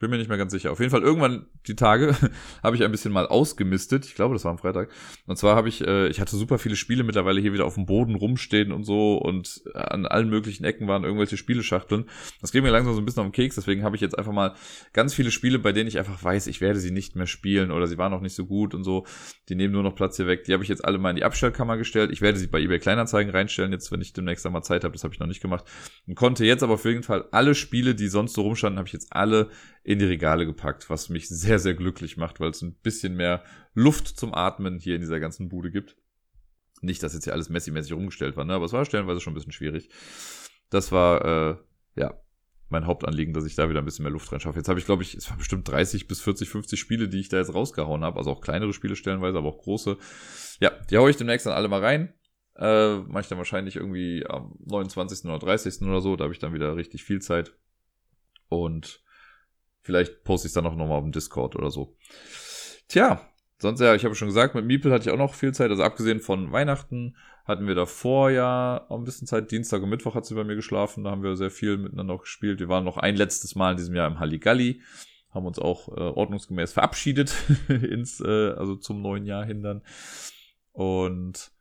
[0.00, 0.72] Bin mir nicht mehr ganz sicher.
[0.72, 2.16] Auf jeden Fall irgendwann die Tage
[2.62, 4.06] habe ich ein bisschen mal ausgemistet.
[4.06, 4.90] Ich glaube, das war am Freitag.
[5.26, 7.84] Und zwar habe ich, äh, ich hatte super viele Spiele mittlerweile hier wieder auf dem
[7.84, 12.06] Boden rumstehen und so und an allen möglichen Ecken waren irgendwelche Spieleschachteln.
[12.40, 13.56] Das geht mir langsam so ein bisschen auf den Keks.
[13.56, 14.54] Deswegen habe ich jetzt einfach mal
[14.94, 17.86] ganz viele Spiele, bei denen ich einfach weiß, ich werde sie nicht mehr spielen oder
[17.86, 19.04] sie waren noch nicht so gut und so.
[19.50, 20.44] Die nehmen nur noch Platz hier weg.
[20.44, 22.10] Die habe ich jetzt alle mal in die Abstellkammer gestellt.
[22.10, 24.94] Ich werde sie bei eBay Kleinanzeigen reinstellen, jetzt, wenn ich demnächst einmal Zeit habe.
[24.94, 25.66] Das habe ich noch nicht gemacht.
[26.06, 28.94] Und konnte jetzt aber auf jeden Fall alle Spiele, die sonst so rumstanden, habe ich
[28.94, 29.50] jetzt alle
[29.90, 33.42] in die Regale gepackt, was mich sehr, sehr glücklich macht, weil es ein bisschen mehr
[33.74, 35.96] Luft zum Atmen hier in dieser ganzen Bude gibt.
[36.80, 38.54] Nicht, dass jetzt hier alles messi-mäßig rumgestellt war, ne?
[38.54, 39.90] aber es war stellenweise schon ein bisschen schwierig.
[40.70, 41.56] Das war, äh,
[41.96, 42.20] ja,
[42.68, 44.60] mein Hauptanliegen, dass ich da wieder ein bisschen mehr Luft reinschaffe.
[44.60, 47.28] Jetzt habe ich, glaube ich, es war bestimmt 30 bis 40, 50 Spiele, die ich
[47.28, 48.18] da jetzt rausgehauen habe.
[48.18, 49.96] Also auch kleinere Spiele stellenweise, aber auch große.
[50.60, 52.14] Ja, die haue ich demnächst dann alle mal rein.
[52.54, 55.24] Äh, mache ich dann wahrscheinlich irgendwie am 29.
[55.24, 55.82] oder 30.
[55.82, 56.14] oder so.
[56.14, 57.56] Da habe ich dann wieder richtig viel Zeit.
[58.48, 59.02] Und
[59.82, 61.96] Vielleicht poste ich es dann auch nochmal auf dem Discord oder so.
[62.88, 63.20] Tja,
[63.58, 65.70] sonst ja, ich habe schon gesagt, mit Miepel hatte ich auch noch viel Zeit.
[65.70, 69.50] Also abgesehen von Weihnachten hatten wir davor ja auch ein bisschen Zeit.
[69.50, 71.04] Dienstag und Mittwoch hat sie bei mir geschlafen.
[71.04, 72.60] Da haben wir sehr viel miteinander auch gespielt.
[72.60, 74.82] Wir waren noch ein letztes Mal in diesem Jahr im Halligalli.
[75.30, 77.34] Haben uns auch äh, ordnungsgemäß verabschiedet
[77.68, 79.82] ins, äh, also zum neuen Jahr hin dann.
[80.72, 81.52] Und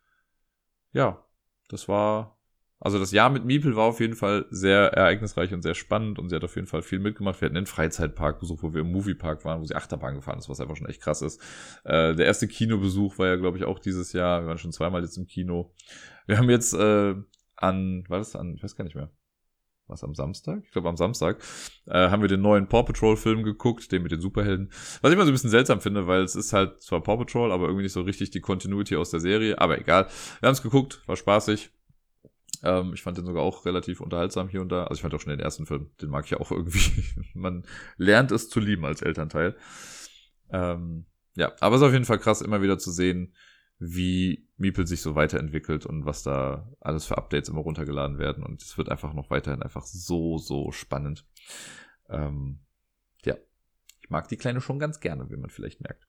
[0.92, 1.24] ja,
[1.70, 2.39] das war
[2.82, 6.30] also das Jahr mit Miepel war auf jeden Fall sehr ereignisreich und sehr spannend und
[6.30, 7.42] sie hat auf jeden Fall viel mitgemacht.
[7.42, 10.48] Wir hatten einen Freizeitpark besucht, wo wir im Moviepark waren, wo sie Achterbahn gefahren ist,
[10.48, 11.42] was einfach schon echt krass ist.
[11.84, 14.42] Äh, der erste Kinobesuch war ja, glaube ich, auch dieses Jahr.
[14.42, 15.74] Wir waren schon zweimal jetzt im Kino.
[16.26, 17.16] Wir haben jetzt äh,
[17.58, 19.12] an, war das an, ich weiß gar nicht mehr,
[19.88, 20.62] was am Samstag?
[20.64, 21.44] Ich glaube am Samstag
[21.88, 24.70] äh, haben wir den neuen Paw Patrol Film geguckt, den mit den Superhelden.
[25.02, 27.52] Was ich immer so ein bisschen seltsam finde, weil es ist halt zwar Paw Patrol,
[27.52, 29.60] aber irgendwie nicht so richtig die Continuity aus der Serie.
[29.60, 30.08] Aber egal.
[30.40, 31.72] Wir haben es geguckt, war spaßig.
[32.64, 34.84] Ähm, ich fand den sogar auch relativ unterhaltsam hier und da.
[34.84, 37.04] Also ich fand auch schon den ersten Film, den mag ich ja auch irgendwie.
[37.34, 37.66] Man
[37.98, 39.56] lernt es zu lieben als Elternteil.
[40.52, 41.06] Ähm,
[41.36, 43.34] ja, aber es ist auf jeden Fall krass, immer wieder zu sehen,
[43.78, 48.44] wie Meeple sich so weiterentwickelt und was da alles für Updates immer runtergeladen werden.
[48.44, 51.26] Und es wird einfach noch weiterhin einfach so, so spannend.
[52.10, 52.60] Ähm,
[53.24, 53.36] ja,
[54.02, 56.09] ich mag die Kleine schon ganz gerne, wie man vielleicht merkt.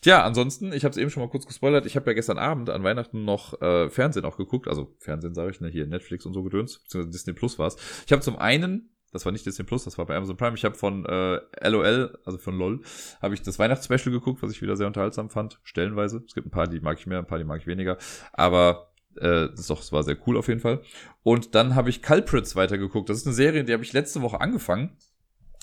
[0.00, 2.70] Tja, ansonsten, ich habe es eben schon mal kurz gespoilert, ich habe ja gestern Abend
[2.70, 6.32] an Weihnachten noch äh, Fernsehen auch geguckt, also Fernsehen sage ich, ne, hier Netflix und
[6.32, 7.76] so gedöns, beziehungsweise Disney Plus war's.
[8.06, 10.64] Ich habe zum einen, das war nicht Disney Plus, das war bei Amazon Prime, ich
[10.64, 12.80] habe von äh, LOL, also von LOL,
[13.20, 16.22] habe ich das Weihnachtsspecial geguckt, was ich wieder sehr unterhaltsam fand, stellenweise.
[16.26, 17.98] Es gibt ein paar, die mag ich mehr, ein paar, die mag ich weniger,
[18.32, 20.82] aber äh, doch, das war sehr cool auf jeden Fall.
[21.22, 23.08] Und dann habe ich Culprits weitergeguckt.
[23.08, 24.96] Das ist eine Serie, die habe ich letzte Woche angefangen.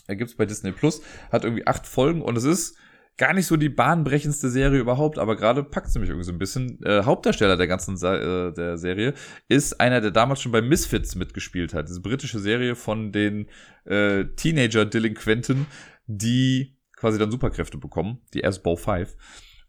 [0.08, 2.78] Da gibt's bei Disney Plus, hat irgendwie acht Folgen und es ist
[3.18, 6.38] gar nicht so die bahnbrechendste Serie überhaupt, aber gerade packt sie mich irgendwie so ein
[6.38, 6.80] bisschen.
[6.84, 9.14] Äh, Hauptdarsteller der ganzen äh, der Serie
[9.48, 11.90] ist einer, der damals schon bei Misfits mitgespielt hat.
[11.90, 13.48] Diese britische Serie von den
[13.86, 15.66] äh, Teenager-Delinquenten,
[16.06, 19.16] die quasi dann Superkräfte bekommen, die S-Bow 5.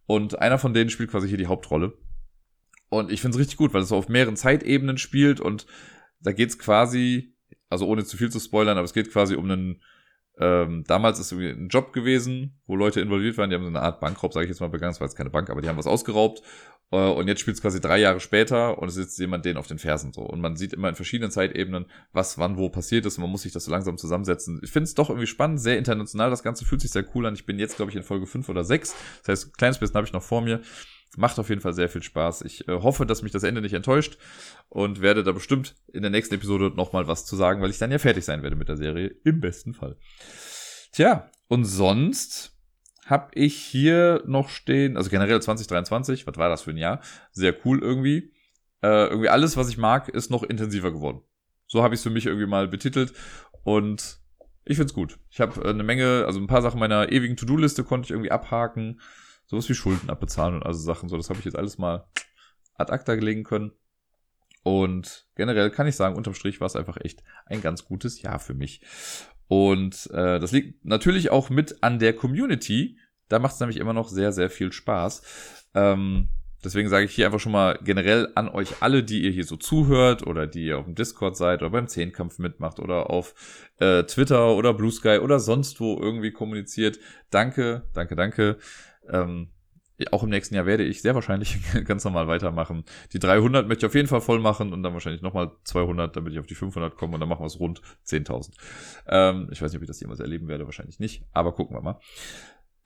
[0.07, 1.95] Und einer von denen spielt quasi hier die Hauptrolle.
[2.91, 5.67] Und ich finde es richtig gut, weil es auf mehreren Zeitebenen spielt und
[6.21, 7.35] da geht's quasi,
[7.69, 9.83] also ohne zu viel zu spoilern, aber es geht quasi um einen
[10.41, 13.51] ähm, damals ist irgendwie ein Job gewesen, wo Leute involviert waren.
[13.51, 14.93] Die haben so eine Art Bankraub, sage ich jetzt mal, begangen.
[14.93, 16.43] Es war jetzt keine Bank, aber die haben was ausgeraubt.
[16.93, 19.67] Äh, und jetzt spielt es quasi drei Jahre später und es sitzt jemand denen auf
[19.67, 20.23] den Fersen so.
[20.23, 23.19] Und man sieht immer in verschiedenen Zeitebenen, was wann wo passiert ist.
[23.19, 24.61] Und man muss sich das so langsam zusammensetzen.
[24.63, 26.31] Ich finde es doch irgendwie spannend, sehr international.
[26.31, 27.35] Das Ganze fühlt sich sehr cool an.
[27.35, 28.95] Ich bin jetzt, glaube ich, in Folge fünf oder sechs.
[29.25, 30.61] Das heißt, ein kleines bisschen habe ich noch vor mir.
[31.17, 32.43] Macht auf jeden Fall sehr viel Spaß.
[32.43, 34.19] Ich äh, hoffe, dass mich das Ende nicht enttäuscht
[34.69, 37.91] und werde da bestimmt in der nächsten Episode nochmal was zu sagen, weil ich dann
[37.91, 39.17] ja fertig sein werde mit der Serie.
[39.25, 39.97] Im besten Fall.
[40.93, 42.57] Tja, und sonst
[43.07, 47.01] habe ich hier noch stehen, also generell 2023, was war das für ein Jahr?
[47.33, 48.35] Sehr cool irgendwie.
[48.83, 51.23] Äh, irgendwie alles, was ich mag, ist noch intensiver geworden.
[51.67, 53.13] So habe ich es für mich irgendwie mal betitelt.
[53.65, 54.21] Und
[54.65, 55.19] ich find's gut.
[55.31, 58.31] Ich habe äh, eine Menge, also ein paar Sachen meiner ewigen To-Do-Liste konnte ich irgendwie
[58.31, 59.01] abhaken.
[59.49, 61.09] Sowas wie Schulden abbezahlen und also Sachen.
[61.09, 62.07] So, das habe ich jetzt alles mal
[62.75, 63.73] ad acta gelegen können.
[64.63, 68.39] Und generell kann ich sagen, unterm Strich war es einfach echt ein ganz gutes Jahr
[68.39, 68.83] für mich.
[69.47, 72.99] Und äh, das liegt natürlich auch mit an der Community.
[73.29, 75.23] Da macht es nämlich immer noch sehr, sehr viel Spaß.
[75.75, 76.29] Ähm,
[76.63, 79.57] deswegen sage ich hier einfach schon mal generell an euch alle, die ihr hier so
[79.57, 83.35] zuhört oder die ihr auf dem Discord seid oder beim Zehnkampf mitmacht oder auf
[83.79, 86.99] äh, Twitter oder Blue Sky oder sonst wo irgendwie kommuniziert.
[87.31, 88.59] Danke, danke, danke.
[89.11, 89.49] Ähm,
[90.13, 92.85] auch im nächsten Jahr werde ich sehr wahrscheinlich ganz normal weitermachen.
[93.13, 96.33] Die 300 möchte ich auf jeden Fall voll machen und dann wahrscheinlich nochmal 200, damit
[96.33, 98.53] ich auf die 500 komme und dann machen wir es rund 10.000.
[99.09, 101.83] Ähm, ich weiß nicht, ob ich das jemals erleben werde, wahrscheinlich nicht, aber gucken wir
[101.83, 101.99] mal.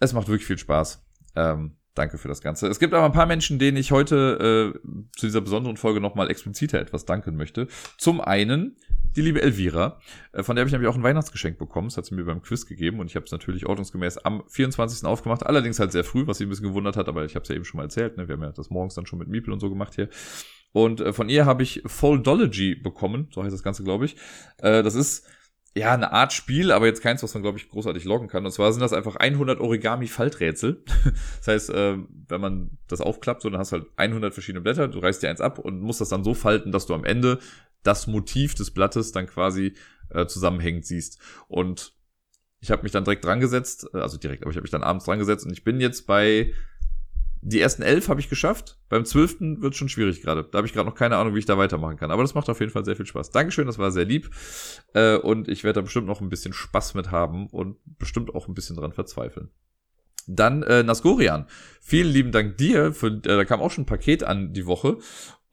[0.01, 1.05] Es macht wirklich viel Spaß.
[1.37, 2.69] Ähm, Danke für das Ganze.
[2.69, 6.31] Es gibt aber ein paar Menschen, denen ich heute äh, zu dieser besonderen Folge nochmal
[6.31, 7.69] expliziter etwas danken möchte.
[7.99, 8.77] Zum einen
[9.17, 10.01] die liebe Elvira,
[10.33, 11.89] äh, von der habe ich nämlich auch ein Weihnachtsgeschenk bekommen.
[11.89, 15.07] Das hat sie mir beim Quiz gegeben und ich habe es natürlich ordnungsgemäß am 24.
[15.07, 15.45] aufgemacht.
[15.45, 17.55] Allerdings halt sehr früh, was sie ein bisschen gewundert hat, aber ich habe es ja
[17.55, 18.17] eben schon mal erzählt.
[18.17, 18.29] Ne?
[18.29, 20.09] Wir haben ja das morgens dann schon mit Miepel und so gemacht hier.
[20.73, 24.17] Und äh, von ihr habe ich Foldology bekommen, so heißt das Ganze, glaube ich.
[24.59, 25.27] Äh, das ist
[25.75, 28.45] ja, eine Art Spiel, aber jetzt keins, was man, glaube ich, großartig loggen kann.
[28.45, 30.85] Und zwar sind das einfach 100 Origami-Falträtsel.
[31.39, 34.89] das heißt, äh, wenn man das aufklappt, so, dann hast du halt 100 verschiedene Blätter,
[34.89, 37.39] du reißt dir eins ab und musst das dann so falten, dass du am Ende
[37.83, 39.75] das Motiv des Blattes dann quasi
[40.11, 41.19] äh, zusammenhängend siehst.
[41.49, 41.95] Und
[42.61, 44.83] ich habe mich dann direkt dran gesetzt, äh, also direkt, aber ich habe mich dann
[44.83, 46.53] abends dran gesetzt und ich bin jetzt bei
[47.45, 48.79] die ersten elf habe ich geschafft.
[48.89, 50.45] Beim zwölften wird schon schwierig gerade.
[50.45, 52.13] Da habe ich gerade noch keine Ahnung, wie ich da weitermachen kann.
[52.13, 53.33] Aber das macht auf jeden Fall sehr viel Spaß.
[53.33, 54.31] Dankeschön, das war sehr lieb.
[54.95, 58.47] Äh, und ich werde da bestimmt noch ein bisschen Spaß mit haben und bestimmt auch
[58.47, 59.51] ein bisschen dran verzweifeln.
[60.29, 61.47] Dann äh, Nasgorian.
[61.81, 62.95] Vielen lieben Dank dir.
[62.95, 64.99] Für, äh, da kam auch schon ein Paket an die Woche.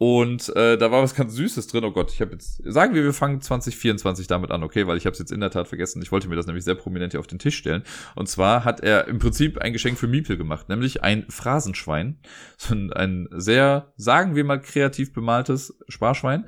[0.01, 1.83] Und äh, da war was ganz Süßes drin.
[1.83, 5.05] Oh Gott, ich habe jetzt, sagen wir, wir fangen 2024 damit an, okay, weil ich
[5.05, 6.01] habe es jetzt in der Tat vergessen.
[6.01, 7.83] Ich wollte mir das nämlich sehr prominent hier auf den Tisch stellen.
[8.15, 12.17] Und zwar hat er im Prinzip ein Geschenk für Miepel gemacht, nämlich ein Phrasenschwein.
[12.57, 16.45] So ein, ein sehr, sagen wir mal, kreativ bemaltes Sparschwein.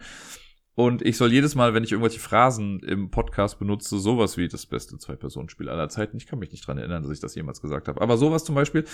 [0.74, 4.66] Und ich soll jedes Mal, wenn ich irgendwelche Phrasen im Podcast benutze, sowas wie das
[4.66, 6.16] beste Zwei-Personen-Spiel aller Zeiten.
[6.16, 8.00] Ich kann mich nicht dran erinnern, dass ich das jemals gesagt habe.
[8.00, 8.86] Aber sowas zum Beispiel,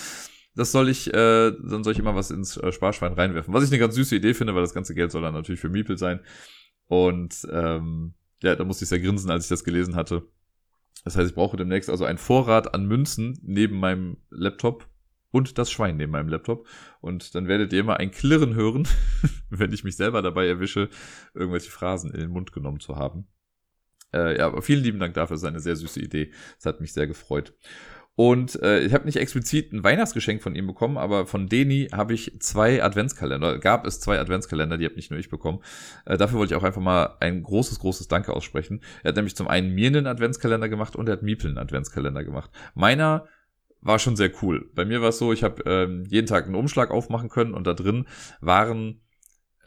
[0.57, 3.53] das soll ich, äh, dann soll ich immer was ins äh, Sparschwein reinwerfen.
[3.53, 5.69] Was ich eine ganz süße Idee finde, weil das ganze Geld soll dann natürlich für
[5.69, 6.19] Miepel sein.
[6.87, 10.23] Und ähm, ja, da musste ich sehr grinsen, als ich das gelesen hatte.
[11.03, 14.87] Das heißt, ich brauche demnächst also einen Vorrat an Münzen neben meinem Laptop
[15.31, 16.67] und das Schwein neben meinem Laptop.
[17.01, 18.87] Und dann werdet ihr immer ein Klirren hören,
[19.49, 20.89] wenn ich mich selber dabei erwische,
[21.33, 23.27] irgendwelche Phrasen in den Mund genommen zu haben.
[24.13, 26.31] Äh, ja, aber vielen lieben Dank dafür, das ist eine sehr süße Idee.
[26.55, 27.53] Das hat mich sehr gefreut.
[28.17, 32.15] Und äh, ich habe nicht explizit ein Weihnachtsgeschenk von ihm bekommen, aber von Deni habe
[32.15, 33.59] ich zwei Adventskalender.
[33.59, 35.59] Gab es zwei Adventskalender, die habe nicht nur ich bekommen.
[36.03, 38.81] Äh, dafür wollte ich auch einfach mal ein großes, großes Danke aussprechen.
[39.03, 42.23] Er hat nämlich zum einen mir einen Adventskalender gemacht und er hat Miepel einen Adventskalender
[42.23, 42.49] gemacht.
[42.73, 43.27] Meiner
[43.81, 44.67] war schon sehr cool.
[44.73, 47.67] Bei mir war es so, ich habe ähm, jeden Tag einen Umschlag aufmachen können und
[47.67, 48.07] da drin
[48.41, 49.01] waren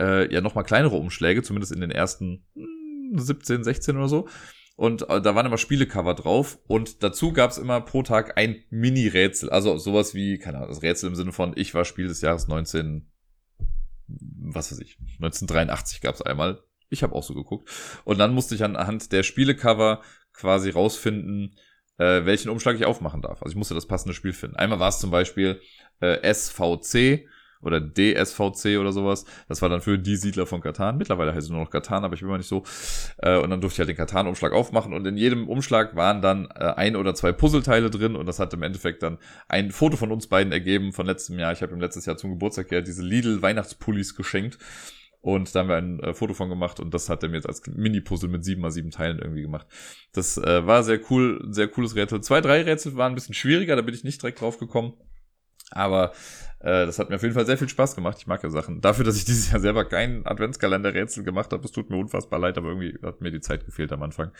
[0.00, 2.42] äh, ja nochmal kleinere Umschläge, zumindest in den ersten
[3.14, 4.28] 17, hm, 16 oder so.
[4.80, 6.58] Und äh, da waren immer Spielecover drauf.
[6.66, 9.50] Und dazu gab es immer pro Tag ein Mini-Rätsel.
[9.50, 12.48] Also sowas wie, keine Ahnung, das Rätsel im Sinne von, ich war Spiel des Jahres
[12.48, 13.06] 19,
[14.06, 16.62] was weiß ich, 1983 gab es einmal.
[16.88, 17.68] Ich habe auch so geguckt.
[18.04, 20.00] Und dann musste ich anhand der Spielecover
[20.32, 21.56] quasi rausfinden,
[21.98, 23.42] äh, welchen Umschlag ich aufmachen darf.
[23.42, 24.56] Also ich musste das passende Spiel finden.
[24.56, 25.60] Einmal war es zum Beispiel
[26.00, 27.28] äh, SVC
[27.62, 29.24] oder DSVC oder sowas.
[29.48, 30.96] Das war dann für die Siedler von Katan.
[30.98, 32.64] Mittlerweile heißt es nur noch Katan, aber ich bin mal nicht so.
[33.18, 36.48] Äh, und dann durfte ich halt den Katan-Umschlag aufmachen und in jedem Umschlag waren dann
[36.54, 39.18] äh, ein oder zwei Puzzleteile drin und das hat im Endeffekt dann
[39.48, 41.52] ein Foto von uns beiden ergeben von letztem Jahr.
[41.52, 44.58] Ich habe ihm letztes Jahr zum Geburtstag ja diese Lidl-Weihnachtspullis geschenkt.
[45.22, 47.46] Und da haben wir ein äh, Foto von gemacht und das hat er mir jetzt
[47.46, 49.66] als Mini-Puzzle mit sieben mal sieben Teilen irgendwie gemacht.
[50.14, 52.22] Das äh, war sehr cool, sehr cooles Rätsel.
[52.22, 54.94] Zwei, drei Rätsel waren ein bisschen schwieriger, da bin ich nicht direkt drauf gekommen.
[55.70, 56.12] Aber
[56.60, 58.18] äh, das hat mir auf jeden Fall sehr viel Spaß gemacht.
[58.18, 58.80] Ich mag ja Sachen.
[58.80, 62.58] Dafür, dass ich dieses Jahr selber kein Adventskalender-Rätsel gemacht habe, es tut mir unfassbar leid,
[62.58, 64.30] aber irgendwie hat mir die Zeit gefehlt am Anfang.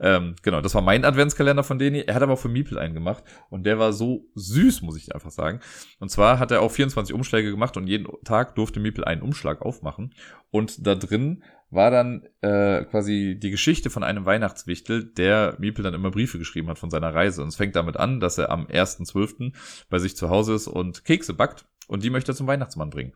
[0.00, 2.00] Ähm, genau, das war mein Adventskalender von Deni.
[2.00, 5.14] Er hat aber auch für Miepel einen gemacht und der war so süß, muss ich
[5.14, 5.60] einfach sagen.
[5.98, 9.60] Und zwar hat er auch 24 Umschläge gemacht und jeden Tag durfte Miepel einen Umschlag
[9.60, 10.14] aufmachen.
[10.50, 15.94] Und da drin war dann äh, quasi die Geschichte von einem Weihnachtswichtel, der Miepel dann
[15.94, 17.42] immer Briefe geschrieben hat von seiner Reise.
[17.42, 19.52] Und es fängt damit an, dass er am 1.12.
[19.88, 23.12] bei sich zu Hause ist und Kekse backt und die möchte er zum Weihnachtsmann bringen.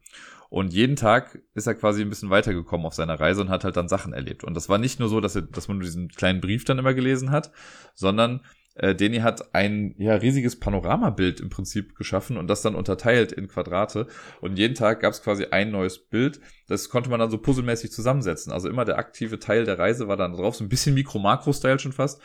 [0.51, 3.77] Und jeden Tag ist er quasi ein bisschen weitergekommen auf seiner Reise und hat halt
[3.77, 4.45] dann Sachen erlebt.
[4.45, 6.95] Und das war nicht nur so, dass, er, dass man diesen kleinen Brief dann immer
[6.95, 7.51] gelesen hat,
[7.95, 8.41] sondern
[8.75, 13.47] äh, Deni hat ein ja, riesiges Panoramabild im Prinzip geschaffen und das dann unterteilt in
[13.47, 14.09] Quadrate.
[14.41, 16.41] Und jeden Tag gab es quasi ein neues Bild.
[16.67, 18.53] Das konnte man dann so puzzelmäßig zusammensetzen.
[18.53, 21.93] Also immer der aktive Teil der Reise war dann drauf, so ein bisschen Mikro-Makro-Style schon
[21.93, 22.21] fast.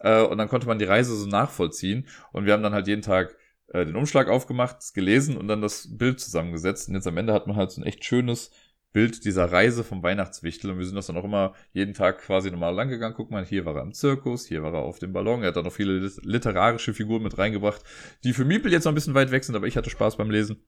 [0.00, 2.06] Äh, und dann konnte man die Reise so nachvollziehen.
[2.32, 3.36] Und wir haben dann halt jeden Tag
[3.68, 6.88] äh, den Umschlag aufgemacht, gelesen und dann das Bild zusammengesetzt.
[6.88, 8.52] Und jetzt am Ende hat man halt so ein echt schönes
[8.92, 10.70] Bild dieser Reise vom Weihnachtswichtel.
[10.70, 13.14] Und wir sind das dann auch immer jeden Tag quasi normal lang gegangen.
[13.16, 15.42] Guck mal, hier war er im Zirkus, hier war er auf dem Ballon.
[15.42, 17.82] Er hat dann noch viele literarische Figuren mit reingebracht,
[18.24, 20.30] die für Miepel jetzt noch ein bisschen weit weg sind, aber ich hatte Spaß beim
[20.30, 20.64] Lesen.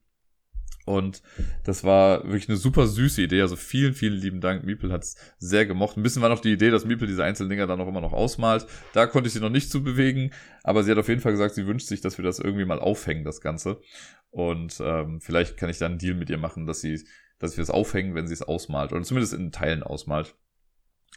[0.85, 1.23] Und
[1.63, 3.41] das war wirklich eine super süße Idee.
[3.41, 4.63] Also vielen, vielen lieben Dank.
[4.63, 5.97] Miepel hat's sehr gemocht.
[5.97, 8.13] Ein bisschen war noch die Idee, dass Miepel diese einzelnen Dinger dann auch immer noch
[8.13, 8.67] ausmalt.
[8.93, 10.31] Da konnte ich sie noch nicht zu bewegen,
[10.63, 12.79] aber sie hat auf jeden Fall gesagt, sie wünscht sich, dass wir das irgendwie mal
[12.79, 13.81] aufhängen, das Ganze.
[14.29, 17.03] Und ähm, vielleicht kann ich dann einen Deal mit ihr machen, dass sie,
[17.39, 18.93] dass wir es aufhängen, wenn sie es ausmalt.
[18.93, 20.35] Oder zumindest in Teilen ausmalt.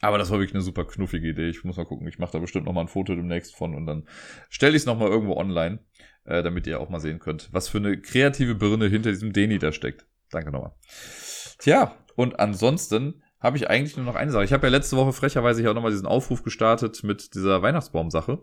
[0.01, 1.49] Aber das war wirklich eine super knuffige Idee.
[1.49, 2.07] Ich muss mal gucken.
[2.07, 4.07] Ich mache da bestimmt noch mal ein Foto demnächst von und dann
[4.49, 5.81] stelle ich es noch mal irgendwo online
[6.29, 9.59] äh, damit ihr auch mal sehen könnt, was für eine kreative Birne hinter diesem Deni
[9.59, 10.07] da steckt.
[10.31, 10.73] Danke nochmal.
[11.59, 14.45] Tja, und ansonsten habe ich eigentlich nur noch eine Sache.
[14.45, 18.43] Ich habe ja letzte Woche frecherweise hier auch nochmal diesen Aufruf gestartet mit dieser Weihnachtsbaum-Sache.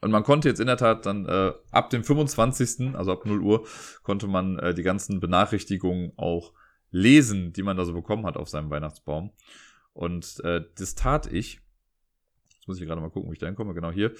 [0.00, 3.40] Und man konnte jetzt in der Tat dann äh, ab dem 25., also ab 0
[3.40, 3.66] Uhr,
[4.02, 6.52] konnte man äh, die ganzen Benachrichtigungen auch
[6.96, 9.32] lesen, die man da so bekommen hat auf seinem Weihnachtsbaum.
[9.92, 11.60] Und äh, das tat ich.
[12.54, 13.74] Jetzt muss ich gerade mal gucken, wo ich da hinkomme.
[13.74, 14.12] Genau hier.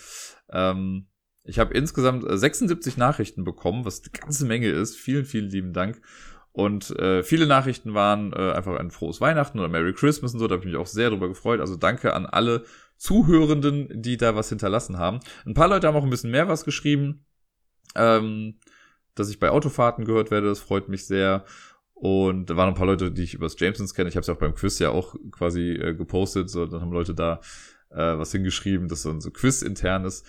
[0.51, 1.07] Ähm,
[1.45, 4.97] ich habe insgesamt 76 äh, Nachrichten bekommen, was eine ganze Menge ist.
[4.97, 6.01] Vielen, vielen lieben Dank.
[6.53, 10.47] Und äh, viele Nachrichten waren äh, einfach ein frohes Weihnachten oder Merry Christmas und so.
[10.47, 11.61] Da habe ich mich auch sehr drüber gefreut.
[11.61, 12.65] Also danke an alle
[12.97, 15.21] Zuhörenden, die da was hinterlassen haben.
[15.45, 17.27] Ein paar Leute haben auch ein bisschen mehr was geschrieben.
[17.95, 18.59] Ähm,
[19.15, 21.45] dass ich bei Autofahrten gehört werde, das freut mich sehr.
[21.99, 24.11] Und da waren ein paar Leute, die ich übers Jamesons kenne.
[24.11, 26.51] Ich habe es ja auch beim Quiz ja auch quasi äh, gepostet.
[26.51, 27.41] So, dann haben Leute da
[27.91, 30.27] äh, was hingeschrieben, das so, so Quiz-intern ist.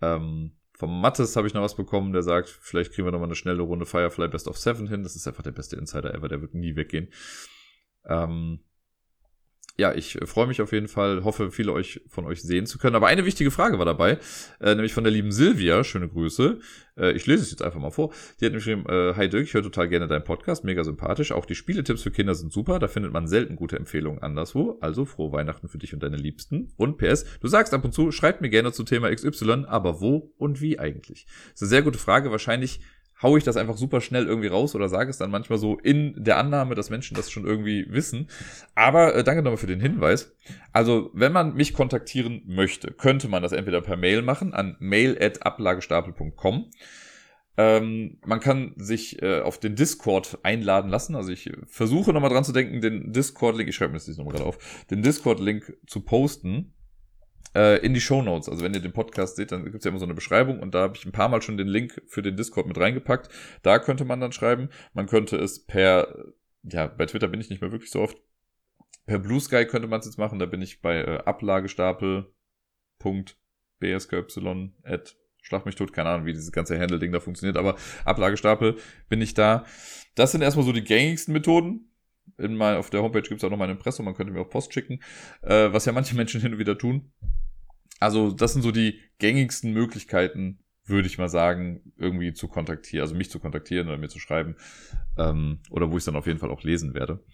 [0.00, 3.26] Ähm, vom Mattes habe ich noch was bekommen, der sagt, vielleicht kriegen wir noch mal
[3.26, 5.02] eine schnelle Runde Firefly Best of Seven hin.
[5.02, 7.08] Das ist einfach der beste Insider ever, der wird nie weggehen.
[8.06, 8.60] Ähm,
[9.76, 12.78] ja, ich äh, freue mich auf jeden Fall, hoffe, viele euch von euch sehen zu
[12.78, 12.94] können.
[12.94, 14.18] Aber eine wichtige Frage war dabei,
[14.60, 16.60] äh, nämlich von der lieben Silvia, schöne Grüße.
[16.96, 18.12] Äh, ich lese es jetzt einfach mal vor.
[18.40, 21.32] Die hat nämlich geschrieben, äh, Hi Dirk, ich höre total gerne deinen Podcast, mega sympathisch.
[21.32, 24.78] Auch die Spieletipps für Kinder sind super, da findet man selten gute Empfehlungen anderswo.
[24.80, 26.72] Also frohe Weihnachten für dich und deine Liebsten.
[26.76, 30.32] Und PS, du sagst ab und zu, schreibt mir gerne zu Thema XY, aber wo
[30.38, 31.26] und wie eigentlich?
[31.26, 32.80] Das ist eine sehr gute Frage, wahrscheinlich
[33.24, 36.14] haue ich das einfach super schnell irgendwie raus oder sage es dann manchmal so in
[36.22, 38.28] der Annahme, dass Menschen das schon irgendwie wissen.
[38.74, 40.36] Aber äh, danke nochmal für den Hinweis.
[40.72, 46.70] Also, wenn man mich kontaktieren möchte, könnte man das entweder per Mail machen an mail.ablagestapel.com.
[47.56, 51.14] Ähm, man kann sich äh, auf den Discord einladen lassen.
[51.14, 54.46] Also ich versuche nochmal dran zu denken, den Discord-Link, ich schreibe mir das nochmal gerade
[54.46, 56.73] auf, den Discord-Link zu posten
[57.54, 58.48] äh, in die Show Notes.
[58.48, 60.74] Also wenn ihr den Podcast seht, dann gibt es ja immer so eine Beschreibung und
[60.74, 63.28] da habe ich ein paar Mal schon den Link für den Discord mit reingepackt.
[63.62, 64.68] Da könnte man dann schreiben.
[64.92, 68.16] Man könnte es per, ja, bei Twitter bin ich nicht mehr wirklich so oft.
[69.06, 70.38] Per Blue Sky könnte man es jetzt machen.
[70.38, 74.22] Da bin ich bei äh, ablagestapel.bsky
[75.44, 77.76] Schlag mich tot, keine Ahnung, wie dieses ganze Handle-Ding da funktioniert, aber
[78.06, 78.78] Ablagestapel
[79.10, 79.66] bin ich da.
[80.14, 81.90] Das sind erstmal so die gängigsten Methoden.
[82.38, 84.50] In mein, auf der Homepage gibt es auch noch mein Impressum, man könnte mir auch
[84.50, 85.00] Post schicken,
[85.42, 87.12] äh, was ja manche Menschen hin und wieder tun.
[88.00, 93.14] Also das sind so die gängigsten Möglichkeiten, würde ich mal sagen, irgendwie zu kontaktieren, also
[93.14, 94.56] mich zu kontaktieren oder mir zu schreiben,
[95.16, 97.24] ähm, oder wo ich dann auf jeden Fall auch lesen werde.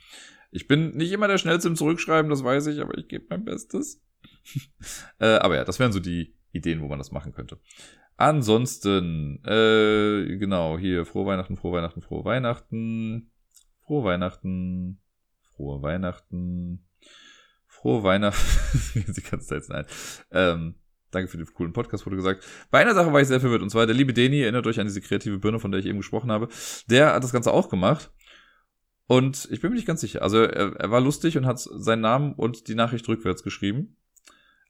[0.53, 3.45] Ich bin nicht immer der Schnellste im Zurückschreiben, das weiß ich, aber ich gebe mein
[3.45, 4.03] Bestes.
[5.19, 7.59] äh, aber ja, das wären so die Ideen, wo man das machen könnte.
[8.17, 13.31] Ansonsten, äh, genau, hier, frohe Weihnachten, frohe Weihnachten, frohe Weihnachten,
[13.91, 15.01] frohe Weihnachten,
[15.57, 16.87] frohe Weihnachten,
[17.67, 19.05] Frohe Weihnachten.
[19.17, 19.85] Die ganze Zeit nein.
[20.31, 20.75] Ähm,
[21.11, 22.47] danke für den coolen Podcast, wurde gesagt.
[22.71, 23.63] Bei einer Sache war ich sehr verwirrt.
[23.63, 25.99] Und zwar der liebe Deni, erinnert euch an diese kreative Birne, von der ich eben
[25.99, 26.49] gesprochen habe.
[26.89, 28.13] Der hat das Ganze auch gemacht.
[29.09, 30.23] Und ich bin mir nicht ganz sicher.
[30.23, 33.97] Also er, er war lustig und hat seinen Namen und die Nachricht rückwärts geschrieben.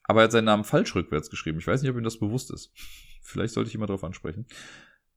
[0.04, 1.58] Aber er hat seinen Namen falsch rückwärts geschrieben.
[1.58, 2.72] Ich weiß nicht, ob ihm das bewusst ist.
[3.22, 4.46] Vielleicht sollte ich ihn mal drauf ansprechen.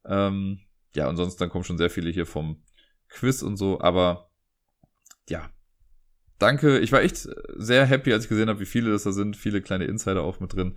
[0.03, 0.59] Ähm,
[0.93, 2.63] ja, und sonst dann kommen schon sehr viele hier vom
[3.13, 3.79] Quiz und so.
[3.79, 4.29] Aber
[5.29, 5.49] ja,
[6.39, 6.79] danke.
[6.79, 9.37] Ich war echt sehr happy, als ich gesehen habe, wie viele das da sind.
[9.37, 10.75] Viele kleine Insider auch mit drin.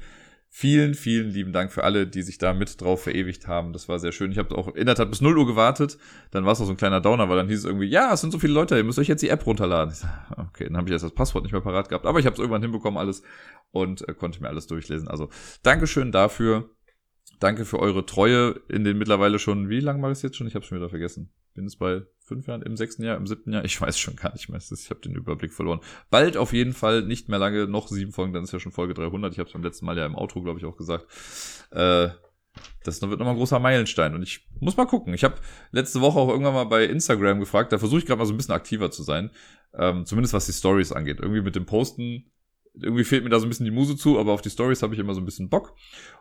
[0.48, 3.72] Vielen, vielen lieben Dank für alle, die sich da mit drauf verewigt haben.
[3.72, 4.30] Das war sehr schön.
[4.30, 5.98] Ich habe auch in der Tat bis 0 Uhr gewartet.
[6.30, 8.20] Dann war es auch so ein kleiner Downer, weil dann hieß es irgendwie, ja, es
[8.20, 9.94] sind so viele Leute, ihr müsst euch jetzt die App runterladen.
[10.36, 12.06] Okay, dann habe ich jetzt das Passwort nicht mehr parat gehabt.
[12.06, 13.22] Aber ich habe es irgendwann hinbekommen alles
[13.70, 15.08] und äh, konnte mir alles durchlesen.
[15.08, 15.28] Also
[15.62, 16.70] Dankeschön dafür.
[17.38, 20.46] Danke für eure Treue in den mittlerweile schon, wie lange war es jetzt schon?
[20.46, 21.34] Ich habe schon wieder vergessen.
[21.56, 24.32] Bin es bei fünf Jahren, im sechsten Jahr, im siebten Jahr, ich weiß schon gar
[24.32, 25.80] nicht mehr, ich habe den Überblick verloren.
[26.10, 28.94] Bald auf jeden Fall, nicht mehr lange, noch sieben Folgen, dann ist ja schon Folge
[28.94, 31.06] 300, ich habe es beim letzten Mal ja im Outro, glaube ich, auch gesagt.
[31.70, 32.08] Äh,
[32.84, 35.12] das wird nochmal ein großer Meilenstein und ich muss mal gucken.
[35.12, 35.34] Ich habe
[35.72, 38.36] letzte Woche auch irgendwann mal bei Instagram gefragt, da versuche ich gerade mal so ein
[38.36, 39.30] bisschen aktiver zu sein,
[39.74, 41.20] ähm, zumindest was die Stories angeht.
[41.20, 42.30] Irgendwie mit dem Posten
[42.80, 44.94] irgendwie fehlt mir da so ein bisschen die Muse zu, aber auf die Stories habe
[44.94, 45.74] ich immer so ein bisschen Bock.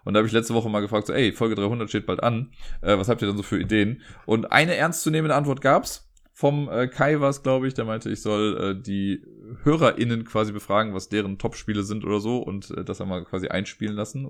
[0.04, 2.52] Und da habe ich letzte Woche mal gefragt, so, ey, Folge 300 steht bald an,
[2.82, 4.02] äh, was habt ihr denn so für Ideen?
[4.26, 6.10] Und eine ernstzunehmende Antwort gab's.
[6.38, 9.26] Vom äh, Kai war es, glaube ich, der meinte, ich soll äh, die
[9.64, 13.96] HörerInnen quasi befragen, was deren Top-Spiele sind oder so und äh, das einmal quasi einspielen
[13.96, 14.30] lassen.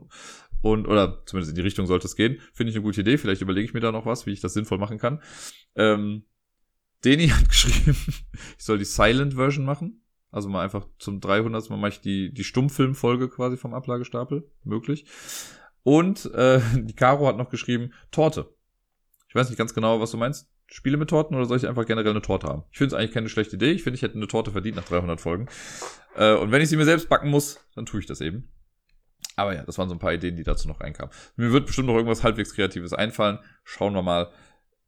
[0.62, 2.40] Und, oder zumindest in die Richtung sollte es gehen.
[2.54, 3.18] Finde ich eine gute Idee.
[3.18, 5.20] Vielleicht überlege ich mir da noch was, wie ich das sinnvoll machen kann.
[5.76, 6.26] Ähm,
[7.04, 7.98] Deni hat geschrieben,
[8.58, 10.05] ich soll die Silent-Version machen.
[10.36, 11.70] Also mal einfach zum 300.
[11.70, 14.52] Mal mache ich die, die Stummfilmfolge quasi vom Ablagestapel.
[14.66, 15.06] Möglich.
[15.82, 18.54] Und äh, die Caro hat noch geschrieben, Torte.
[19.30, 20.52] Ich weiß nicht ganz genau, was du meinst.
[20.68, 22.64] Spiele mit Torten oder soll ich einfach generell eine Torte haben?
[22.72, 23.72] Ich finde es eigentlich keine schlechte Idee.
[23.72, 25.48] Ich finde, ich hätte eine Torte verdient nach 300 Folgen.
[26.18, 28.52] Äh, und wenn ich sie mir selbst backen muss, dann tue ich das eben.
[29.38, 31.14] Aber ja, das waren so ein paar Ideen, die dazu noch reinkamen.
[31.38, 33.40] Mir wird bestimmt noch irgendwas halbwegs Kreatives einfallen.
[33.64, 34.34] Schauen wir mal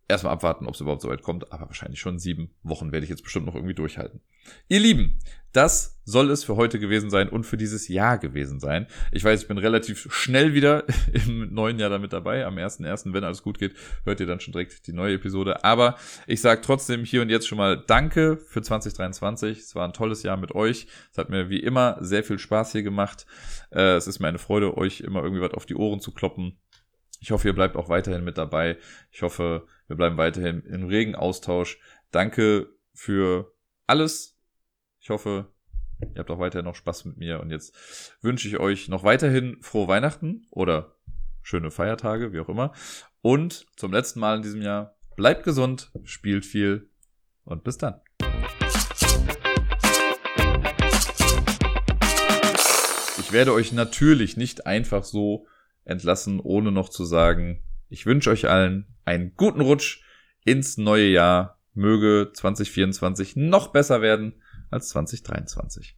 [0.07, 3.09] erstmal abwarten, ob es überhaupt so weit kommt, aber wahrscheinlich schon sieben Wochen werde ich
[3.09, 4.21] jetzt bestimmt noch irgendwie durchhalten.
[4.69, 5.19] Ihr Lieben,
[5.51, 8.87] das soll es für heute gewesen sein und für dieses Jahr gewesen sein.
[9.11, 12.45] Ich weiß, ich bin relativ schnell wieder im neuen Jahr damit dabei.
[12.45, 13.73] Am 1.1., wenn alles gut geht,
[14.05, 15.63] hört ihr dann schon direkt die neue Episode.
[15.65, 15.97] Aber
[16.27, 19.57] ich sage trotzdem hier und jetzt schon mal Danke für 2023.
[19.59, 20.87] Es war ein tolles Jahr mit euch.
[21.11, 23.25] Es hat mir wie immer sehr viel Spaß hier gemacht.
[23.71, 26.57] Äh, es ist mir eine Freude, euch immer irgendwie was auf die Ohren zu kloppen.
[27.19, 28.77] Ich hoffe, ihr bleibt auch weiterhin mit dabei.
[29.11, 31.79] Ich hoffe, wir bleiben weiterhin im regen Austausch.
[32.11, 33.53] Danke für
[33.87, 34.37] alles.
[34.99, 35.51] Ich hoffe,
[36.01, 37.39] ihr habt auch weiterhin noch Spaß mit mir.
[37.39, 37.75] Und jetzt
[38.21, 40.95] wünsche ich euch noch weiterhin frohe Weihnachten oder
[41.41, 42.73] schöne Feiertage, wie auch immer.
[43.21, 46.91] Und zum letzten Mal in diesem Jahr, bleibt gesund, spielt viel
[47.43, 47.99] und bis dann.
[53.19, 55.47] Ich werde euch natürlich nicht einfach so
[55.87, 60.03] entlassen, ohne noch zu sagen, ich wünsche euch allen einen guten Rutsch
[60.43, 61.59] ins neue Jahr.
[61.73, 64.41] Möge 2024 noch besser werden
[64.71, 65.96] als 2023.